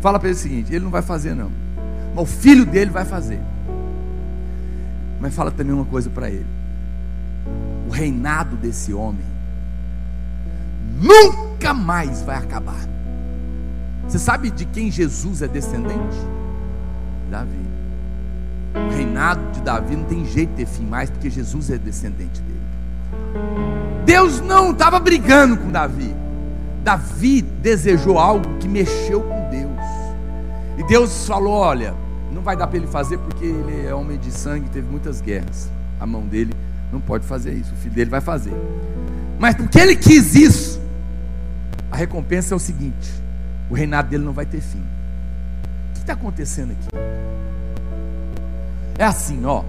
Fala 0.00 0.18
para 0.18 0.28
ele 0.28 0.36
o 0.36 0.40
seguinte: 0.40 0.74
ele 0.74 0.82
não 0.82 0.90
vai 0.90 1.02
fazer, 1.02 1.32
não. 1.32 1.52
Mas 2.12 2.24
o 2.24 2.26
filho 2.26 2.66
dele 2.66 2.90
vai 2.90 3.04
fazer. 3.04 3.40
Mas 5.20 5.32
fala 5.32 5.52
também 5.52 5.72
uma 5.72 5.84
coisa 5.84 6.10
para 6.10 6.28
ele: 6.28 6.46
o 7.86 7.90
reinado 7.92 8.56
desse 8.56 8.92
homem 8.92 9.24
nunca 11.00 11.72
mais 11.72 12.22
vai 12.22 12.38
acabar. 12.38 12.90
Você 14.10 14.18
sabe 14.18 14.50
de 14.50 14.64
quem 14.64 14.90
Jesus 14.90 15.40
é 15.40 15.46
descendente? 15.46 16.18
Davi. 17.30 17.60
O 18.74 18.92
reinado 18.92 19.40
de 19.52 19.60
Davi 19.60 19.94
não 19.94 20.02
tem 20.02 20.26
jeito 20.26 20.50
de 20.50 20.56
ter 20.56 20.66
fim 20.66 20.84
mais, 20.84 21.08
porque 21.08 21.30
Jesus 21.30 21.70
é 21.70 21.78
descendente 21.78 22.42
dele. 22.42 22.60
Deus 24.04 24.40
não 24.40 24.72
estava 24.72 24.98
brigando 24.98 25.56
com 25.56 25.70
Davi. 25.70 26.12
Davi 26.82 27.40
desejou 27.40 28.18
algo 28.18 28.58
que 28.58 28.66
mexeu 28.66 29.22
com 29.22 29.48
Deus. 29.48 29.70
E 30.76 30.82
Deus 30.88 31.28
falou: 31.28 31.52
Olha, 31.52 31.94
não 32.32 32.42
vai 32.42 32.56
dar 32.56 32.66
para 32.66 32.78
ele 32.78 32.88
fazer 32.88 33.16
porque 33.16 33.44
ele 33.44 33.86
é 33.86 33.94
homem 33.94 34.18
de 34.18 34.32
sangue, 34.32 34.68
teve 34.70 34.90
muitas 34.90 35.20
guerras. 35.20 35.70
A 36.00 36.06
mão 36.06 36.22
dele 36.22 36.52
não 36.92 37.00
pode 37.00 37.24
fazer 37.24 37.52
isso, 37.52 37.72
o 37.72 37.76
filho 37.76 37.94
dele 37.94 38.10
vai 38.10 38.20
fazer. 38.20 38.54
Mas 39.38 39.54
porque 39.54 39.78
ele 39.78 39.94
quis 39.94 40.34
isso, 40.34 40.80
a 41.92 41.96
recompensa 41.96 42.54
é 42.54 42.56
o 42.56 42.60
seguinte: 42.60 43.19
o 43.70 43.74
reinado 43.74 44.08
dele 44.08 44.24
não 44.24 44.32
vai 44.32 44.44
ter 44.44 44.60
fim. 44.60 44.80
O 44.80 45.92
que 45.94 46.00
está 46.00 46.14
acontecendo 46.14 46.72
aqui? 46.72 46.88
É 48.98 49.04
assim, 49.04 49.44
ó. 49.46 49.62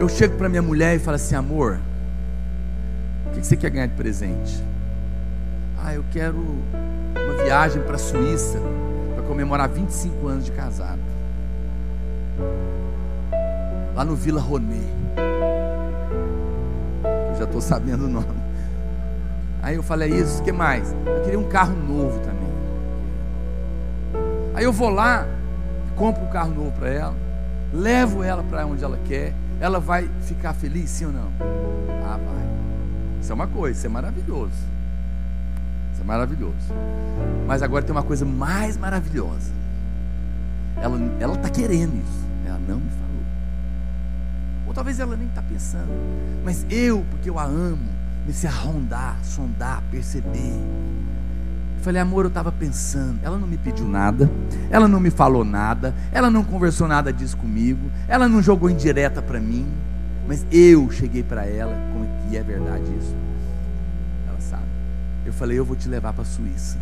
Eu 0.00 0.08
chego 0.08 0.36
para 0.38 0.48
minha 0.48 0.62
mulher 0.62 0.96
e 0.96 0.98
falo 0.98 1.16
assim, 1.16 1.34
amor, 1.34 1.78
o 3.26 3.30
que 3.30 3.44
você 3.44 3.56
quer 3.56 3.70
ganhar 3.70 3.86
de 3.86 3.94
presente? 3.94 4.64
Ah, 5.78 5.94
eu 5.94 6.04
quero 6.10 6.38
uma 6.38 7.44
viagem 7.44 7.82
para 7.82 7.96
a 7.96 7.98
Suíça 7.98 8.58
para 9.14 9.22
comemorar 9.24 9.68
25 9.68 10.26
anos 10.26 10.46
de 10.46 10.52
casado. 10.52 11.00
Lá 13.94 14.04
no 14.04 14.16
Vila 14.16 14.40
Ronê. 14.40 14.80
Eu 17.30 17.38
já 17.38 17.44
estou 17.44 17.60
sabendo 17.60 18.06
o 18.06 18.08
nome. 18.08 18.42
Aí 19.62 19.76
eu 19.76 19.82
falei 19.82 20.12
é 20.12 20.16
isso, 20.16 20.40
o 20.40 20.44
que 20.44 20.52
mais? 20.52 20.94
Eu 21.06 21.22
queria 21.22 21.38
um 21.38 21.48
carro 21.48 21.74
novo 21.76 22.18
também. 22.20 22.53
Aí 24.54 24.64
eu 24.64 24.72
vou 24.72 24.88
lá, 24.88 25.26
compro 25.96 26.22
um 26.22 26.28
carro 26.28 26.54
novo 26.54 26.72
para 26.72 26.88
ela, 26.88 27.14
levo 27.72 28.22
ela 28.22 28.42
para 28.42 28.64
onde 28.64 28.84
ela 28.84 28.98
quer, 29.04 29.34
ela 29.60 29.80
vai 29.80 30.08
ficar 30.22 30.54
feliz, 30.54 30.90
sim 30.90 31.06
ou 31.06 31.12
não? 31.12 31.32
Ah, 32.04 32.16
vai. 32.16 32.44
Isso 33.20 33.32
é 33.32 33.34
uma 33.34 33.48
coisa, 33.48 33.76
isso 33.76 33.86
é 33.86 33.90
maravilhoso. 33.90 34.52
Isso 35.92 36.02
é 36.02 36.04
maravilhoso. 36.04 36.74
Mas 37.46 37.62
agora 37.62 37.84
tem 37.84 37.92
uma 37.92 38.02
coisa 38.02 38.24
mais 38.24 38.76
maravilhosa. 38.76 39.52
Ela 40.76 40.98
ela 41.18 41.34
está 41.34 41.48
querendo 41.48 41.96
isso. 41.96 42.24
Ela 42.46 42.58
não 42.58 42.76
me 42.76 42.90
falou. 42.90 43.04
Ou 44.68 44.74
talvez 44.74 45.00
ela 45.00 45.16
nem 45.16 45.28
está 45.28 45.42
pensando. 45.42 45.90
Mas 46.44 46.66
eu, 46.70 47.04
porque 47.10 47.28
eu 47.28 47.38
a 47.38 47.44
amo, 47.44 47.88
comecei 48.20 48.48
a 48.48 48.52
rondar, 48.52 49.16
sondar, 49.22 49.82
perceber. 49.90 50.60
Falei, 51.84 52.00
amor, 52.00 52.24
eu 52.24 52.28
estava 52.28 52.50
pensando. 52.50 53.18
Ela 53.22 53.36
não 53.36 53.46
me 53.46 53.58
pediu 53.58 53.86
nada, 53.86 54.30
ela 54.70 54.88
não 54.88 54.98
me 54.98 55.10
falou 55.10 55.44
nada, 55.44 55.94
ela 56.12 56.30
não 56.30 56.42
conversou 56.42 56.88
nada 56.88 57.12
disso 57.12 57.36
comigo, 57.36 57.90
ela 58.08 58.26
não 58.26 58.40
jogou 58.40 58.70
indireta 58.70 59.20
para 59.20 59.38
mim, 59.38 59.66
mas 60.26 60.46
eu 60.50 60.90
cheguei 60.90 61.22
para 61.22 61.44
ela, 61.44 61.76
como 61.92 62.06
que 62.26 62.38
é 62.38 62.42
verdade 62.42 62.84
isso. 62.98 63.14
Ela 64.26 64.40
sabe. 64.40 64.62
Eu 65.26 65.32
falei, 65.34 65.58
eu 65.58 65.64
vou 65.64 65.76
te 65.76 65.86
levar 65.86 66.14
para 66.14 66.22
a 66.22 66.24
Suíça. 66.24 66.78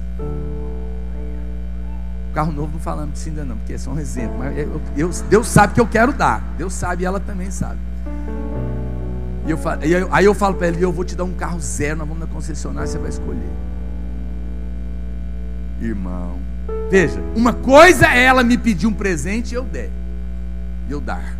Carro 2.32 2.52
novo 2.52 2.74
não 2.74 2.80
falamos 2.80 3.14
disso 3.14 3.28
ainda 3.28 3.44
não, 3.44 3.56
porque 3.56 3.72
é 3.72 3.78
só 3.78 3.90
um 3.90 3.98
exemplo. 3.98 4.38
Mas 4.38 4.56
eu, 4.56 4.80
eu, 4.96 5.10
Deus 5.28 5.48
sabe 5.48 5.74
que 5.74 5.80
eu 5.80 5.86
quero 5.86 6.12
dar. 6.12 6.54
Deus 6.56 6.72
sabe 6.74 7.02
e 7.02 7.06
ela 7.06 7.18
também 7.18 7.50
sabe. 7.50 7.80
E 9.44 9.50
eu, 9.50 10.08
aí 10.12 10.24
eu 10.24 10.32
falo 10.32 10.54
para 10.54 10.68
ela, 10.68 10.76
eu 10.76 10.92
vou 10.92 11.04
te 11.04 11.16
dar 11.16 11.24
um 11.24 11.34
carro 11.34 11.58
zero, 11.58 11.98
nós 11.98 12.06
vamos 12.06 12.20
na 12.20 12.32
concessionária, 12.32 12.86
você 12.86 12.98
vai 12.98 13.08
escolher 13.08 13.50
irmão. 15.84 16.38
Veja, 16.90 17.20
uma 17.34 17.52
coisa 17.52 18.06
é 18.06 18.24
ela 18.24 18.42
me 18.42 18.58
pedir 18.58 18.86
um 18.86 18.92
presente 18.92 19.52
e 19.52 19.54
eu 19.54 19.64
der. 19.64 19.90
E 20.88 20.92
eu 20.92 21.00
dar. 21.00 21.36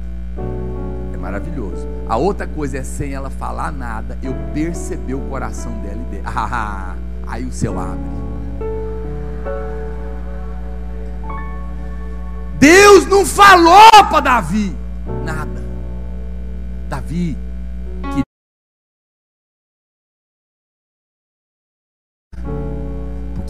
É 1.12 1.16
maravilhoso. 1.16 1.86
A 2.08 2.16
outra 2.16 2.46
coisa 2.46 2.78
é 2.78 2.82
sem 2.82 3.12
ela 3.12 3.30
falar 3.30 3.70
nada, 3.72 4.18
eu 4.22 4.34
perceber 4.52 5.14
o 5.14 5.20
coração 5.28 5.72
dela 5.80 6.00
e 6.08 6.16
der. 6.16 6.22
Ah, 6.34 6.94
aí 7.26 7.44
o 7.44 7.52
céu 7.52 7.78
abre. 7.78 8.22
Deus 12.58 13.06
não 13.06 13.26
falou 13.26 14.04
para 14.08 14.20
Davi 14.20 14.76
nada. 15.24 15.62
Davi 16.88 17.36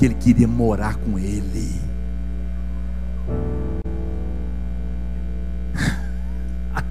porque 0.02 0.06
ele 0.06 0.14
queria 0.14 0.48
morar 0.48 0.96
com 0.96 1.16
ele. 1.16 1.80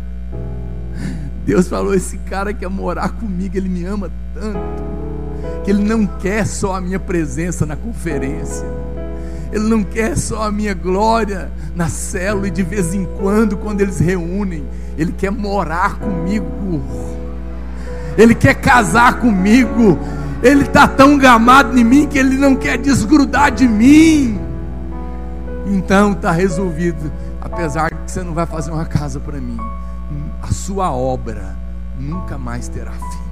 Deus 1.46 1.68
falou: 1.68 1.94
esse 1.94 2.18
cara 2.20 2.54
quer 2.54 2.70
morar 2.70 3.10
comigo, 3.10 3.58
ele 3.58 3.68
me 3.68 3.84
ama 3.84 4.10
tanto, 4.34 4.62
que 5.66 5.72
ele 5.72 5.84
não 5.84 6.08
quer 6.08 6.48
só 6.48 6.76
a 6.76 6.82
minha 6.82 7.00
presença 7.00 7.66
na 7.66 7.76
conferência, 7.76 8.66
ele 9.52 9.68
não 9.68 9.84
quer 9.84 10.18
só 10.18 10.44
a 10.44 10.52
minha 10.52 10.74
glória 10.74 11.52
na 11.76 11.90
célula 11.90 12.48
e 12.48 12.52
de 12.52 12.64
vez 12.64 12.94
em 12.94 13.04
quando, 13.20 13.58
quando 13.58 13.82
eles 13.82 14.00
reúnem, 14.00 14.64
ele 14.98 15.12
quer 15.12 15.32
morar 15.32 16.00
comigo, 16.00 16.82
ele 18.18 18.34
quer 18.34 18.54
casar 18.56 19.20
comigo, 19.20 20.00
ele 20.44 20.64
está 20.64 20.88
tão 20.88 21.18
gamado 21.18 21.78
em 21.78 21.84
mim 21.84 22.08
que 22.08 22.18
ele 22.18 22.38
não 22.38 22.56
quer 22.56 22.78
desgrudar 22.78 23.52
de 23.52 23.68
mim. 23.68 24.40
Então 25.68 26.14
está 26.14 26.32
resolvido. 26.32 27.12
Apesar 27.40 27.90
de 27.90 27.96
que 27.96 28.12
você 28.12 28.24
não 28.24 28.34
vai 28.34 28.46
fazer 28.46 28.72
uma 28.72 28.86
casa 28.86 29.20
para 29.20 29.40
mim, 29.40 29.58
a 30.42 30.48
sua 30.48 30.92
obra 30.92 31.56
nunca 32.00 32.38
mais 32.38 32.68
terá 32.68 32.92
fim. 32.92 33.32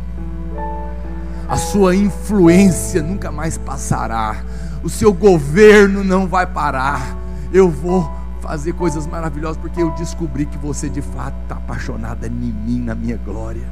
A 1.47 1.57
sua 1.57 1.95
influência 1.95 3.01
nunca 3.01 3.31
mais 3.31 3.57
passará. 3.57 4.37
O 4.83 4.89
seu 4.89 5.11
governo 5.11 6.03
não 6.03 6.27
vai 6.27 6.45
parar. 6.45 7.17
Eu 7.51 7.69
vou 7.69 8.09
fazer 8.39 8.73
coisas 8.73 9.07
maravilhosas 9.07 9.57
porque 9.57 9.81
eu 9.81 9.89
descobri 9.91 10.45
que 10.45 10.57
você 10.57 10.87
de 10.87 11.01
fato 11.01 11.35
está 11.43 11.55
apaixonada 11.55 12.27
em 12.27 12.29
mim, 12.29 12.79
na 12.79 12.93
minha 12.93 13.17
glória. 13.17 13.67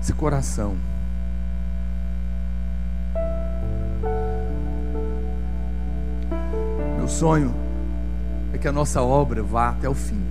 Esse 0.00 0.12
coração. 0.14 0.76
Meu 6.96 7.06
sonho 7.08 7.54
é 8.52 8.58
que 8.58 8.66
a 8.66 8.72
nossa 8.72 9.02
obra 9.02 9.42
vá 9.42 9.70
até 9.70 9.88
o 9.88 9.94
fim. 9.94 10.22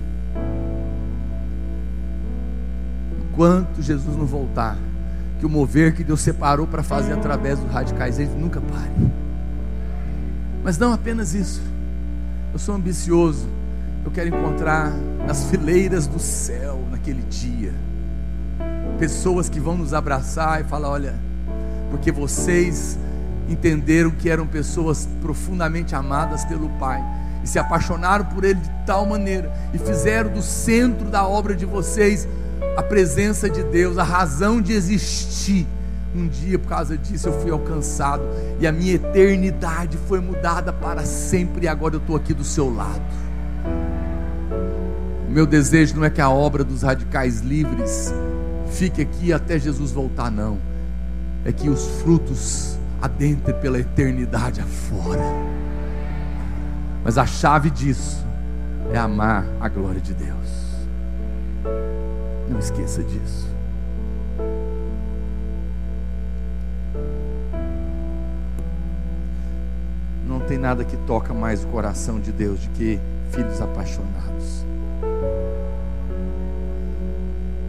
Enquanto 3.22 3.80
Jesus 3.80 4.16
não 4.16 4.26
voltar, 4.26 4.76
que 5.38 5.46
o 5.46 5.48
mover 5.48 5.94
que 5.94 6.04
Deus 6.04 6.20
separou 6.20 6.66
para 6.66 6.82
fazer 6.82 7.12
através 7.12 7.58
dos 7.58 7.70
radicais, 7.70 8.18
ele 8.18 8.34
nunca 8.34 8.60
pare. 8.60 8.90
Mas 10.62 10.76
não 10.76 10.92
apenas 10.92 11.32
isso. 11.32 11.62
Eu 12.52 12.58
sou 12.58 12.74
ambicioso. 12.74 13.48
Eu 14.04 14.10
quero 14.10 14.28
encontrar 14.28 14.90
nas 15.26 15.44
fileiras 15.44 16.06
do 16.06 16.18
céu 16.18 16.84
naquele 16.90 17.22
dia 17.22 17.72
pessoas 18.98 19.48
que 19.48 19.60
vão 19.60 19.76
nos 19.76 19.94
abraçar 19.94 20.60
e 20.60 20.64
falar: 20.64 20.90
olha, 20.90 21.14
porque 21.90 22.12
vocês 22.12 22.98
entenderam 23.48 24.10
que 24.10 24.30
eram 24.30 24.46
pessoas 24.46 25.08
profundamente 25.20 25.94
amadas 25.94 26.44
pelo 26.44 26.68
Pai 26.78 27.02
e 27.42 27.48
se 27.48 27.58
apaixonaram 27.58 28.24
por 28.26 28.44
Ele 28.44 28.60
de 28.60 28.70
tal 28.86 29.04
maneira 29.06 29.52
e 29.74 29.78
fizeram 29.78 30.30
do 30.32 30.42
centro 30.42 31.08
da 31.08 31.26
obra 31.26 31.54
de 31.54 31.64
vocês 31.64 32.28
a 32.76 32.82
presença 32.82 33.48
de 33.48 33.62
Deus, 33.64 33.98
a 33.98 34.04
razão 34.04 34.60
de 34.60 34.72
existir. 34.72 35.66
Um 36.14 36.26
dia, 36.26 36.58
por 36.58 36.68
causa 36.68 36.98
disso, 36.98 37.28
eu 37.28 37.40
fui 37.40 37.52
alcançado 37.52 38.22
e 38.58 38.66
a 38.66 38.72
minha 38.72 38.94
eternidade 38.94 39.96
foi 40.08 40.20
mudada 40.20 40.72
para 40.72 41.04
sempre. 41.04 41.66
E 41.66 41.68
agora 41.68 41.94
eu 41.94 42.00
estou 42.00 42.16
aqui 42.16 42.34
do 42.34 42.42
seu 42.42 42.72
lado. 42.72 43.00
O 45.28 45.30
meu 45.30 45.46
desejo 45.46 45.94
não 45.94 46.04
é 46.04 46.10
que 46.10 46.20
a 46.20 46.28
obra 46.28 46.64
dos 46.64 46.82
radicais 46.82 47.40
livres 47.40 48.12
fique 48.70 49.02
aqui 49.02 49.32
até 49.32 49.58
Jesus 49.58 49.92
voltar, 49.92 50.30
não. 50.30 50.58
É 51.44 51.52
que 51.52 51.68
os 51.68 52.00
frutos 52.00 52.78
adentrem 53.00 53.58
pela 53.60 53.78
eternidade 53.78 54.60
afora. 54.60 55.24
Mas 57.02 57.18
a 57.18 57.26
chave 57.26 57.70
disso 57.70 58.24
é 58.92 58.98
amar 58.98 59.46
a 59.60 59.68
glória 59.68 60.00
de 60.00 60.14
Deus. 60.14 60.60
Não 62.48 62.58
esqueça 62.58 63.02
disso. 63.02 63.48
Não 70.26 70.40
tem 70.40 70.58
nada 70.58 70.84
que 70.84 70.96
toca 70.98 71.32
mais 71.32 71.64
o 71.64 71.68
coração 71.68 72.20
de 72.20 72.32
Deus 72.32 72.60
do 72.60 72.70
que 72.70 73.00
filhos 73.30 73.60
apaixonados. 73.60 74.59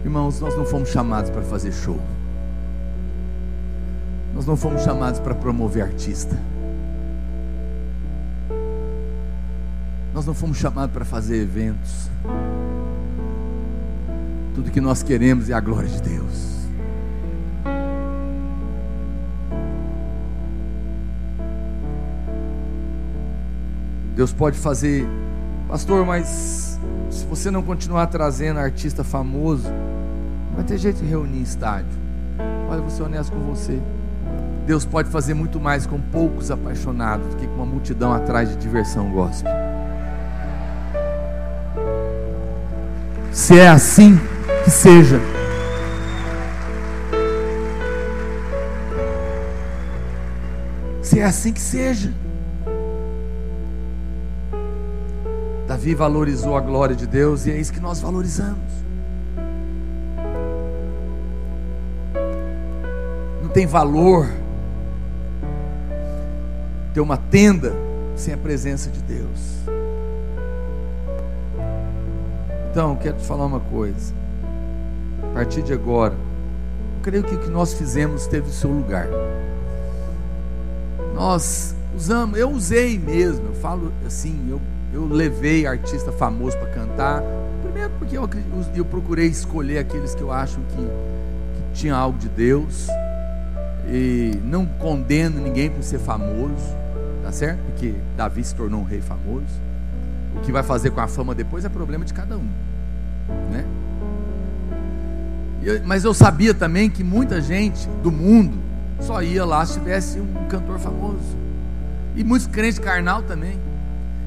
Irmãos, 0.03 0.39
nós 0.39 0.57
não 0.57 0.65
fomos 0.65 0.89
chamados 0.89 1.29
para 1.29 1.43
fazer 1.43 1.71
show. 1.71 1.99
Nós 4.33 4.45
não 4.45 4.57
fomos 4.57 4.81
chamados 4.81 5.19
para 5.19 5.35
promover 5.35 5.83
artista. 5.83 6.37
Nós 10.13 10.25
não 10.25 10.33
fomos 10.33 10.57
chamados 10.57 10.91
para 10.93 11.05
fazer 11.05 11.37
eventos. 11.37 12.09
Tudo 14.55 14.71
que 14.71 14.81
nós 14.81 15.03
queremos 15.03 15.49
é 15.49 15.53
a 15.53 15.59
glória 15.59 15.87
de 15.87 16.01
Deus. 16.01 16.61
Deus 24.15 24.33
pode 24.33 24.57
fazer, 24.57 25.07
pastor, 25.67 26.05
mas 26.05 26.79
se 27.09 27.25
você 27.25 27.49
não 27.49 27.63
continuar 27.63 28.07
trazendo 28.07 28.59
artista 28.59 29.03
famoso, 29.03 29.67
vai 30.55 30.63
ter 30.63 30.77
jeito 30.77 31.01
de 31.01 31.05
reunir 31.05 31.39
em 31.39 31.43
estádio. 31.43 31.99
Olha, 32.69 32.81
vou 32.81 32.89
ser 32.89 33.03
honesto 33.03 33.31
com 33.31 33.39
você. 33.39 33.79
Deus 34.65 34.85
pode 34.85 35.09
fazer 35.09 35.33
muito 35.33 35.59
mais 35.59 35.85
com 35.85 35.99
poucos 35.99 36.51
apaixonados 36.51 37.27
do 37.27 37.35
que 37.35 37.47
com 37.47 37.55
uma 37.55 37.65
multidão 37.65 38.13
atrás 38.13 38.49
de 38.49 38.55
diversão 38.55 39.11
gospel. 39.11 39.51
Se 43.31 43.57
é 43.57 43.69
assim, 43.69 44.19
que 44.63 44.69
seja. 44.69 45.19
Se 51.01 51.19
é 51.19 51.23
assim 51.25 51.51
que 51.51 51.61
seja. 51.61 52.13
Davi 55.67 55.95
valorizou 55.95 56.55
a 56.55 56.61
glória 56.61 56.95
de 56.95 57.07
Deus 57.07 57.45
e 57.45 57.51
é 57.51 57.57
isso 57.57 57.73
que 57.73 57.79
nós 57.79 57.99
valorizamos. 57.99 58.90
Tem 63.53 63.65
valor 63.65 64.27
ter 66.93 67.01
uma 67.01 67.17
tenda 67.17 67.73
sem 68.15 68.33
a 68.33 68.37
presença 68.37 68.89
de 68.89 69.01
Deus. 69.01 69.61
Então, 72.69 72.95
quero 72.95 73.17
te 73.17 73.25
falar 73.25 73.45
uma 73.45 73.59
coisa. 73.59 74.13
A 75.23 75.33
partir 75.33 75.61
de 75.61 75.73
agora, 75.73 76.15
creio 77.01 77.23
que 77.23 77.35
o 77.35 77.39
que 77.39 77.49
nós 77.49 77.73
fizemos 77.73 78.27
teve 78.27 78.47
o 78.47 78.51
seu 78.51 78.69
lugar. 78.69 79.07
Nós 81.13 81.75
usamos, 81.95 82.39
eu 82.39 82.49
usei 82.49 82.97
mesmo, 82.97 83.47
eu 83.47 83.53
falo 83.55 83.91
assim, 84.05 84.49
eu, 84.49 84.61
eu 84.93 85.05
levei 85.05 85.65
artista 85.65 86.11
famoso 86.11 86.57
para 86.57 86.69
cantar. 86.69 87.23
Primeiro 87.61 87.91
porque 87.99 88.17
eu, 88.17 88.29
eu 88.73 88.85
procurei 88.85 89.27
escolher 89.27 89.79
aqueles 89.79 90.15
que 90.15 90.21
eu 90.21 90.31
acho 90.31 90.57
que, 90.69 90.75
que 90.77 91.73
tinha 91.73 91.95
algo 91.95 92.17
de 92.17 92.29
Deus. 92.29 92.87
E 93.87 94.39
não 94.43 94.65
condeno 94.65 95.41
ninguém 95.41 95.69
por 95.69 95.83
ser 95.83 95.99
famoso, 95.99 96.75
tá 97.23 97.31
certo? 97.31 97.59
Porque 97.65 97.95
Davi 98.15 98.43
se 98.43 98.55
tornou 98.55 98.81
um 98.81 98.85
rei 98.85 99.01
famoso. 99.01 99.45
O 100.35 100.39
que 100.41 100.51
vai 100.51 100.63
fazer 100.63 100.91
com 100.91 101.01
a 101.01 101.07
fama 101.07 101.35
depois 101.35 101.65
é 101.65 101.69
problema 101.69 102.05
de 102.05 102.13
cada 102.13 102.37
um, 102.37 102.47
né? 103.51 103.65
Eu, 105.63 105.81
mas 105.85 106.03
eu 106.03 106.13
sabia 106.13 106.53
também 106.53 106.89
que 106.89 107.03
muita 107.03 107.41
gente 107.41 107.87
do 108.01 108.11
mundo 108.11 108.57
só 108.99 109.21
ia 109.21 109.45
lá 109.45 109.65
se 109.65 109.73
tivesse 109.73 110.19
um 110.19 110.47
cantor 110.47 110.79
famoso. 110.79 111.37
E 112.15 112.23
muitos 112.23 112.47
crentes 112.47 112.79
carnal 112.79 113.21
também. 113.23 113.59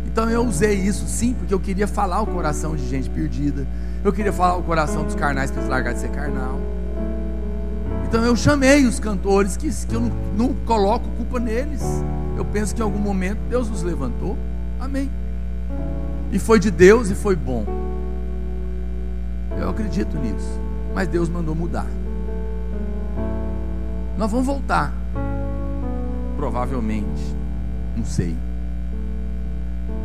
Então 0.07 0.31
eu 0.31 0.47
usei 0.47 0.75
isso 0.75 1.07
sim, 1.07 1.35
porque 1.35 1.53
eu 1.53 1.59
queria 1.59 1.89
falar 1.89 2.21
o 2.21 2.27
coração 2.27 2.77
de 2.77 2.89
gente 2.89 3.11
perdida. 3.11 3.67
Eu 4.05 4.13
queria 4.13 4.33
falar 4.33 4.57
o 4.57 4.63
coração 4.63 5.05
dos 5.05 5.15
carnais 5.15 5.51
para 5.51 5.61
eles 5.61 5.71
largar 5.71 5.95
de 5.95 6.01
ser 6.01 6.11
carnal. 6.11 6.61
Então 8.15 8.25
eu 8.25 8.37
chamei 8.37 8.87
os 8.87 9.01
cantores 9.01 9.57
que, 9.57 9.69
que 9.87 9.93
eu 9.93 10.01
não, 10.01 10.13
não 10.37 10.55
coloco 10.65 11.09
culpa 11.17 11.41
neles. 11.41 11.83
Eu 12.37 12.45
penso 12.45 12.73
que 12.73 12.81
em 12.81 12.85
algum 12.85 13.01
momento 13.01 13.41
Deus 13.51 13.69
os 13.69 13.83
levantou. 13.83 14.39
Amém. 14.79 15.11
E 16.31 16.39
foi 16.39 16.61
de 16.61 16.71
Deus 16.71 17.11
e 17.11 17.15
foi 17.17 17.35
bom. 17.35 17.67
Eu 19.59 19.69
acredito 19.69 20.17
nisso. 20.17 20.61
Mas 20.95 21.09
Deus 21.09 21.29
mandou 21.29 21.57
mudar. 21.57 21.89
Nós 24.17 24.31
vamos 24.31 24.47
voltar. 24.47 24.95
Provavelmente. 26.37 27.35
Não 27.97 28.05
sei. 28.05 28.37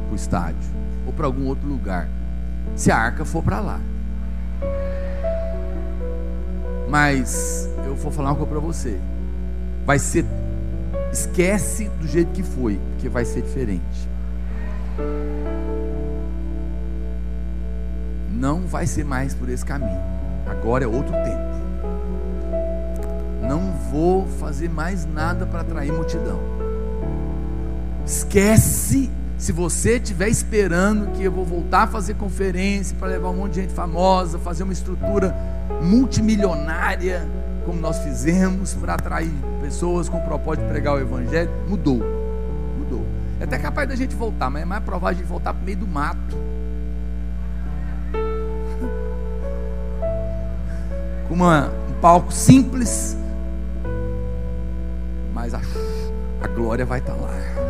Para 0.07 0.13
o 0.13 0.15
estádio. 0.15 0.71
Ou 1.05 1.13
para 1.13 1.27
algum 1.27 1.45
outro 1.45 1.67
lugar. 1.67 2.09
Se 2.75 2.89
a 2.89 2.97
arca 2.97 3.23
for 3.23 3.43
para 3.43 3.59
lá. 3.59 3.79
Mas 6.89 7.68
eu 7.89 7.95
vou 7.95 8.11
falar 8.11 8.29
uma 8.29 8.35
coisa 8.35 8.51
para 8.51 8.59
você. 8.59 8.97
Vai 9.85 9.99
ser. 9.99 10.25
Esquece 11.11 11.89
do 11.99 12.07
jeito 12.07 12.31
que 12.31 12.43
foi, 12.43 12.79
porque 12.93 13.09
vai 13.09 13.25
ser 13.25 13.41
diferente. 13.41 14.09
não 18.39 18.61
vai 18.61 18.87
ser 18.87 19.03
mais 19.03 19.33
por 19.33 19.49
esse 19.49 19.65
caminho. 19.65 20.01
Agora 20.47 20.85
é 20.85 20.87
outro 20.87 21.11
tempo. 21.11 21.49
Não 23.41 23.73
vou 23.91 24.25
fazer 24.25 24.69
mais 24.69 25.05
nada 25.05 25.45
para 25.45 25.61
atrair 25.61 25.91
multidão. 25.91 26.39
Esquece 28.05 29.09
se 29.37 29.51
você 29.51 29.97
estiver 29.97 30.29
esperando 30.29 31.11
que 31.11 31.23
eu 31.23 31.31
vou 31.31 31.45
voltar 31.45 31.83
a 31.83 31.87
fazer 31.87 32.15
conferência 32.15 32.95
para 32.97 33.09
levar 33.09 33.29
um 33.29 33.35
monte 33.35 33.53
de 33.53 33.61
gente 33.61 33.73
famosa, 33.73 34.39
fazer 34.39 34.63
uma 34.63 34.73
estrutura 34.73 35.35
multimilionária, 35.81 37.27
como 37.65 37.79
nós 37.79 37.99
fizemos, 37.99 38.73
para 38.73 38.95
atrair 38.95 39.31
pessoas 39.61 40.09
com 40.09 40.17
o 40.17 40.21
propósito 40.21 40.63
de 40.63 40.69
pregar 40.69 40.95
o 40.95 40.99
Evangelho, 40.99 41.49
mudou. 41.67 42.01
Mudou. 42.77 43.05
É 43.39 43.43
até 43.43 43.57
capaz 43.57 43.87
da 43.87 43.95
gente 43.95 44.15
voltar, 44.15 44.49
mas 44.49 44.63
é 44.63 44.65
mais 44.65 44.83
provável 44.83 45.09
a 45.09 45.13
gente 45.13 45.27
voltar 45.27 45.53
para 45.53 45.61
o 45.61 45.65
meio 45.65 45.77
do 45.77 45.87
mato 45.87 46.37
com 51.27 51.33
uma, 51.33 51.69
um 51.89 51.93
palco 52.01 52.31
simples, 52.31 53.17
mas 55.33 55.53
a, 55.53 55.61
a 56.41 56.47
glória 56.47 56.85
vai 56.85 56.99
estar 56.99 57.13
lá. 57.13 57.68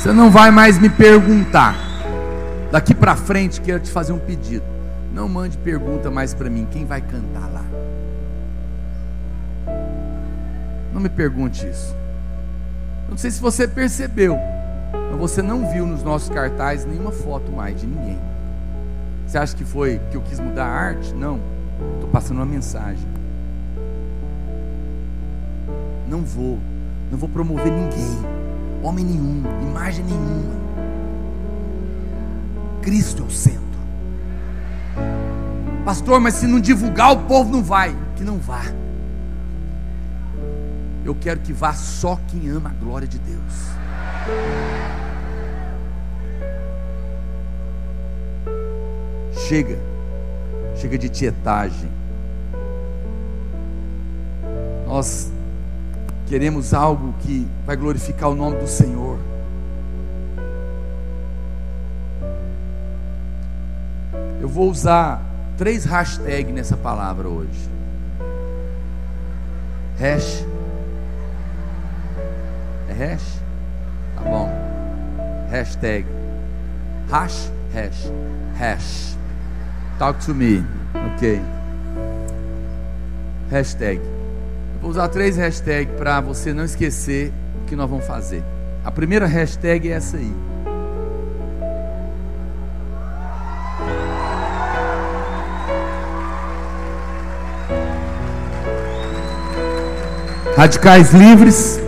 Você 0.00 0.14
não 0.14 0.30
vai 0.30 0.50
mais 0.50 0.78
me 0.78 0.88
perguntar. 0.88 1.76
Daqui 2.72 2.94
para 2.94 3.14
frente 3.14 3.60
quero 3.60 3.80
te 3.80 3.90
fazer 3.90 4.14
um 4.14 4.18
pedido. 4.18 4.64
Não 5.12 5.28
mande 5.28 5.58
pergunta 5.58 6.10
mais 6.10 6.32
para 6.32 6.48
mim. 6.48 6.66
Quem 6.70 6.86
vai 6.86 7.02
cantar 7.02 7.50
lá? 7.52 7.62
Não 10.90 11.02
me 11.02 11.10
pergunte 11.10 11.68
isso. 11.68 11.94
Não 13.10 13.18
sei 13.18 13.30
se 13.30 13.42
você 13.42 13.68
percebeu, 13.68 14.38
mas 15.10 15.20
você 15.20 15.42
não 15.42 15.70
viu 15.70 15.84
nos 15.86 16.02
nossos 16.02 16.30
cartazes 16.30 16.86
nenhuma 16.86 17.12
foto 17.12 17.52
mais 17.52 17.78
de 17.78 17.86
ninguém. 17.86 18.18
Você 19.26 19.36
acha 19.36 19.54
que 19.54 19.66
foi 19.66 20.00
que 20.10 20.16
eu 20.16 20.22
quis 20.22 20.40
mudar 20.40 20.64
a 20.64 20.80
arte? 20.80 21.12
Não. 21.12 21.38
Estou 21.96 22.08
passando 22.08 22.38
uma 22.38 22.46
mensagem. 22.46 23.06
Não 26.08 26.22
vou, 26.22 26.58
não 27.10 27.18
vou 27.18 27.28
promover 27.28 27.70
ninguém, 27.70 28.39
homem 28.82 29.04
nenhum, 29.04 29.42
imagem 29.62 30.04
nenhuma. 30.04 30.60
Cristo 32.82 33.22
é 33.22 33.26
o 33.26 33.30
centro. 33.30 33.60
Pastor, 35.84 36.20
mas 36.20 36.34
se 36.34 36.46
não 36.46 36.60
divulgar, 36.60 37.12
o 37.12 37.18
povo 37.24 37.50
não 37.50 37.62
vai. 37.62 37.94
Que 38.16 38.24
não 38.24 38.38
vá. 38.38 38.62
Eu 41.04 41.14
quero 41.14 41.40
que 41.40 41.52
vá 41.52 41.72
só 41.72 42.18
quem 42.28 42.48
ama 42.48 42.70
a 42.70 42.84
glória 42.84 43.08
de 43.08 43.18
Deus. 43.18 43.70
Chega, 49.48 49.78
chega 50.76 50.96
de 50.96 51.08
tietagem. 51.08 51.90
Nós 54.86 55.30
queremos 56.30 56.72
algo 56.72 57.12
que 57.18 57.44
vai 57.66 57.76
glorificar 57.76 58.30
o 58.30 58.36
nome 58.36 58.56
do 58.56 58.68
Senhor. 58.68 59.18
Eu 64.40 64.48
vou 64.48 64.70
usar 64.70 65.20
três 65.58 65.84
hashtags 65.84 66.54
nessa 66.54 66.76
palavra 66.76 67.28
hoje. 67.28 67.68
Hash 69.98 70.46
hash? 73.00 73.40
Tá 74.14 74.22
bom. 74.22 74.48
Hashtag. 75.50 76.06
Hash, 77.10 77.50
hash, 77.74 78.12
hash. 78.56 79.16
Talk 79.98 80.24
to 80.26 80.32
me. 80.32 80.64
Ok. 80.94 81.40
Hashtag. 83.50 84.19
Vou 84.80 84.90
usar 84.90 85.08
três 85.08 85.36
hashtags 85.36 85.94
para 85.96 86.20
você 86.20 86.52
não 86.52 86.64
esquecer 86.64 87.32
o 87.62 87.66
que 87.66 87.76
nós 87.76 87.88
vamos 87.88 88.06
fazer. 88.06 88.42
A 88.82 88.90
primeira 88.90 89.26
hashtag 89.26 89.90
é 89.90 89.92
essa 89.92 90.16
aí. 90.16 90.32
Radicais 100.56 101.12
livres, 101.12 101.80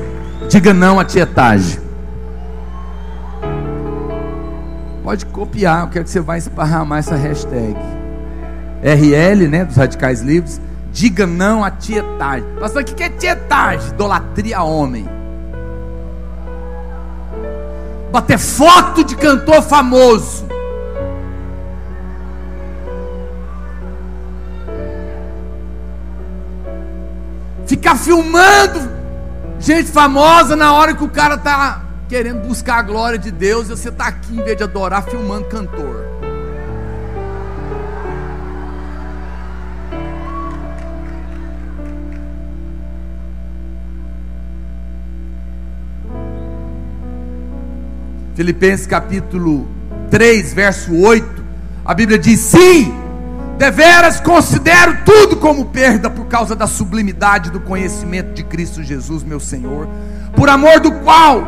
diga 0.48 0.72
não 0.72 1.00
à 1.00 1.04
tietagem. 1.04 1.80
Pode 5.02 5.26
copiar, 5.26 5.82
eu 5.82 5.88
quero 5.88 6.04
que 6.04 6.10
você 6.10 6.20
vai 6.20 6.38
esparramar 6.38 7.00
essa 7.00 7.16
hashtag. 7.16 7.76
RL, 8.82 9.48
né, 9.48 9.64
dos 9.64 9.76
radicais 9.76 10.22
livres, 10.22 10.60
diga 10.92 11.26
não 11.26 11.64
à 11.64 11.70
tietagem. 11.70 12.46
Pastor, 12.60 12.82
o 12.82 12.84
que 12.84 13.02
é 13.02 13.08
tietagem? 13.08 13.88
Idolatria 13.88 14.58
a 14.58 14.62
homem. 14.62 15.08
Bater 18.12 18.38
foto 18.38 19.02
de 19.02 19.16
cantor 19.16 19.62
famoso. 19.62 20.46
Ficar 27.66 27.96
filmando 27.96 28.92
gente 29.58 29.90
famosa 29.90 30.54
na 30.56 30.74
hora 30.74 30.94
que 30.94 31.04
o 31.04 31.08
cara 31.08 31.38
tá 31.38 31.82
querendo 32.08 32.46
buscar 32.46 32.80
a 32.80 32.82
glória 32.82 33.18
de 33.18 33.30
Deus 33.30 33.68
e 33.68 33.70
você 33.70 33.90
tá 33.90 34.08
aqui 34.08 34.36
em 34.36 34.42
vez 34.42 34.56
de 34.56 34.64
adorar 34.64 35.04
filmando 35.04 35.46
cantor. 35.46 36.04
Filipenses 48.34 48.86
capítulo 48.86 49.68
3, 50.10 50.54
verso 50.54 50.94
8, 50.94 51.44
a 51.84 51.92
Bíblia 51.92 52.18
diz: 52.18 52.40
Sim, 52.40 53.02
Deveras 53.58 54.18
considero 54.18 54.98
tudo 55.04 55.36
como 55.36 55.66
perda 55.66 56.10
por 56.10 56.26
causa 56.26 56.56
da 56.56 56.66
sublimidade 56.66 57.50
do 57.50 57.60
conhecimento 57.60 58.32
de 58.32 58.42
Cristo 58.42 58.82
Jesus, 58.82 59.22
meu 59.22 59.38
Senhor, 59.38 59.88
por 60.34 60.48
amor 60.48 60.80
do 60.80 60.90
qual 60.90 61.46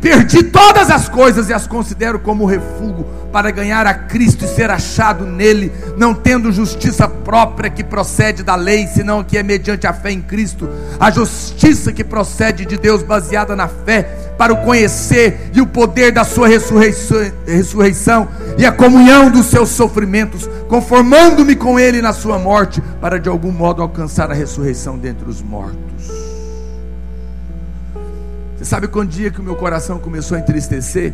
perdi 0.00 0.42
todas 0.44 0.90
as 0.90 1.08
coisas 1.08 1.50
e 1.50 1.52
as 1.52 1.66
considero 1.66 2.18
como 2.18 2.46
refúgio 2.46 3.06
para 3.30 3.50
ganhar 3.50 3.86
a 3.86 3.92
Cristo 3.92 4.46
e 4.46 4.48
ser 4.48 4.70
achado 4.70 5.26
nele, 5.26 5.70
não 5.96 6.14
tendo 6.14 6.50
justiça 6.50 7.06
própria 7.06 7.70
que 7.70 7.84
procede 7.84 8.42
da 8.42 8.56
lei, 8.56 8.86
senão 8.86 9.22
que 9.22 9.36
é 9.36 9.42
mediante 9.42 9.86
a 9.86 9.92
fé 9.92 10.10
em 10.10 10.22
Cristo, 10.22 10.68
a 10.98 11.10
justiça 11.10 11.92
que 11.92 12.02
procede 12.02 12.64
de 12.64 12.78
Deus 12.78 13.02
baseada 13.02 13.54
na 13.54 13.68
fé 13.68 14.29
para 14.40 14.54
o 14.54 14.62
conhecer 14.62 15.50
e 15.52 15.60
o 15.60 15.66
poder 15.66 16.12
da 16.12 16.24
sua 16.24 16.48
ressurreição, 16.48 18.26
e 18.56 18.64
a 18.64 18.72
comunhão 18.72 19.30
dos 19.30 19.44
seus 19.44 19.68
sofrimentos, 19.68 20.48
conformando-me 20.66 21.54
com 21.54 21.78
ele 21.78 22.00
na 22.00 22.14
sua 22.14 22.38
morte, 22.38 22.80
para 23.02 23.20
de 23.20 23.28
algum 23.28 23.52
modo 23.52 23.82
alcançar 23.82 24.30
a 24.30 24.34
ressurreição 24.34 24.96
dentre 24.96 25.28
os 25.28 25.42
mortos. 25.42 26.08
Você 28.56 28.64
sabe 28.64 28.88
quando 28.88 29.10
dia 29.10 29.30
que 29.30 29.40
o 29.40 29.42
meu 29.42 29.56
coração 29.56 29.98
começou 29.98 30.38
a 30.38 30.40
entristecer? 30.40 31.12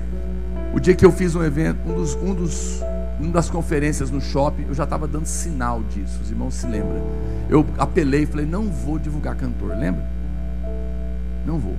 O 0.72 0.79
dia 0.79 0.95
que 0.95 1.05
eu 1.05 1.11
fiz 1.11 1.35
um 1.35 1.43
evento, 1.43 1.79
um 1.85 1.95
dos, 1.95 2.14
um 2.14 2.33
dos 2.33 2.81
das 3.33 3.51
conferências 3.51 4.09
no 4.09 4.20
shopping, 4.20 4.66
eu 4.68 4.74
já 4.74 4.85
estava 4.85 5.09
dando 5.09 5.27
sinal 5.27 5.83
disso, 5.83 6.20
os 6.22 6.31
irmãos 6.31 6.55
se 6.55 6.66
lembram. 6.68 7.03
Eu 7.51 7.66
apelei 7.77 8.22
e 8.22 8.27
falei: 8.27 8.47
não 8.47 8.70
vou 8.70 9.01
divulgar 9.01 9.35
cantor, 9.35 9.77
lembra? 9.77 10.05
Não 11.45 11.59
vou 11.59 11.74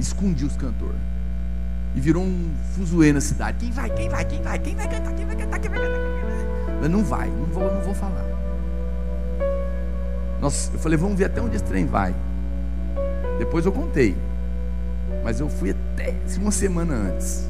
escondi 0.00 0.44
os 0.44 0.56
cantores. 0.56 1.00
E 1.94 2.00
virou 2.00 2.24
um 2.24 2.52
fuzuê 2.74 3.12
na 3.12 3.20
cidade. 3.20 3.58
Quem 3.58 3.70
vai, 3.70 3.88
quem 3.90 4.08
vai, 4.08 4.24
quem 4.24 4.42
vai, 4.42 4.58
quem 4.58 4.74
vai 4.74 4.88
cantar, 4.88 5.12
quem 5.14 5.26
vai 5.26 5.36
cantar, 5.36 5.58
quem 5.60 5.70
vai 5.70 5.80
cantar, 5.80 5.98
quem 6.00 6.10
vai 6.10 6.20
cantar. 6.20 6.80
Mas 6.80 6.90
não 6.90 7.04
vai, 7.04 7.30
não 7.30 7.46
vou, 7.46 7.72
não 7.72 7.80
vou 7.80 7.94
falar. 7.94 8.24
Nossa, 10.40 10.72
eu 10.72 10.78
falei, 10.78 10.98
vamos 10.98 11.16
ver 11.16 11.26
até 11.26 11.40
onde 11.40 11.56
esse 11.56 11.64
trem 11.64 11.86
vai. 11.86 12.14
Depois 13.38 13.64
eu 13.64 13.72
contei. 13.72 14.16
Mas 15.22 15.40
eu 15.40 15.48
fui 15.48 15.70
até 15.70 16.14
uma 16.36 16.50
semana 16.50 16.94
antes. 16.94 17.48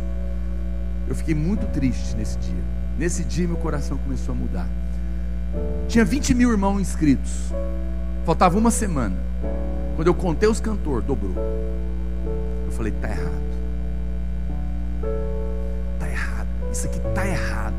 Eu 1.08 1.14
fiquei 1.14 1.34
muito 1.34 1.66
triste 1.72 2.14
nesse 2.14 2.38
dia. 2.38 2.62
Nesse 2.98 3.24
dia 3.24 3.48
meu 3.48 3.56
coração 3.56 3.96
começou 3.98 4.32
a 4.32 4.36
mudar. 4.36 4.68
Tinha 5.88 6.04
20 6.04 6.34
mil 6.34 6.50
irmãos 6.50 6.80
inscritos. 6.80 7.52
Faltava 8.24 8.58
uma 8.58 8.70
semana. 8.70 9.16
Quando 9.96 10.08
eu 10.08 10.14
contei 10.14 10.48
os 10.48 10.60
cantores, 10.60 11.04
dobrou 11.06 11.34
falei: 12.74 12.92
está 12.92 13.08
errado. 13.08 13.42
Está 15.94 16.08
errado. 16.08 16.48
Isso 16.72 16.86
aqui 16.86 16.98
está 16.98 17.26
errado. 17.26 17.74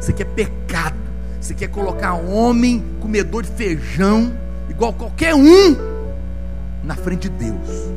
Isso 0.00 0.10
aqui 0.10 0.22
é 0.22 0.26
pecado. 0.26 0.96
Isso 1.40 1.52
aqui 1.52 1.64
é 1.64 1.68
colocar 1.68 2.14
homem 2.14 2.84
comedor 3.00 3.42
de 3.42 3.50
feijão, 3.50 4.36
igual 4.68 4.92
qualquer 4.92 5.34
um, 5.34 5.76
na 6.82 6.94
frente 6.96 7.28
de 7.28 7.50
Deus. 7.50 7.88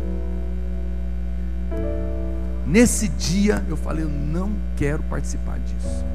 Nesse 2.65 3.07
dia 3.07 3.65
eu 3.67 3.75
falei: 3.75 4.05
eu 4.05 4.09
não 4.09 4.53
quero 4.77 5.03
participar 5.03 5.59
disso. 5.59 6.05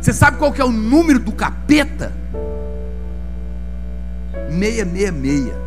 Você 0.00 0.12
sabe 0.12 0.38
qual 0.38 0.52
que 0.52 0.60
é 0.60 0.64
o 0.64 0.70
número 0.70 1.18
do 1.18 1.32
capeta? 1.32 2.12
666. 4.48 5.65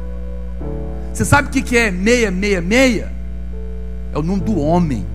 Você 1.19 1.25
sabe 1.25 1.49
o 1.49 1.51
que 1.51 1.75
é 1.75 1.91
666? 1.91 3.05
É 4.13 4.17
o 4.17 4.21
nome 4.21 4.41
do 4.41 4.57
homem. 4.57 5.05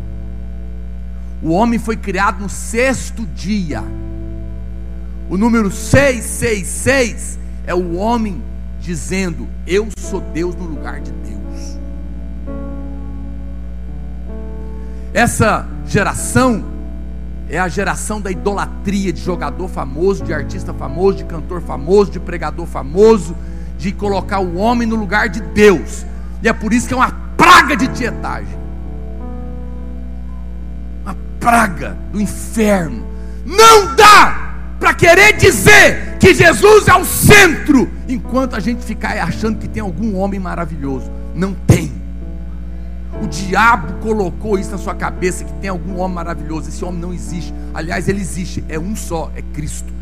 O 1.42 1.48
homem 1.48 1.78
foi 1.78 1.96
criado 1.96 2.42
no 2.42 2.48
sexto 2.50 3.24
dia. 3.24 3.82
O 5.30 5.38
número 5.38 5.70
666 5.70 7.38
é 7.66 7.74
o 7.74 7.94
homem 7.94 8.42
dizendo: 8.78 9.48
Eu 9.66 9.88
sou 9.98 10.20
Deus 10.20 10.54
no 10.54 10.64
lugar 10.64 11.00
de 11.00 11.10
Deus. 11.10 11.78
Essa 15.14 15.66
geração 15.86 16.66
é 17.48 17.58
a 17.58 17.66
geração 17.66 18.20
da 18.20 18.30
idolatria 18.30 19.10
de 19.10 19.22
jogador 19.22 19.68
famoso, 19.68 20.22
de 20.22 20.34
artista 20.34 20.74
famoso, 20.74 21.16
de 21.16 21.24
cantor 21.24 21.62
famoso, 21.62 22.10
de 22.10 22.20
pregador 22.20 22.66
famoso 22.66 23.34
de 23.84 23.92
colocar 23.92 24.38
o 24.38 24.56
homem 24.56 24.88
no 24.88 24.96
lugar 24.96 25.28
de 25.28 25.42
Deus. 25.42 26.06
E 26.42 26.48
é 26.48 26.54
por 26.54 26.72
isso 26.72 26.88
que 26.88 26.94
é 26.94 26.96
uma 26.96 27.10
praga 27.36 27.76
de 27.76 27.86
tietagem. 27.88 28.58
Uma 31.02 31.14
praga 31.38 31.94
do 32.10 32.18
inferno. 32.18 33.06
Não 33.44 33.94
dá 33.94 34.54
para 34.80 34.94
querer 34.94 35.36
dizer 35.36 36.16
que 36.18 36.32
Jesus 36.32 36.88
é 36.88 36.94
o 36.94 37.04
centro, 37.04 37.90
enquanto 38.08 38.56
a 38.56 38.60
gente 38.60 38.82
ficar 38.82 39.18
achando 39.18 39.58
que 39.58 39.68
tem 39.68 39.82
algum 39.82 40.16
homem 40.16 40.40
maravilhoso. 40.40 41.10
Não 41.34 41.52
tem. 41.52 41.92
O 43.22 43.26
diabo 43.26 44.00
colocou 44.00 44.58
isso 44.58 44.70
na 44.70 44.78
sua 44.78 44.94
cabeça 44.94 45.44
que 45.44 45.52
tem 45.60 45.68
algum 45.68 45.98
homem 45.98 46.14
maravilhoso. 46.14 46.70
Esse 46.70 46.82
homem 46.82 47.02
não 47.02 47.12
existe. 47.12 47.52
Aliás, 47.74 48.08
ele 48.08 48.22
existe. 48.22 48.64
É 48.66 48.78
um 48.78 48.96
só, 48.96 49.30
é 49.36 49.42
Cristo. 49.42 49.92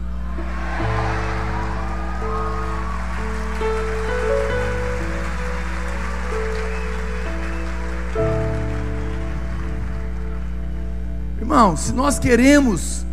Irmão, 11.62 11.76
se 11.76 11.92
nós 11.92 12.18
queremos, 12.18 13.06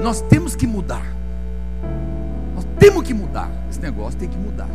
nós 0.00 0.20
temos 0.20 0.54
que 0.54 0.68
mudar. 0.68 1.04
Nós 2.54 2.64
temos 2.78 3.02
que 3.02 3.12
mudar. 3.12 3.50
Esse 3.68 3.80
negócio 3.80 4.16
tem 4.16 4.28
que 4.28 4.38
mudar. 4.38 4.68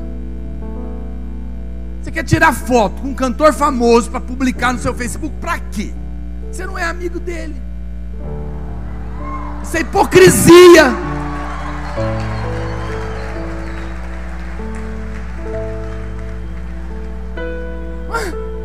Você 2.01 2.11
quer 2.11 2.25
tirar 2.25 2.51
foto 2.51 3.01
com 3.01 3.07
um 3.07 3.13
cantor 3.13 3.53
famoso 3.53 4.11
para 4.11 4.19
publicar 4.19 4.73
no 4.73 4.79
seu 4.79 4.93
Facebook? 4.93 5.33
Para 5.39 5.57
quê? 5.57 5.93
Você 6.51 6.65
não 6.65 6.77
é 6.77 6.83
amigo 6.83 7.17
dele. 7.17 7.55
Isso 9.63 9.77
é 9.77 9.79
hipocrisia. 9.79 10.93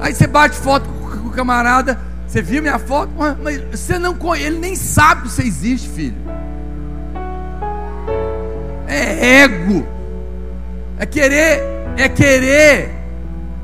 Aí 0.00 0.12
você 0.12 0.26
bate 0.26 0.56
foto 0.56 0.88
com 0.88 1.28
o 1.28 1.30
camarada, 1.30 1.96
você 2.26 2.42
viu 2.42 2.60
minha 2.60 2.78
foto? 2.78 3.12
Mas 3.42 3.60
você 3.70 3.98
não 3.98 4.14
conhece, 4.14 4.46
ele 4.46 4.58
nem 4.58 4.74
sabe 4.74 5.22
que 5.22 5.30
você 5.30 5.42
existe, 5.42 5.88
filho. 5.88 6.16
É 8.88 9.42
ego. 9.42 9.86
É 10.98 11.06
querer, 11.06 11.62
é 11.96 12.08
querer. 12.08 12.94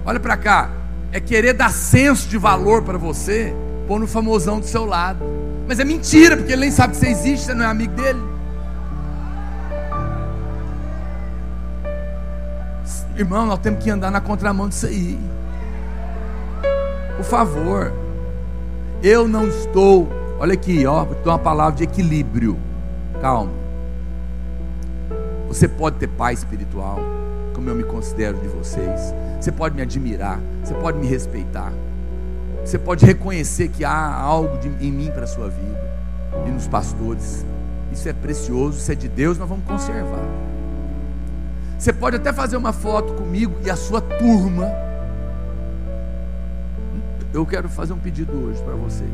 Olha 0.04 0.20
para 0.20 0.36
cá. 0.36 0.70
É 1.10 1.20
querer 1.20 1.52
dar 1.52 1.70
senso 1.70 2.28
de 2.28 2.38
valor 2.38 2.82
para 2.82 2.96
você, 2.96 3.54
pôr 3.86 4.00
no 4.00 4.06
famosão 4.06 4.60
do 4.60 4.66
seu 4.66 4.86
lado. 4.86 5.22
Mas 5.68 5.78
é 5.78 5.84
mentira, 5.84 6.36
porque 6.36 6.52
ele 6.52 6.62
nem 6.62 6.70
sabe 6.70 6.94
que 6.94 7.00
você 7.00 7.08
existe, 7.08 7.46
você 7.46 7.54
não 7.54 7.64
é 7.64 7.68
amigo 7.68 7.94
dele. 7.94 8.20
Irmão, 13.16 13.44
nós 13.44 13.58
temos 13.58 13.84
que 13.84 13.90
andar 13.90 14.10
na 14.10 14.20
contramão 14.20 14.68
disso 14.68 14.86
aí. 14.86 15.18
Por 17.16 17.24
favor. 17.24 17.92
Eu 19.02 19.26
não 19.26 19.48
estou. 19.48 20.08
Olha 20.38 20.54
aqui, 20.54 20.86
ó, 20.86 21.04
vou 21.04 21.16
te 21.16 21.24
dar 21.24 21.32
uma 21.32 21.38
palavra 21.38 21.76
de 21.76 21.82
equilíbrio. 21.82 22.56
Calma. 23.20 23.52
Você 25.48 25.66
pode 25.66 25.96
ter 25.96 26.06
paz 26.06 26.38
espiritual, 26.38 27.00
como 27.52 27.68
eu 27.68 27.74
me 27.74 27.82
considero 27.82 28.38
de 28.38 28.46
vocês. 28.46 29.12
Você 29.40 29.50
pode 29.50 29.74
me 29.74 29.82
admirar, 29.82 30.38
você 30.62 30.72
pode 30.74 30.98
me 30.98 31.06
respeitar. 31.06 31.72
Você 32.64 32.78
pode 32.78 33.04
reconhecer 33.04 33.68
que 33.68 33.84
há 33.84 34.14
algo 34.14 34.56
de, 34.58 34.68
em 34.68 34.92
mim 34.92 35.10
para 35.10 35.24
a 35.24 35.26
sua 35.26 35.48
vida 35.48 35.92
e 36.46 36.50
nos 36.50 36.68
pastores. 36.68 37.44
Isso 37.92 38.08
é 38.08 38.12
precioso, 38.12 38.78
isso 38.78 38.92
é 38.92 38.94
de 38.94 39.08
Deus, 39.08 39.36
nós 39.36 39.48
vamos 39.48 39.64
conservar. 39.64 40.24
Você 41.76 41.92
pode 41.92 42.16
até 42.16 42.32
fazer 42.32 42.56
uma 42.56 42.72
foto 42.72 43.14
comigo 43.14 43.56
e 43.64 43.70
a 43.70 43.74
sua 43.74 44.00
turma. 44.00 44.70
Eu 47.32 47.46
quero 47.46 47.68
fazer 47.68 47.92
um 47.92 47.98
pedido 47.98 48.32
hoje 48.32 48.62
para 48.62 48.74
você. 48.74 49.04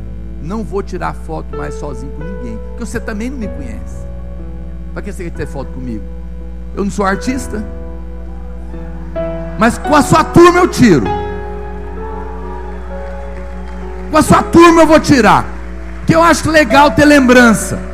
Não 0.43 0.64
vou 0.64 0.83
tirar 0.83 1.14
foto 1.14 1.57
mais 1.57 1.75
sozinho 1.75 2.12
com 2.12 2.25
ninguém, 2.25 2.59
porque 2.69 2.87
você 2.87 2.99
também 2.99 3.31
não 3.31 3.39
me 3.39 3.49
conhece. 3.49 4.07
Para 4.93 5.03
que 5.03 5.12
você 5.12 5.25
quer 5.25 5.31
ter 5.31 5.47
foto 5.47 5.73
comigo? 5.73 6.05
Eu 6.75 6.85
não 6.85 6.91
sou 6.91 7.05
artista. 7.05 7.64
Mas 9.59 9.79
com 9.79 9.95
a 9.95 10.03
sua 10.03 10.25
turma 10.25 10.61
eu 10.61 10.69
tiro. 10.69 11.07
Com 14.11 14.16
a 14.16 14.23
sua 14.23 14.43
turma 14.43 14.83
eu 14.83 14.87
vou 14.87 15.01
tirar. 15.01 15.45
Que 16.07 16.14
eu 16.14 16.23
acho 16.23 16.51
legal 16.51 16.91
ter 16.91 17.05
lembrança. 17.05 17.88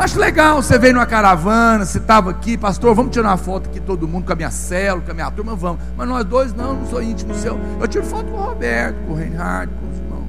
Acho 0.00 0.18
legal, 0.18 0.60
você 0.62 0.78
veio 0.78 0.94
numa 0.94 1.04
caravana, 1.04 1.84
você 1.84 1.98
estava 1.98 2.30
aqui, 2.30 2.56
pastor, 2.56 2.94
vamos 2.94 3.12
tirar 3.12 3.28
uma 3.28 3.36
foto 3.36 3.68
aqui 3.68 3.78
todo 3.78 4.08
mundo 4.08 4.24
com 4.24 4.32
a 4.32 4.34
minha 4.34 4.50
célula, 4.50 5.04
com 5.04 5.10
a 5.10 5.14
minha 5.14 5.30
turma, 5.30 5.54
vamos. 5.54 5.82
Mas 5.94 6.08
nós 6.08 6.24
dois 6.24 6.54
não, 6.54 6.72
não 6.72 6.86
sou 6.86 7.02
íntimo 7.02 7.34
seu. 7.34 7.60
Eu 7.78 7.86
tiro 7.86 8.06
foto 8.06 8.30
com 8.30 8.38
o 8.38 8.40
Roberto, 8.40 8.96
com 9.06 9.12
o 9.12 9.14
Reinhard, 9.14 9.70
com 9.74 9.90
os 9.90 9.98
irmãos. 9.98 10.26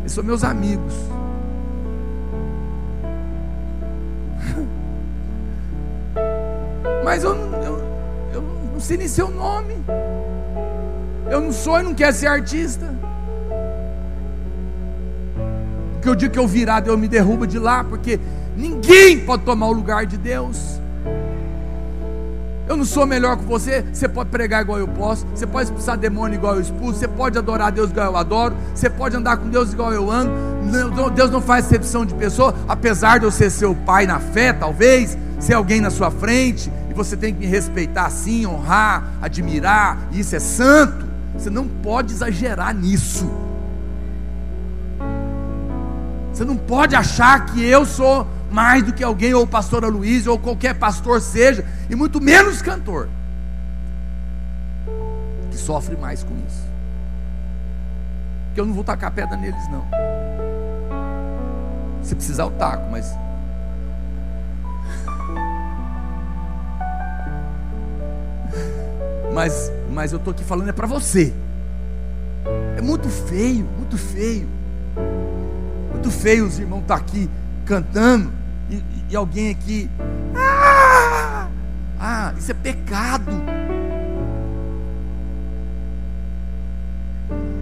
Eles 0.00 0.12
são 0.12 0.22
meus 0.22 0.44
amigos. 0.44 0.92
Mas 7.02 7.24
eu, 7.24 7.34
eu, 7.34 7.78
eu 8.34 8.42
não 8.70 8.80
sei 8.80 8.98
nem 8.98 9.08
seu 9.08 9.30
nome. 9.30 9.82
Eu 11.30 11.40
não 11.40 11.52
sou 11.52 11.80
e 11.80 11.84
não 11.84 11.94
quero 11.94 12.14
ser 12.14 12.26
artista. 12.26 12.94
Porque 16.00 16.08
o 16.08 16.16
dia 16.16 16.30
que 16.30 16.38
eu 16.38 16.48
virar, 16.48 16.80
Deus 16.80 16.98
me 16.98 17.06
derruba 17.06 17.46
de 17.46 17.58
lá, 17.58 17.84
porque 17.84 18.18
ninguém 18.56 19.20
pode 19.20 19.42
tomar 19.42 19.66
o 19.66 19.72
lugar 19.72 20.06
de 20.06 20.16
Deus. 20.16 20.80
Eu 22.66 22.74
não 22.74 22.86
sou 22.86 23.04
melhor 23.04 23.36
que 23.36 23.44
você. 23.44 23.84
Você 23.92 24.08
pode 24.08 24.30
pregar 24.30 24.62
igual 24.62 24.78
eu 24.78 24.88
posso. 24.88 25.26
Você 25.34 25.46
pode 25.46 25.64
expulsar 25.64 25.98
demônio 25.98 26.36
igual 26.36 26.54
eu 26.54 26.62
expulso. 26.62 27.00
Você 27.00 27.06
pode 27.06 27.36
adorar 27.36 27.70
Deus 27.70 27.90
igual 27.90 28.06
eu 28.06 28.16
adoro. 28.16 28.56
Você 28.74 28.88
pode 28.88 29.14
andar 29.14 29.36
com 29.36 29.50
Deus 29.50 29.74
igual 29.74 29.92
eu 29.92 30.10
ando. 30.10 30.30
Deus 31.14 31.30
não 31.30 31.42
faz 31.42 31.70
exceção 31.70 32.06
de 32.06 32.14
pessoa. 32.14 32.54
Apesar 32.66 33.18
de 33.18 33.26
eu 33.26 33.30
ser 33.30 33.50
seu 33.50 33.74
pai 33.74 34.06
na 34.06 34.20
fé, 34.20 34.54
talvez, 34.54 35.18
ser 35.38 35.52
alguém 35.52 35.82
na 35.82 35.90
sua 35.90 36.10
frente. 36.10 36.72
E 36.88 36.94
você 36.94 37.14
tem 37.14 37.34
que 37.34 37.40
me 37.40 37.46
respeitar 37.46 38.06
assim, 38.06 38.46
honrar, 38.46 39.04
admirar. 39.20 39.98
Isso 40.12 40.34
é 40.34 40.40
santo. 40.40 41.04
Você 41.34 41.50
não 41.50 41.68
pode 41.68 42.14
exagerar 42.14 42.74
nisso. 42.74 43.49
Você 46.40 46.44
não 46.46 46.56
pode 46.56 46.96
achar 46.96 47.44
que 47.44 47.62
eu 47.62 47.84
sou 47.84 48.26
mais 48.50 48.82
do 48.82 48.94
que 48.94 49.04
alguém, 49.04 49.34
ou 49.34 49.42
o 49.42 49.46
pastor 49.46 49.84
Luiz, 49.84 50.26
ou 50.26 50.38
qualquer 50.38 50.72
pastor 50.72 51.20
seja, 51.20 51.66
e 51.90 51.94
muito 51.94 52.18
menos 52.18 52.62
cantor, 52.62 53.10
que 55.50 55.56
sofre 55.58 55.98
mais 55.98 56.24
com 56.24 56.34
isso. 56.46 56.66
Porque 58.46 58.58
eu 58.62 58.64
não 58.64 58.72
vou 58.72 58.82
tacar 58.82 59.10
pedra 59.10 59.36
neles, 59.36 59.68
não. 59.68 59.84
Se 62.02 62.14
precisar, 62.14 62.44
eu 62.44 62.50
taco, 62.52 62.90
mas. 62.90 63.14
Mas, 69.34 69.70
mas 69.90 70.10
eu 70.10 70.18
estou 70.18 70.32
aqui 70.32 70.42
falando 70.42 70.70
é 70.70 70.72
para 70.72 70.86
você. 70.86 71.32
É 72.76 72.80
muito 72.80 73.08
feio, 73.08 73.64
muito 73.78 73.96
feio 73.96 74.48
muito 76.00 76.10
feio 76.10 76.46
os 76.46 76.58
irmãos 76.58 76.80
estar 76.80 76.96
tá 76.96 77.00
aqui 77.02 77.28
cantando 77.66 78.32
e, 78.70 78.82
e, 79.10 79.16
alguém 79.16 79.50
aqui. 79.50 79.90
Ah, 80.34 81.46
ah, 82.00 82.32
isso 82.38 82.50
é 82.50 82.54
pecado. 82.54 83.30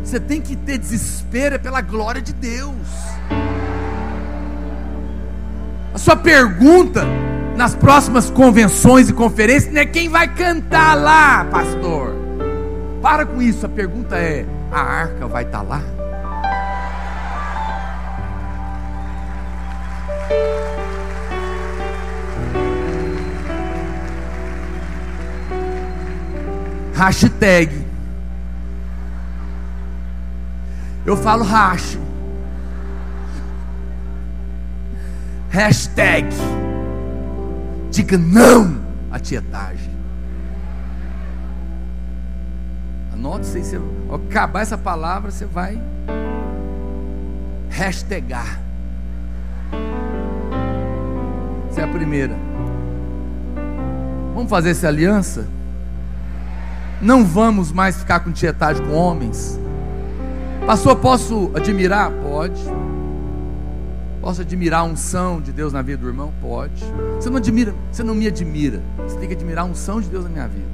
Você 0.05 0.21
tem 0.21 0.41
que 0.41 0.55
ter 0.55 0.79
desespero 0.79 1.57
é 1.57 1.59
pela 1.59 1.81
glória 1.81 2.23
de 2.23 2.33
Deus. 2.33 2.77
A 5.93 5.99
sua 5.99 6.17
pergunta 6.17 7.05
nas 7.57 7.75
próximas 7.75 8.31
convenções 8.31 9.11
e 9.11 9.13
conferências 9.13 9.73
não 9.73 9.81
é 9.81 9.87
quem 9.87 10.09
vai 10.09 10.33
cantar 10.33 10.95
lá, 10.95 11.45
pastor. 11.45 12.15
Para 13.03 13.27
com 13.27 13.43
isso, 13.43 13.67
a 13.67 13.69
pergunta 13.69 14.17
é: 14.17 14.47
a 14.71 14.81
arca 14.81 15.27
vai 15.27 15.43
estar 15.43 15.59
tá 15.59 15.65
lá? 15.65 16.08
Hashtag. 26.99 27.87
Eu 31.07 31.17
falo 31.17 31.45
hash. 31.45 31.97
Hashtag. 35.49 36.29
Diga 37.91 38.19
não 38.19 38.81
à 39.11 39.19
tietagem. 39.21 39.97
Anote 43.13 43.47
se 43.47 43.63
você 43.63 43.77
ao 44.11 44.17
acabar 44.17 44.63
essa 44.63 44.77
palavra, 44.77 45.31
você 45.31 45.47
vai 45.47 45.81
hashtagar. 47.71 48.68
Essa 51.69 51.83
é 51.83 51.85
a 51.85 51.89
primeira. 51.89 52.35
Vamos 54.35 54.51
fazer 54.51 54.71
essa 54.71 54.89
aliança? 54.89 55.47
Não 57.01 57.25
vamos 57.25 57.71
mais 57.71 57.97
ficar 57.97 58.21
com 58.21 58.33
tietagem 58.33 58.85
com 58.85 58.93
homens. 58.93 59.59
Pastor, 60.67 60.97
posso 60.97 61.51
admirar? 61.55 62.11
Pode. 62.11 62.61
Posso 64.21 64.43
admirar 64.43 64.81
a 64.81 64.85
unção 64.85 65.41
de 65.41 65.53
Deus 65.53 65.73
na 65.73 65.81
vida 65.81 66.03
do 66.03 66.09
irmão? 66.09 66.33
Pode. 66.41 66.85
Você 67.17 67.31
não 67.31 67.39
admira, 67.39 67.75
você 67.91 68.03
não 68.03 68.15
me 68.15 68.27
admira. 68.27 68.81
Você 68.99 69.17
tem 69.17 69.29
que 69.29 69.35
admirar 69.35 69.65
a 69.65 69.69
unção 69.69 70.01
de 70.01 70.09
Deus 70.09 70.25
na 70.25 70.31
minha 70.31 70.49
vida. 70.49 70.67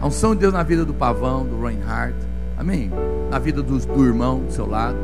A 0.00 0.06
unção 0.06 0.34
de 0.34 0.40
Deus 0.40 0.52
na 0.52 0.62
vida 0.62 0.84
do 0.84 0.94
pavão, 0.94 1.44
do 1.46 1.62
Reinhardt. 1.62 2.16
Amém? 2.58 2.90
Na 3.30 3.38
vida 3.38 3.62
do, 3.62 3.78
do 3.78 4.04
irmão 4.04 4.40
do 4.40 4.52
seu 4.52 4.66
lado. 4.66 4.96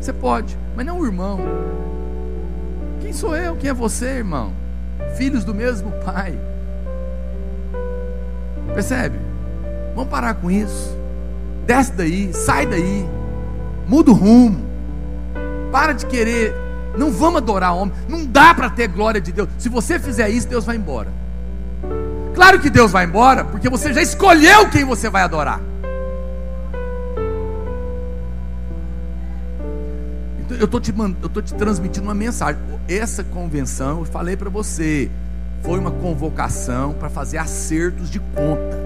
Você 0.00 0.12
pode, 0.12 0.58
mas 0.74 0.86
não 0.86 0.98
o 0.98 1.06
irmão. 1.06 1.38
Quem 3.00 3.12
sou 3.12 3.36
eu? 3.36 3.56
Quem 3.56 3.70
é 3.70 3.74
você, 3.74 4.06
irmão? 4.06 4.52
Filhos 5.16 5.44
do 5.44 5.54
mesmo 5.54 5.90
pai. 6.04 6.38
Percebe? 8.74 9.18
Vamos 9.94 10.10
parar 10.10 10.34
com 10.34 10.50
isso. 10.50 10.96
Desce 11.66 11.92
daí, 11.92 12.32
sai 12.32 12.66
daí. 12.66 13.08
Muda 13.86 14.10
o 14.10 14.14
rumo. 14.14 14.64
Para 15.72 15.92
de 15.92 16.06
querer. 16.06 16.54
Não 16.96 17.10
vamos 17.10 17.38
adorar 17.38 17.74
homem. 17.74 17.94
Não 18.08 18.24
dá 18.24 18.54
para 18.54 18.70
ter 18.70 18.88
glória 18.88 19.20
de 19.20 19.32
Deus. 19.32 19.48
Se 19.58 19.68
você 19.68 19.98
fizer 19.98 20.28
isso, 20.28 20.48
Deus 20.48 20.64
vai 20.64 20.76
embora. 20.76 21.08
Claro 22.34 22.60
que 22.60 22.70
Deus 22.70 22.90
vai 22.90 23.04
embora, 23.04 23.44
porque 23.44 23.68
você 23.68 23.92
já 23.92 24.00
escolheu 24.00 24.68
quem 24.70 24.84
você 24.84 25.10
vai 25.10 25.22
adorar. 25.22 25.60
Eu 30.60 30.66
estou 30.66 30.78
te, 30.78 30.92
eu 31.22 31.28
tô 31.30 31.40
te 31.40 31.54
transmitindo 31.54 32.06
uma 32.06 32.14
mensagem. 32.14 32.60
Essa 32.86 33.24
convenção, 33.24 34.00
eu 34.00 34.04
falei 34.04 34.36
para 34.36 34.50
você, 34.50 35.10
foi 35.62 35.78
uma 35.78 35.90
convocação 35.90 36.92
para 36.92 37.08
fazer 37.08 37.38
acertos 37.38 38.10
de 38.10 38.20
conta. 38.20 38.78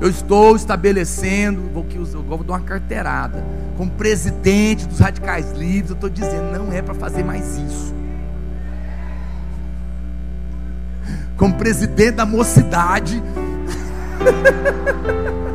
Eu 0.00 0.08
estou 0.08 0.54
estabelecendo, 0.54 1.60
vou, 1.74 1.82
que, 1.82 1.98
vou 1.98 2.44
dar 2.44 2.52
uma 2.52 2.60
carteirada, 2.60 3.44
como 3.76 3.90
presidente 3.90 4.86
dos 4.86 5.00
radicais 5.00 5.50
livres, 5.50 5.90
eu 5.90 5.94
estou 5.94 6.08
dizendo, 6.08 6.56
não 6.56 6.72
é 6.72 6.80
para 6.80 6.94
fazer 6.94 7.24
mais 7.24 7.56
isso. 7.56 7.92
Como 11.36 11.54
presidente 11.54 12.12
da 12.12 12.24
mocidade. 12.24 13.20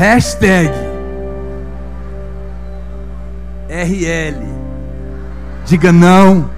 Hashtag 0.00 0.70
RL. 3.68 4.46
Diga 5.66 5.92
não 5.92 6.48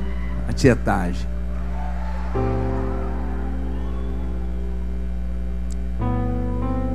à 0.49 0.53
tietagem. 0.53 1.27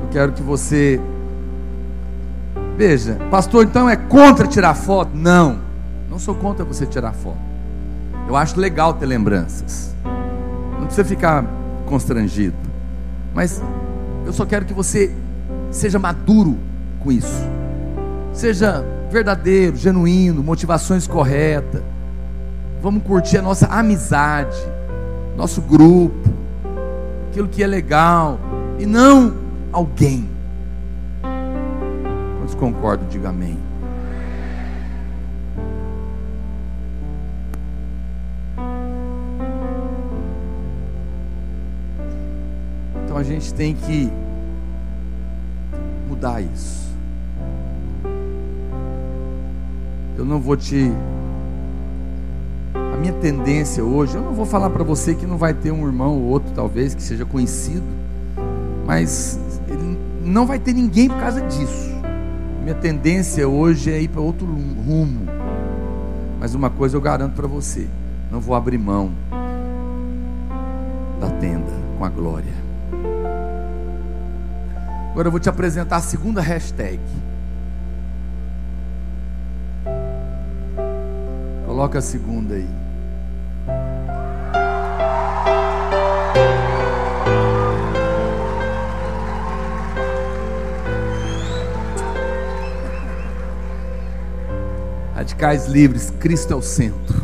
Eu 0.00 0.08
quero 0.10 0.32
que 0.32 0.42
você 0.42 0.98
veja, 2.78 3.18
pastor, 3.30 3.66
então 3.66 3.86
é 3.86 3.96
contra 3.96 4.46
tirar 4.46 4.72
foto? 4.72 5.10
Não, 5.12 5.58
não 6.08 6.18
sou 6.18 6.34
contra 6.34 6.64
você 6.64 6.86
tirar 6.86 7.12
foto. 7.12 7.36
Eu 8.26 8.34
acho 8.34 8.58
legal 8.58 8.94
ter 8.94 9.04
lembranças. 9.04 9.94
Não 10.78 10.86
precisa 10.86 11.04
ficar 11.04 11.44
constrangido. 11.84 12.56
Mas 13.34 13.60
eu 14.24 14.32
só 14.32 14.46
quero 14.46 14.64
que 14.64 14.72
você 14.72 15.14
seja 15.70 15.98
maduro 15.98 16.58
com 17.00 17.12
isso. 17.12 17.42
Seja 18.32 18.84
verdadeiro, 19.10 19.76
genuíno, 19.76 20.42
motivações 20.42 21.06
corretas. 21.06 21.82
Vamos 22.82 23.02
curtir 23.02 23.38
a 23.38 23.42
nossa 23.42 23.66
amizade, 23.66 24.56
nosso 25.36 25.60
grupo, 25.60 26.28
aquilo 27.28 27.48
que 27.48 27.62
é 27.62 27.66
legal, 27.66 28.38
e 28.78 28.86
não 28.86 29.34
alguém. 29.72 30.28
Quantos 32.38 32.54
concordam? 32.54 33.08
Diga 33.08 33.30
amém. 33.30 33.58
Então 43.04 43.16
a 43.16 43.22
gente 43.22 43.52
tem 43.52 43.74
que 43.74 44.12
mudar 46.08 46.40
isso. 46.40 46.88
Eu 50.16 50.24
não 50.24 50.40
vou 50.40 50.56
te. 50.56 50.90
A 52.74 52.96
minha 52.96 53.12
tendência 53.12 53.84
hoje, 53.84 54.16
eu 54.16 54.22
não 54.22 54.34
vou 54.34 54.44
falar 54.46 54.70
para 54.70 54.82
você 54.82 55.14
que 55.14 55.26
não 55.26 55.36
vai 55.36 55.54
ter 55.54 55.70
um 55.70 55.86
irmão 55.86 56.18
ou 56.18 56.24
outro, 56.24 56.50
talvez, 56.54 56.94
que 56.94 57.02
seja 57.02 57.24
conhecido, 57.24 57.86
mas 58.84 59.38
não 60.24 60.46
vai 60.46 60.58
ter 60.58 60.72
ninguém 60.72 61.08
por 61.08 61.18
causa 61.18 61.40
disso. 61.42 61.88
Minha 62.62 62.74
tendência 62.74 63.48
hoje 63.48 63.90
é 63.90 64.00
ir 64.00 64.08
para 64.08 64.20
outro 64.20 64.46
rumo. 64.46 65.26
Mas 66.40 66.54
uma 66.54 66.70
coisa 66.70 66.96
eu 66.96 67.00
garanto 67.00 67.34
para 67.34 67.46
você: 67.46 67.86
não 68.30 68.40
vou 68.40 68.54
abrir 68.54 68.78
mão 68.78 69.10
da 71.20 71.30
tenda 71.30 71.72
com 71.96 72.04
a 72.04 72.08
glória. 72.08 72.67
Agora 75.10 75.28
eu 75.28 75.30
vou 75.32 75.40
te 75.40 75.48
apresentar 75.48 75.96
a 75.96 76.00
segunda 76.00 76.40
hashtag. 76.40 77.00
Coloca 81.66 81.98
a 81.98 82.02
segunda 82.02 82.54
aí. 82.54 82.68
Radicais 95.14 95.66
livres, 95.66 96.10
Cristo 96.18 96.52
é 96.52 96.56
o 96.56 96.62
centro. 96.62 97.22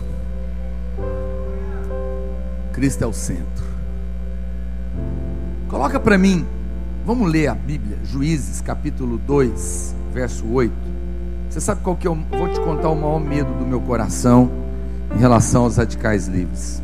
Cristo 2.73 3.03
é 3.03 3.07
o 3.07 3.13
centro. 3.13 3.65
Coloca 5.69 5.99
para 5.99 6.19
mim 6.19 6.47
Vamos 7.07 7.31
ler 7.31 7.49
a 7.49 7.55
Bíblia, 7.55 7.99
Juízes 8.03 8.63
capítulo 8.63 9.19
2, 9.19 9.95
verso 10.15 10.51
8. 10.51 10.73
Você 11.51 11.61
sabe 11.61 11.83
qual 11.83 11.95
que 11.97 12.09
eu 12.09 12.15
é 12.33 12.39
vou 12.39 12.49
te 12.49 12.59
contar 12.61 12.89
o 12.89 12.97
maior 12.97 13.21
medo 13.21 13.53
do 13.59 13.67
meu 13.67 13.79
coração 13.79 14.51
em 15.15 15.19
relação 15.19 15.65
aos 15.65 15.77
radicais 15.77 16.29
livres. 16.29 16.83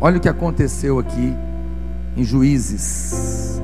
Olha 0.00 0.16
o 0.16 0.20
que 0.20 0.28
aconteceu 0.28 0.98
aqui 0.98 1.32
em 2.16 2.24
Juízes, 2.24 3.62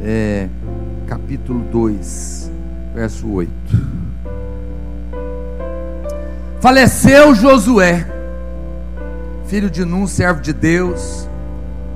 é, 0.00 0.48
capítulo 1.08 1.58
2, 1.72 2.52
verso 2.94 3.28
8. 3.28 3.52
Faleceu 6.60 7.34
Josué, 7.34 8.06
filho 9.46 9.68
de 9.68 9.84
Num, 9.84 10.06
servo 10.06 10.40
de 10.40 10.52
Deus, 10.52 11.28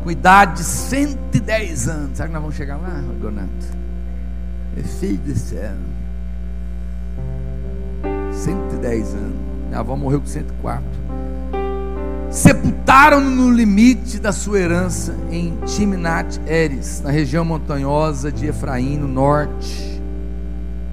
com 0.06 0.10
idade 0.12 0.58
de 0.58 0.62
110 0.62 1.88
anos. 1.88 2.16
Será 2.16 2.28
que 2.28 2.32
nós 2.32 2.40
vamos 2.40 2.56
chegar 2.56 2.76
lá, 2.76 3.02
Gonato? 3.20 3.50
É 4.76 4.80
filho 4.80 5.18
do 5.18 5.36
céu. 5.36 5.74
110 8.32 9.14
anos. 9.14 9.36
Minha 9.66 9.80
avó 9.80 9.96
morreu 9.96 10.20
com 10.20 10.26
104. 10.28 10.84
Sepultaram-no 12.30 13.30
no 13.30 13.50
limite 13.50 14.20
da 14.20 14.30
sua 14.30 14.60
herança 14.60 15.12
em 15.28 15.58
Timnat 15.66 16.38
Eres, 16.46 17.00
na 17.00 17.10
região 17.10 17.44
montanhosa 17.44 18.30
de 18.30 18.46
Efraim, 18.46 18.98
no 18.98 19.08
norte 19.08 20.00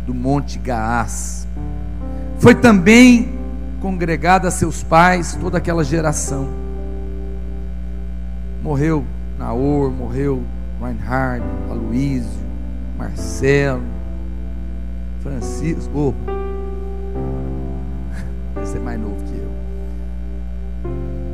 do 0.07 0.13
Monte 0.15 0.57
Gaás. 0.57 1.47
Foi 2.39 2.55
também 2.55 3.37
congregada 3.79 4.47
a 4.47 4.51
seus 4.51 4.81
pais 4.81 5.37
toda 5.39 5.59
aquela 5.59 5.83
geração 5.83 6.62
Morreu 8.63 9.05
Naor, 9.37 9.91
morreu 9.91 10.41
Reinhard, 10.79 11.43
Aloísio, 11.69 12.39
Marcelo, 12.97 13.83
Francisco. 15.21 15.91
Oh, 15.93 16.13
esse 18.63 18.77
é 18.77 18.79
mais 18.79 18.97
novo 18.97 19.17
que 19.25 19.33
eu. 19.37 19.51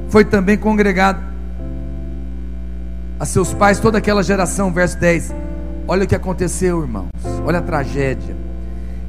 Foi 0.09 0.25
também 0.25 0.57
congregado 0.57 1.23
a 3.19 3.25
seus 3.25 3.53
pais 3.53 3.79
toda 3.79 3.99
aquela 3.99 4.23
geração, 4.23 4.73
verso 4.73 4.97
10. 4.97 5.31
Olha 5.87 6.05
o 6.05 6.07
que 6.07 6.15
aconteceu, 6.15 6.81
irmãos. 6.81 7.11
Olha 7.45 7.59
a 7.59 7.61
tragédia. 7.61 8.35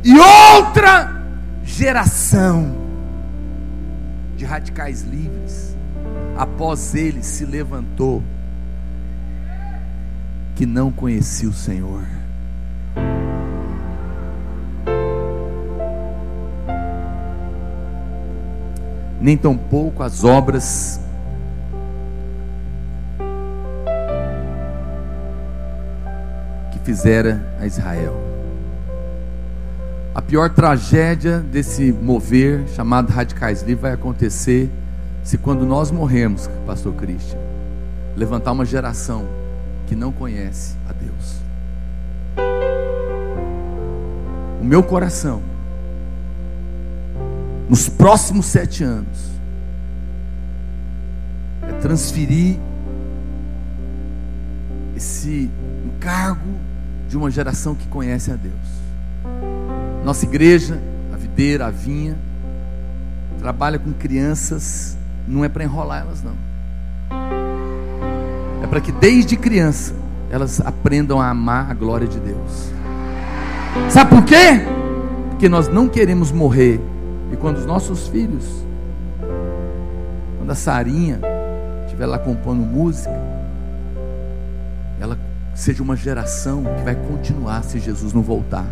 E 0.04 0.12
outra 0.18 1.22
geração 1.64 2.74
de 4.36 4.44
radicais 4.44 5.04
livres 5.04 5.69
após 6.40 6.94
ele 6.94 7.22
se 7.22 7.44
levantou, 7.44 8.22
que 10.56 10.64
não 10.64 10.90
conhecia 10.90 11.46
o 11.46 11.52
Senhor. 11.52 12.02
Nem 19.20 19.36
tampouco 19.36 20.02
as 20.02 20.24
obras 20.24 20.98
que 26.72 26.78
fizera 26.78 27.54
a 27.60 27.66
Israel. 27.66 28.18
A 30.14 30.22
pior 30.22 30.48
tragédia 30.48 31.40
desse 31.40 31.92
mover 31.92 32.66
chamado 32.68 33.10
radicais 33.10 33.60
livres 33.60 33.82
vai 33.82 33.92
acontecer 33.92 34.70
se 35.30 35.38
quando 35.38 35.64
nós 35.64 35.92
morrermos, 35.92 36.50
Pastor 36.66 36.92
Christian, 36.94 37.38
levantar 38.16 38.50
uma 38.50 38.64
geração 38.64 39.28
que 39.86 39.94
não 39.94 40.10
conhece 40.10 40.74
a 40.88 40.92
Deus. 40.92 41.36
O 44.60 44.64
meu 44.64 44.82
coração, 44.82 45.40
nos 47.68 47.88
próximos 47.88 48.46
sete 48.46 48.82
anos, 48.82 49.30
é 51.62 51.72
transferir 51.74 52.58
esse 54.96 55.48
encargo 55.86 56.58
de 57.08 57.16
uma 57.16 57.30
geração 57.30 57.76
que 57.76 57.86
conhece 57.86 58.32
a 58.32 58.34
Deus. 58.34 58.56
Nossa 60.04 60.24
igreja, 60.24 60.76
a 61.14 61.16
videira, 61.16 61.68
a 61.68 61.70
vinha, 61.70 62.18
trabalha 63.38 63.78
com 63.78 63.92
crianças 63.92 64.98
não 65.26 65.44
é 65.44 65.48
para 65.48 65.64
enrolar 65.64 66.02
elas, 66.02 66.22
não. 66.22 66.34
É 68.62 68.66
para 68.66 68.80
que 68.80 68.92
desde 68.92 69.36
criança 69.36 69.94
elas 70.30 70.60
aprendam 70.60 71.20
a 71.20 71.28
amar 71.28 71.70
a 71.70 71.74
glória 71.74 72.06
de 72.06 72.18
Deus. 72.20 72.70
Sabe 73.88 74.10
por 74.10 74.24
quê? 74.24 74.64
Porque 75.30 75.48
nós 75.48 75.68
não 75.68 75.88
queremos 75.88 76.30
morrer. 76.30 76.80
E 77.32 77.36
quando 77.36 77.58
os 77.58 77.66
nossos 77.66 78.08
filhos, 78.08 78.44
quando 80.38 80.50
a 80.50 80.54
Sarinha 80.54 81.20
estiver 81.84 82.06
lá 82.06 82.18
compondo 82.18 82.62
música, 82.62 83.14
ela 85.00 85.18
seja 85.54 85.82
uma 85.82 85.96
geração 85.96 86.64
que 86.76 86.82
vai 86.82 86.94
continuar 86.94 87.62
se 87.62 87.78
Jesus 87.78 88.12
não 88.12 88.22
voltar. 88.22 88.66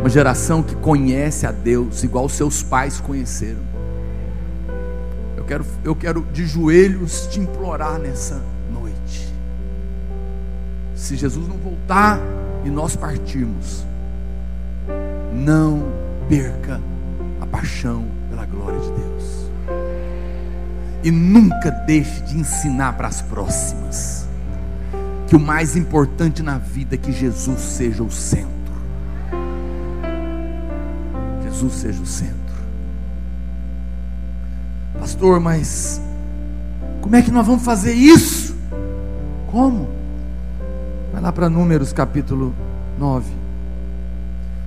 Uma 0.00 0.10
geração 0.10 0.62
que 0.62 0.74
conhece 0.76 1.46
a 1.46 1.52
Deus 1.52 2.02
igual 2.02 2.28
seus 2.28 2.62
pais 2.62 3.00
conheceram. 3.00 3.73
Quero, 5.54 5.66
eu 5.84 5.94
quero 5.94 6.26
de 6.32 6.44
joelhos 6.44 7.28
te 7.28 7.38
implorar 7.38 7.96
nessa 8.00 8.42
noite. 8.72 9.32
se 10.96 11.14
Jesus 11.14 11.46
não 11.46 11.56
voltar 11.58 12.18
e 12.64 12.70
nós 12.70 12.96
partirmos, 12.96 13.86
não 15.32 15.84
perca 16.28 16.80
a 17.40 17.46
paixão 17.46 18.04
pela 18.28 18.44
glória 18.46 18.80
de 18.80 18.90
Deus. 18.90 19.50
E 21.04 21.12
nunca 21.12 21.70
deixe 21.70 22.20
de 22.22 22.36
ensinar 22.36 22.94
para 22.96 23.06
as 23.06 23.22
próximas 23.22 24.26
que 25.28 25.36
o 25.36 25.40
mais 25.40 25.76
importante 25.76 26.42
na 26.42 26.58
vida 26.58 26.96
é 26.96 26.98
que 26.98 27.12
Jesus 27.12 27.60
seja 27.60 28.02
o 28.02 28.10
centro. 28.10 28.74
Jesus 31.44 31.74
seja 31.74 32.02
o 32.02 32.06
centro. 32.06 32.43
Pastor, 35.04 35.38
mas 35.38 36.00
como 37.02 37.14
é 37.14 37.20
que 37.20 37.30
nós 37.30 37.46
vamos 37.46 37.62
fazer 37.62 37.92
isso? 37.92 38.56
Como? 39.50 39.86
Vai 41.12 41.20
lá 41.20 41.30
para 41.30 41.50
Números 41.50 41.92
capítulo 41.92 42.54
9. 42.98 43.30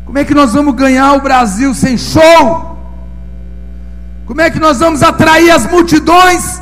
Como 0.06 0.16
é 0.16 0.24
que 0.24 0.36
nós 0.36 0.54
vamos 0.54 0.76
ganhar 0.76 1.14
o 1.14 1.22
Brasil 1.22 1.74
sem 1.74 1.98
show? 1.98 2.78
Como 4.28 4.40
é 4.40 4.52
que 4.52 4.60
nós 4.60 4.78
vamos 4.78 5.02
atrair 5.02 5.50
as 5.50 5.66
multidões 5.66 6.62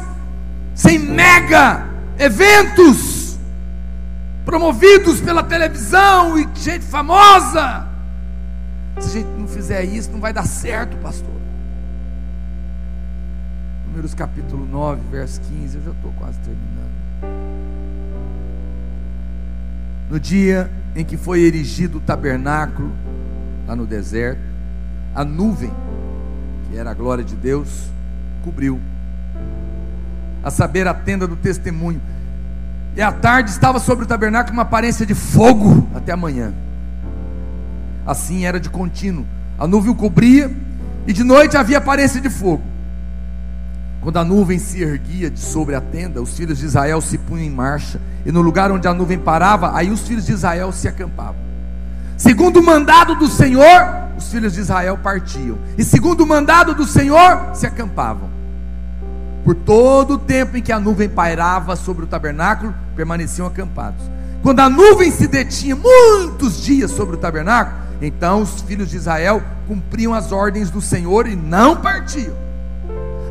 sem 0.73 0.97
mega 0.97 1.85
eventos 2.17 3.37
promovidos 4.45 5.19
pela 5.19 5.43
televisão 5.43 6.39
e 6.39 6.47
gente 6.55 6.85
famosa? 6.85 7.85
Se 9.01 9.09
a 9.09 9.11
gente 9.11 9.37
não 9.37 9.49
fizer 9.49 9.83
isso, 9.83 10.09
não 10.13 10.21
vai 10.21 10.31
dar 10.31 10.47
certo, 10.47 10.95
pastor. 10.99 11.34
Números 13.95 14.13
capítulo 14.13 14.67
9, 14.69 14.99
verso 15.09 15.39
15, 15.39 15.77
eu 15.77 15.83
já 15.85 15.91
estou 15.91 16.11
quase 16.17 16.37
terminando. 16.39 16.91
No 20.09 20.19
dia 20.19 20.69
em 20.93 21.05
que 21.05 21.15
foi 21.15 21.43
erigido 21.43 21.99
o 21.99 22.01
tabernáculo, 22.01 22.91
lá 23.65 23.73
no 23.73 23.85
deserto, 23.85 24.41
a 25.15 25.23
nuvem, 25.23 25.71
que 26.67 26.77
era 26.77 26.91
a 26.91 26.93
glória 26.93 27.23
de 27.23 27.37
Deus, 27.37 27.85
cobriu, 28.43 28.81
a 30.43 30.51
saber, 30.51 30.89
a 30.89 30.93
tenda 30.93 31.25
do 31.25 31.37
testemunho. 31.37 32.01
E 32.97 33.01
à 33.01 33.13
tarde 33.13 33.49
estava 33.49 33.79
sobre 33.79 34.03
o 34.03 34.07
tabernáculo 34.07 34.57
uma 34.57 34.63
aparência 34.63 35.05
de 35.05 35.15
fogo 35.15 35.87
até 35.95 36.11
amanhã. 36.11 36.53
Assim 38.05 38.45
era 38.45 38.59
de 38.59 38.69
contínuo. 38.69 39.25
A 39.57 39.65
nuvem 39.65 39.89
o 39.89 39.95
cobria 39.95 40.51
e 41.07 41.13
de 41.13 41.23
noite 41.23 41.55
havia 41.55 41.77
aparência 41.77 42.19
de 42.19 42.29
fogo. 42.29 42.74
Quando 44.05 44.17
a 44.17 44.23
nuvem 44.23 44.59
se 44.59 44.83
erguia 44.83 45.31
de 45.31 45.39
sobre 45.39 45.73
a 45.73 45.81
tenda, 45.81 46.21
os 46.21 46.37
filhos 46.37 46.59
de 46.59 46.65
Israel 46.67 47.01
se 47.01 47.17
punham 47.17 47.43
em 47.43 47.49
marcha, 47.49 47.99
e 48.23 48.31
no 48.31 48.39
lugar 48.39 48.71
onde 48.71 48.87
a 48.87 48.93
nuvem 48.93 49.17
parava, 49.17 49.75
aí 49.75 49.89
os 49.89 50.01
filhos 50.01 50.27
de 50.27 50.31
Israel 50.31 50.71
se 50.71 50.87
acampavam. 50.87 51.41
Segundo 52.15 52.57
o 52.57 52.63
mandado 52.63 53.15
do 53.15 53.27
Senhor, 53.27 53.65
os 54.15 54.29
filhos 54.29 54.53
de 54.53 54.59
Israel 54.59 54.99
partiam, 55.01 55.57
e 55.75 55.83
segundo 55.83 56.21
o 56.21 56.27
mandado 56.27 56.75
do 56.75 56.85
Senhor, 56.85 57.49
se 57.55 57.65
acampavam. 57.65 58.29
Por 59.43 59.55
todo 59.55 60.13
o 60.13 60.19
tempo 60.19 60.55
em 60.55 60.61
que 60.61 60.71
a 60.71 60.79
nuvem 60.79 61.09
pairava 61.09 61.75
sobre 61.75 62.03
o 62.03 62.07
tabernáculo, 62.07 62.75
permaneciam 62.95 63.47
acampados. 63.47 64.03
Quando 64.43 64.59
a 64.59 64.69
nuvem 64.69 65.09
se 65.09 65.25
detinha 65.25 65.75
muitos 65.75 66.61
dias 66.61 66.91
sobre 66.91 67.15
o 67.15 67.19
tabernáculo, 67.19 67.75
então 67.99 68.43
os 68.43 68.61
filhos 68.61 68.91
de 68.91 68.97
Israel 68.97 69.41
cumpriam 69.67 70.13
as 70.13 70.31
ordens 70.31 70.69
do 70.69 70.79
Senhor 70.79 71.25
e 71.27 71.35
não 71.35 71.77
partiam. 71.77 72.44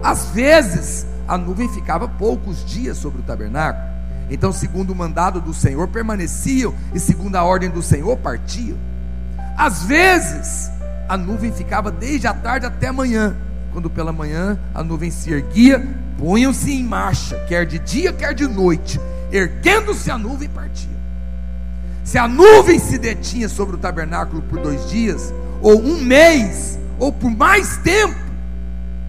Às 0.04 0.26
vezes, 0.26 1.06
a 1.26 1.38
nuvem 1.38 1.66
ficava 1.70 2.06
poucos 2.06 2.62
dias 2.62 2.98
sobre 2.98 3.20
o 3.20 3.24
tabernáculo. 3.24 3.82
Então, 4.30 4.52
segundo 4.52 4.90
o 4.90 4.94
mandado 4.94 5.40
do 5.40 5.54
Senhor, 5.54 5.88
permaneciam 5.88 6.74
e, 6.92 7.00
segundo 7.00 7.36
a 7.36 7.42
ordem 7.42 7.70
do 7.70 7.82
Senhor, 7.82 8.14
partiam. 8.18 8.76
Às 9.56 9.82
vezes, 9.84 10.70
a 11.08 11.16
nuvem 11.16 11.50
ficava 11.50 11.90
desde 11.90 12.26
a 12.26 12.34
tarde 12.34 12.66
até 12.66 12.88
a 12.88 12.92
manhã. 12.92 13.34
Quando 13.72 13.88
pela 13.88 14.12
manhã 14.12 14.58
a 14.74 14.84
nuvem 14.84 15.10
se 15.10 15.32
erguia, 15.32 15.82
punham-se 16.18 16.70
em 16.70 16.84
marcha, 16.84 17.42
quer 17.48 17.64
de 17.64 17.78
dia, 17.78 18.12
quer 18.12 18.34
de 18.34 18.46
noite. 18.46 19.00
Erguendo-se 19.32 20.10
a 20.10 20.18
nuvem, 20.18 20.50
partiam. 20.50 20.92
Se 22.04 22.18
a 22.18 22.28
nuvem 22.28 22.78
se 22.78 22.98
detinha 22.98 23.48
sobre 23.48 23.76
o 23.76 23.78
tabernáculo 23.78 24.42
por 24.42 24.60
dois 24.60 24.90
dias, 24.90 25.32
ou 25.62 25.80
um 25.80 26.02
mês, 26.02 26.78
ou 26.98 27.10
por 27.10 27.30
mais 27.30 27.78
tempo, 27.78 28.23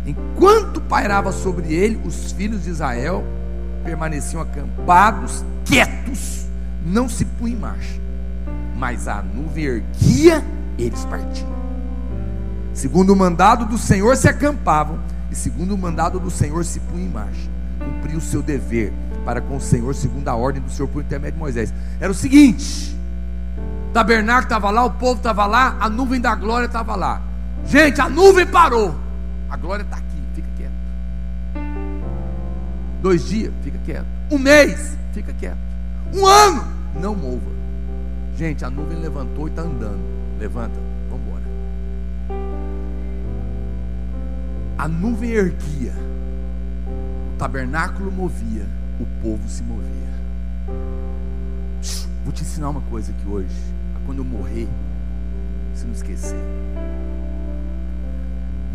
Enquanto 0.05 0.79
pairava 0.81 1.31
sobre 1.31 1.73
ele, 1.73 1.99
os 2.05 2.31
filhos 2.31 2.63
de 2.63 2.69
Israel 2.69 3.23
permaneciam 3.83 4.41
acampados, 4.41 5.43
quietos, 5.63 6.45
não 6.85 7.09
se 7.09 7.25
punham 7.25 7.57
em 7.57 7.59
marcha. 7.59 8.01
Mas 8.75 9.07
a 9.07 9.21
nuvem 9.21 9.65
erguia, 9.65 10.43
eles 10.77 11.05
partiam. 11.05 11.55
Segundo 12.73 13.13
o 13.13 13.15
mandado 13.15 13.65
do 13.65 13.77
Senhor 13.77 14.15
se 14.17 14.27
acampavam, 14.27 14.99
e 15.31 15.35
segundo 15.35 15.73
o 15.73 15.77
mandado 15.77 16.19
do 16.19 16.29
Senhor 16.29 16.63
se 16.65 16.79
punham 16.81 17.07
em 17.07 17.09
marcha. 17.09 17.49
Cumpriu 17.79 18.17
o 18.17 18.21
seu 18.21 18.41
dever 18.41 18.93
para 19.23 19.41
com 19.41 19.57
o 19.57 19.61
Senhor, 19.61 19.95
segundo 19.95 20.27
a 20.27 20.35
ordem 20.35 20.61
do 20.61 20.69
Senhor 20.69 20.87
por 20.87 21.01
intermédio 21.01 21.33
de 21.33 21.39
Moisés. 21.39 21.73
Era 21.99 22.11
o 22.11 22.15
seguinte: 22.15 22.95
o 23.89 23.93
tabernáculo 23.93 24.43
estava 24.43 24.69
lá, 24.69 24.85
o 24.85 24.91
povo 24.91 25.17
estava 25.17 25.45
lá, 25.45 25.77
a 25.79 25.89
nuvem 25.89 26.21
da 26.21 26.35
glória 26.35 26.67
estava 26.67 26.95
lá. 26.95 27.21
Gente, 27.65 27.99
a 28.01 28.09
nuvem 28.09 28.45
parou. 28.45 29.04
A 29.49 29.57
glória 29.57 29.83
está 29.83 29.97
aqui, 29.97 30.23
fica 30.33 30.47
quieto. 30.57 30.73
Dois 33.01 33.27
dias, 33.27 33.53
fica 33.61 33.77
quieto. 33.85 34.07
Um 34.31 34.37
mês, 34.37 34.97
fica 35.13 35.33
quieto. 35.33 35.57
Um 36.13 36.25
ano, 36.25 36.65
não 36.99 37.15
mova. 37.15 37.55
Gente, 38.35 38.65
a 38.65 38.69
nuvem 38.69 38.97
levantou 38.99 39.47
e 39.47 39.49
está 39.49 39.61
andando. 39.61 40.03
Levanta, 40.39 40.79
vamos 41.09 41.25
embora. 41.25 41.43
A 44.77 44.87
nuvem 44.87 45.31
erguia, 45.31 45.93
o 47.33 47.37
tabernáculo 47.37 48.11
movia, 48.11 48.67
o 48.99 49.05
povo 49.21 49.47
se 49.47 49.63
movia. 49.63 49.85
Vou 52.23 52.33
te 52.33 52.41
ensinar 52.41 52.69
uma 52.69 52.81
coisa 52.81 53.11
aqui 53.11 53.27
hoje. 53.27 53.55
Quando 54.05 54.19
eu 54.19 54.25
morrer, 54.25 54.67
você 55.73 55.85
não 55.85 55.93
esquecer 55.93 56.37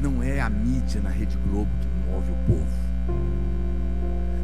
não 0.01 0.23
é 0.23 0.30
a 0.41 0.51
mídia 0.51 1.01
na 1.01 1.11
Rede 1.11 1.37
Globo 1.39 1.71
que 1.81 2.11
move 2.11 2.31
o 2.33 2.37
povo. 2.47 2.91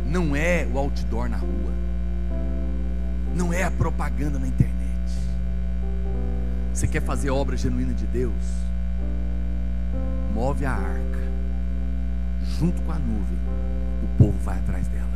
Não 0.07 0.37
é 0.37 0.67
o 0.73 0.79
outdoor 0.79 1.29
na 1.29 1.37
rua. 1.37 1.73
Não 3.35 3.53
é 3.53 3.65
a 3.65 3.71
propaganda 3.71 4.39
na 4.39 4.47
internet. 4.47 4.77
Você 6.73 6.87
quer 6.87 7.03
fazer 7.03 7.31
obra 7.31 7.57
genuína 7.57 7.95
de 7.95 8.07
Deus? 8.07 8.33
Move 10.33 10.65
a 10.65 10.73
arca. 10.73 11.27
Junto 12.59 12.81
com 12.83 12.93
a 12.93 12.99
nuvem, 12.99 13.39
o 14.03 14.19
povo 14.19 14.39
vai 14.41 14.59
atrás 14.59 14.87
dela. 14.89 15.07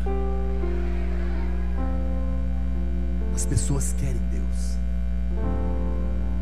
As 3.35 3.47
pessoas 3.47 3.95
querem 3.99 4.21
Deus. 4.31 4.79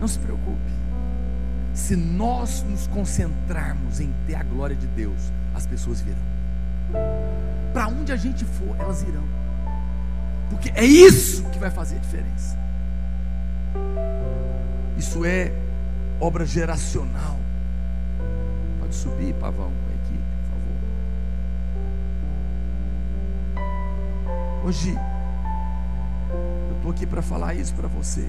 Não 0.01 0.09
se 0.09 0.19
preocupe. 0.19 0.88
Se 1.79 1.95
nós 1.95 2.63
nos 2.65 2.89
concentrarmos 2.89 4.01
em 4.01 4.13
ter 4.27 4.35
a 4.35 4.43
glória 4.43 4.75
de 4.75 4.87
Deus, 4.89 5.33
as 5.55 5.65
pessoas 5.65 6.01
virão. 6.01 6.19
Para 7.73 7.87
onde 7.87 8.13
a 8.13 8.17
gente 8.17 8.45
for, 8.45 8.77
elas 8.81 9.03
irão. 9.03 9.23
Porque 10.51 10.73
é 10.75 10.85
isso 10.85 11.45
que 11.51 11.59
vai 11.59 11.71
fazer 11.71 11.97
a 11.97 11.99
diferença. 12.01 12.59
Isso 14.99 15.25
é 15.25 15.53
obra 16.21 16.45
geracional. 16.45 17.39
Pode 18.81 18.95
subir, 18.97 19.33
Pavão, 19.35 19.71
com 19.71 19.91
a 19.91 19.95
equipe, 19.95 20.25
por 23.55 23.63
favor. 23.63 24.67
Hoje, 24.67 24.99
eu 26.71 26.77
estou 26.77 26.91
aqui 26.91 27.07
para 27.07 27.23
falar 27.23 27.55
isso 27.55 27.73
para 27.73 27.87
você. 27.87 28.29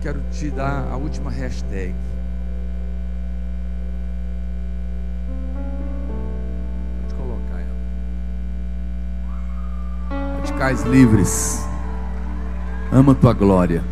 Quero 0.00 0.20
te 0.32 0.50
dar 0.50 0.88
a 0.90 0.96
última 0.96 1.30
hashtag. 1.30 1.94
Pode 7.02 7.14
colocar 7.14 7.60
ela. 7.60 7.76
Radicais 10.36 10.82
livres. 10.82 11.64
Ama 12.92 13.14
tua 13.14 13.32
glória. 13.32 13.84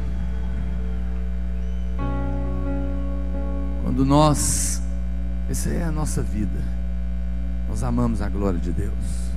Quando 3.82 4.04
nós, 4.04 4.82
essa 5.50 5.70
é 5.70 5.84
a 5.84 5.92
nossa 5.92 6.22
vida, 6.22 6.60
nós 7.68 7.82
amamos 7.82 8.22
a 8.22 8.28
glória 8.28 8.58
de 8.58 8.72
Deus. 8.72 9.28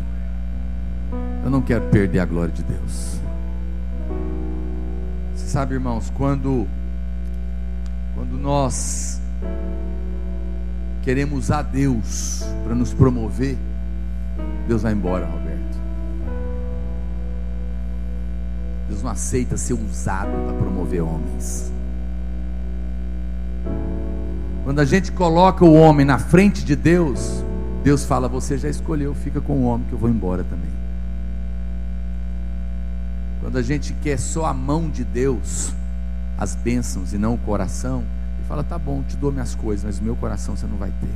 Eu 1.44 1.50
não 1.50 1.62
quero 1.62 1.90
perder 1.90 2.20
a 2.20 2.26
glória 2.26 2.54
de 2.54 2.64
Deus. 2.64 3.20
Sabe, 5.52 5.74
irmãos, 5.74 6.10
quando 6.16 6.66
quando 8.16 8.38
nós 8.38 9.20
queremos 11.02 11.52
a 11.52 11.62
Deus 11.62 12.42
para 12.64 12.74
nos 12.74 12.94
promover, 12.94 13.58
Deus 14.66 14.84
vai 14.84 14.94
embora, 14.94 15.26
Roberto. 15.26 15.78
Deus 18.88 19.04
não 19.04 19.12
aceita 19.12 19.58
ser 19.58 19.74
usado 19.74 20.32
para 20.32 20.54
promover 20.58 21.02
homens. 21.02 21.70
Quando 24.64 24.80
a 24.80 24.86
gente 24.86 25.12
coloca 25.12 25.66
o 25.66 25.74
homem 25.74 26.06
na 26.06 26.18
frente 26.18 26.64
de 26.64 26.78
Deus, 26.78 27.44
Deus 27.84 28.06
fala: 28.06 28.30
Você 28.30 28.58
já 28.58 28.70
escolheu, 28.70 29.14
fica 29.14 29.42
com 29.42 29.58
o 29.58 29.64
homem 29.66 29.86
que 29.86 29.92
eu 29.92 30.00
vou 30.00 30.10
embora 30.10 30.46
também. 30.46 30.81
Quando 33.52 33.58
a 33.58 33.64
gente 33.64 33.94
quer 33.96 34.18
só 34.18 34.46
a 34.46 34.54
mão 34.54 34.90
de 34.90 35.04
Deus, 35.04 35.74
as 36.38 36.56
bênçãos 36.56 37.12
e 37.12 37.18
não 37.18 37.34
o 37.34 37.38
coração, 37.38 37.98
ele 38.38 38.48
fala: 38.48 38.64
Tá 38.64 38.80
bom, 38.80 39.04
te 39.04 39.18
dou 39.18 39.30
minhas 39.30 39.54
coisas, 39.54 39.84
mas 39.84 40.00
o 40.00 40.04
meu 40.04 40.16
coração 40.16 40.56
você 40.56 40.66
não 40.66 40.78
vai 40.78 40.90
ter. 40.90 41.14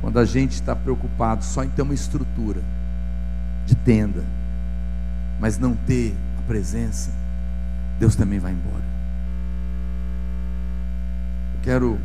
Quando 0.00 0.18
a 0.18 0.24
gente 0.24 0.54
está 0.54 0.74
preocupado 0.74 1.44
só 1.44 1.62
em 1.62 1.68
ter 1.68 1.82
uma 1.82 1.94
estrutura 1.94 2.60
de 3.64 3.76
tenda, 3.76 4.24
mas 5.38 5.56
não 5.56 5.76
ter 5.76 6.16
a 6.40 6.42
presença, 6.48 7.12
Deus 8.00 8.16
também 8.16 8.40
vai 8.40 8.50
embora. 8.50 8.82
Eu 11.54 11.60
quero 11.62 12.00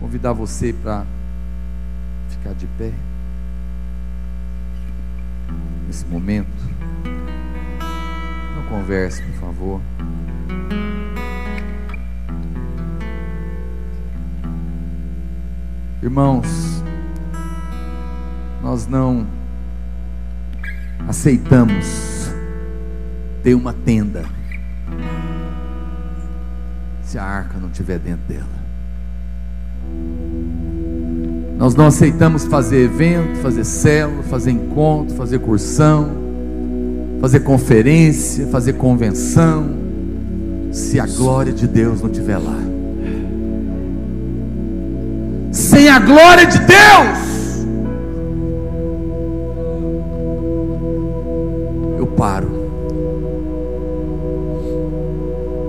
convidar 0.00 0.32
você 0.32 0.72
para 0.72 1.04
ficar 2.30 2.54
de 2.54 2.66
pé 2.78 2.94
nesse 5.88 6.04
momento. 6.04 6.46
Não 8.54 8.62
converse, 8.68 9.22
por 9.22 9.34
favor. 9.40 9.80
Irmãos, 16.02 16.46
nós 18.62 18.86
não 18.86 19.26
aceitamos 21.08 22.30
ter 23.42 23.54
uma 23.54 23.72
tenda 23.72 24.24
se 27.02 27.18
a 27.18 27.24
arca 27.24 27.58
não 27.58 27.68
estiver 27.68 27.98
dentro 27.98 28.26
dela. 28.28 28.57
Nós 31.58 31.74
não 31.74 31.86
aceitamos 31.86 32.44
fazer 32.44 32.84
evento, 32.84 33.38
fazer 33.42 33.64
célula, 33.64 34.22
fazer 34.22 34.52
encontro, 34.52 35.16
fazer 35.16 35.40
cursão, 35.40 36.08
fazer 37.20 37.40
conferência, 37.40 38.46
fazer 38.46 38.74
convenção, 38.74 39.68
se 40.70 41.00
a 41.00 41.06
glória 41.06 41.52
de 41.52 41.66
Deus 41.66 42.00
não 42.00 42.10
estiver 42.10 42.38
lá. 42.38 42.58
Sem 45.50 45.88
a 45.88 45.98
glória 45.98 46.46
de 46.46 46.58
Deus, 46.60 47.66
eu 51.98 52.06
paro. 52.06 52.48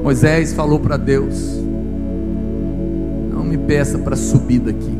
Moisés 0.03 0.53
falou 0.53 0.79
para 0.79 0.97
Deus: 0.97 1.59
Não 3.31 3.43
me 3.43 3.57
peça 3.57 3.97
para 3.97 4.15
subir 4.15 4.59
daqui, 4.59 4.97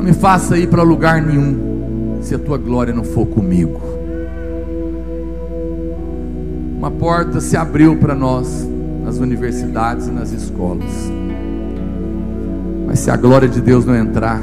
não 0.00 0.06
me 0.06 0.14
faça 0.14 0.56
ir 0.56 0.66
para 0.66 0.82
lugar 0.82 1.20
nenhum, 1.20 2.20
se 2.22 2.34
a 2.34 2.38
tua 2.38 2.56
glória 2.56 2.94
não 2.94 3.04
for 3.04 3.26
comigo. 3.26 3.78
Uma 6.78 6.90
porta 6.90 7.38
se 7.38 7.54
abriu 7.54 7.94
para 7.98 8.14
nós 8.14 8.66
nas 9.04 9.18
universidades 9.18 10.06
e 10.06 10.10
nas 10.10 10.32
escolas, 10.32 10.90
mas 12.86 12.98
se 12.98 13.10
a 13.10 13.16
glória 13.16 13.46
de 13.46 13.60
Deus 13.60 13.84
não 13.84 13.94
entrar, 13.94 14.40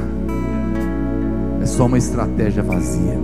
é 1.60 1.66
só 1.66 1.86
uma 1.86 1.98
estratégia 1.98 2.62
vazia. 2.62 3.18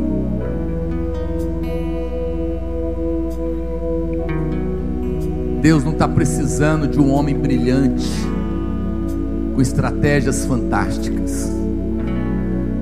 Deus 5.62 5.84
não 5.84 5.92
está 5.92 6.08
precisando 6.08 6.88
de 6.88 6.98
um 6.98 7.12
homem 7.12 7.38
brilhante, 7.38 8.10
com 9.54 9.62
estratégias 9.62 10.44
fantásticas. 10.44 11.63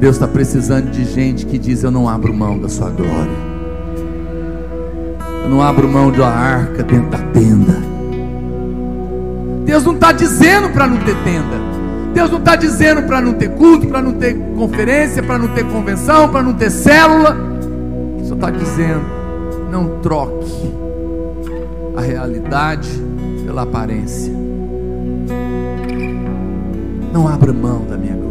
Deus 0.02 0.16
está 0.16 0.26
precisando 0.26 0.90
de 0.90 1.04
gente 1.04 1.46
que 1.46 1.56
diz: 1.56 1.84
Eu 1.84 1.90
não 1.92 2.08
abro 2.08 2.34
mão 2.34 2.58
da 2.58 2.68
sua 2.68 2.90
glória. 2.90 3.30
Eu 5.44 5.48
não 5.48 5.62
abro 5.62 5.88
mão 5.88 6.10
da 6.10 6.26
arca 6.26 6.82
dentro 6.82 7.08
da 7.08 7.18
tenda. 7.18 7.80
Deus 9.64 9.84
não 9.84 9.94
está 9.94 10.10
dizendo 10.10 10.70
para 10.70 10.88
não 10.88 10.96
ter 10.96 11.14
tenda. 11.22 11.56
Deus 12.12 12.32
não 12.32 12.40
está 12.40 12.56
dizendo 12.56 13.04
para 13.04 13.20
não 13.20 13.34
ter 13.34 13.50
culto, 13.50 13.86
para 13.86 14.02
não 14.02 14.14
ter 14.14 14.34
conferência, 14.56 15.22
para 15.22 15.38
não 15.38 15.46
ter 15.46 15.64
convenção, 15.68 16.28
para 16.28 16.42
não 16.42 16.54
ter 16.54 16.70
célula. 16.70 17.36
Só 18.24 18.34
está 18.34 18.50
dizendo: 18.50 19.04
não 19.70 20.00
troque 20.00 20.74
a 21.96 22.00
realidade 22.00 22.90
pela 23.46 23.62
aparência. 23.62 24.34
Não 27.12 27.28
abra 27.28 27.52
mão 27.52 27.86
da 27.88 27.96
minha. 27.96 28.21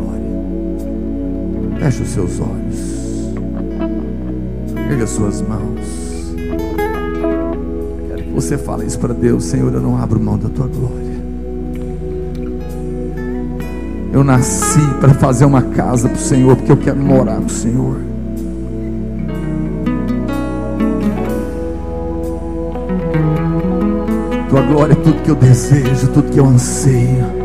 Feche 1.81 2.03
os 2.03 2.09
seus 2.09 2.39
olhos. 2.39 3.01
As 5.03 5.09
suas 5.09 5.41
mãos. 5.41 6.35
Quero 8.07 8.23
que 8.23 8.29
você 8.29 8.55
fale 8.55 8.85
isso 8.85 8.99
para 8.99 9.15
Deus, 9.15 9.45
Senhor. 9.45 9.73
Eu 9.73 9.81
não 9.81 9.97
abro 9.97 10.19
mão 10.19 10.37
da 10.37 10.47
tua 10.47 10.67
glória. 10.67 11.11
Eu 14.13 14.23
nasci 14.23 14.79
para 14.99 15.15
fazer 15.15 15.45
uma 15.45 15.63
casa 15.63 16.07
para 16.07 16.17
o 16.17 16.21
Senhor, 16.21 16.55
porque 16.55 16.71
eu 16.71 16.77
quero 16.77 16.99
morar 16.99 17.37
com 17.37 17.45
o 17.45 17.49
Senhor. 17.49 17.97
Tua 24.49 24.61
glória 24.61 24.93
é 24.93 24.97
tudo 24.97 25.23
que 25.23 25.31
eu 25.31 25.35
desejo, 25.35 26.09
tudo 26.09 26.29
que 26.29 26.39
eu 26.39 26.45
anseio. 26.45 27.40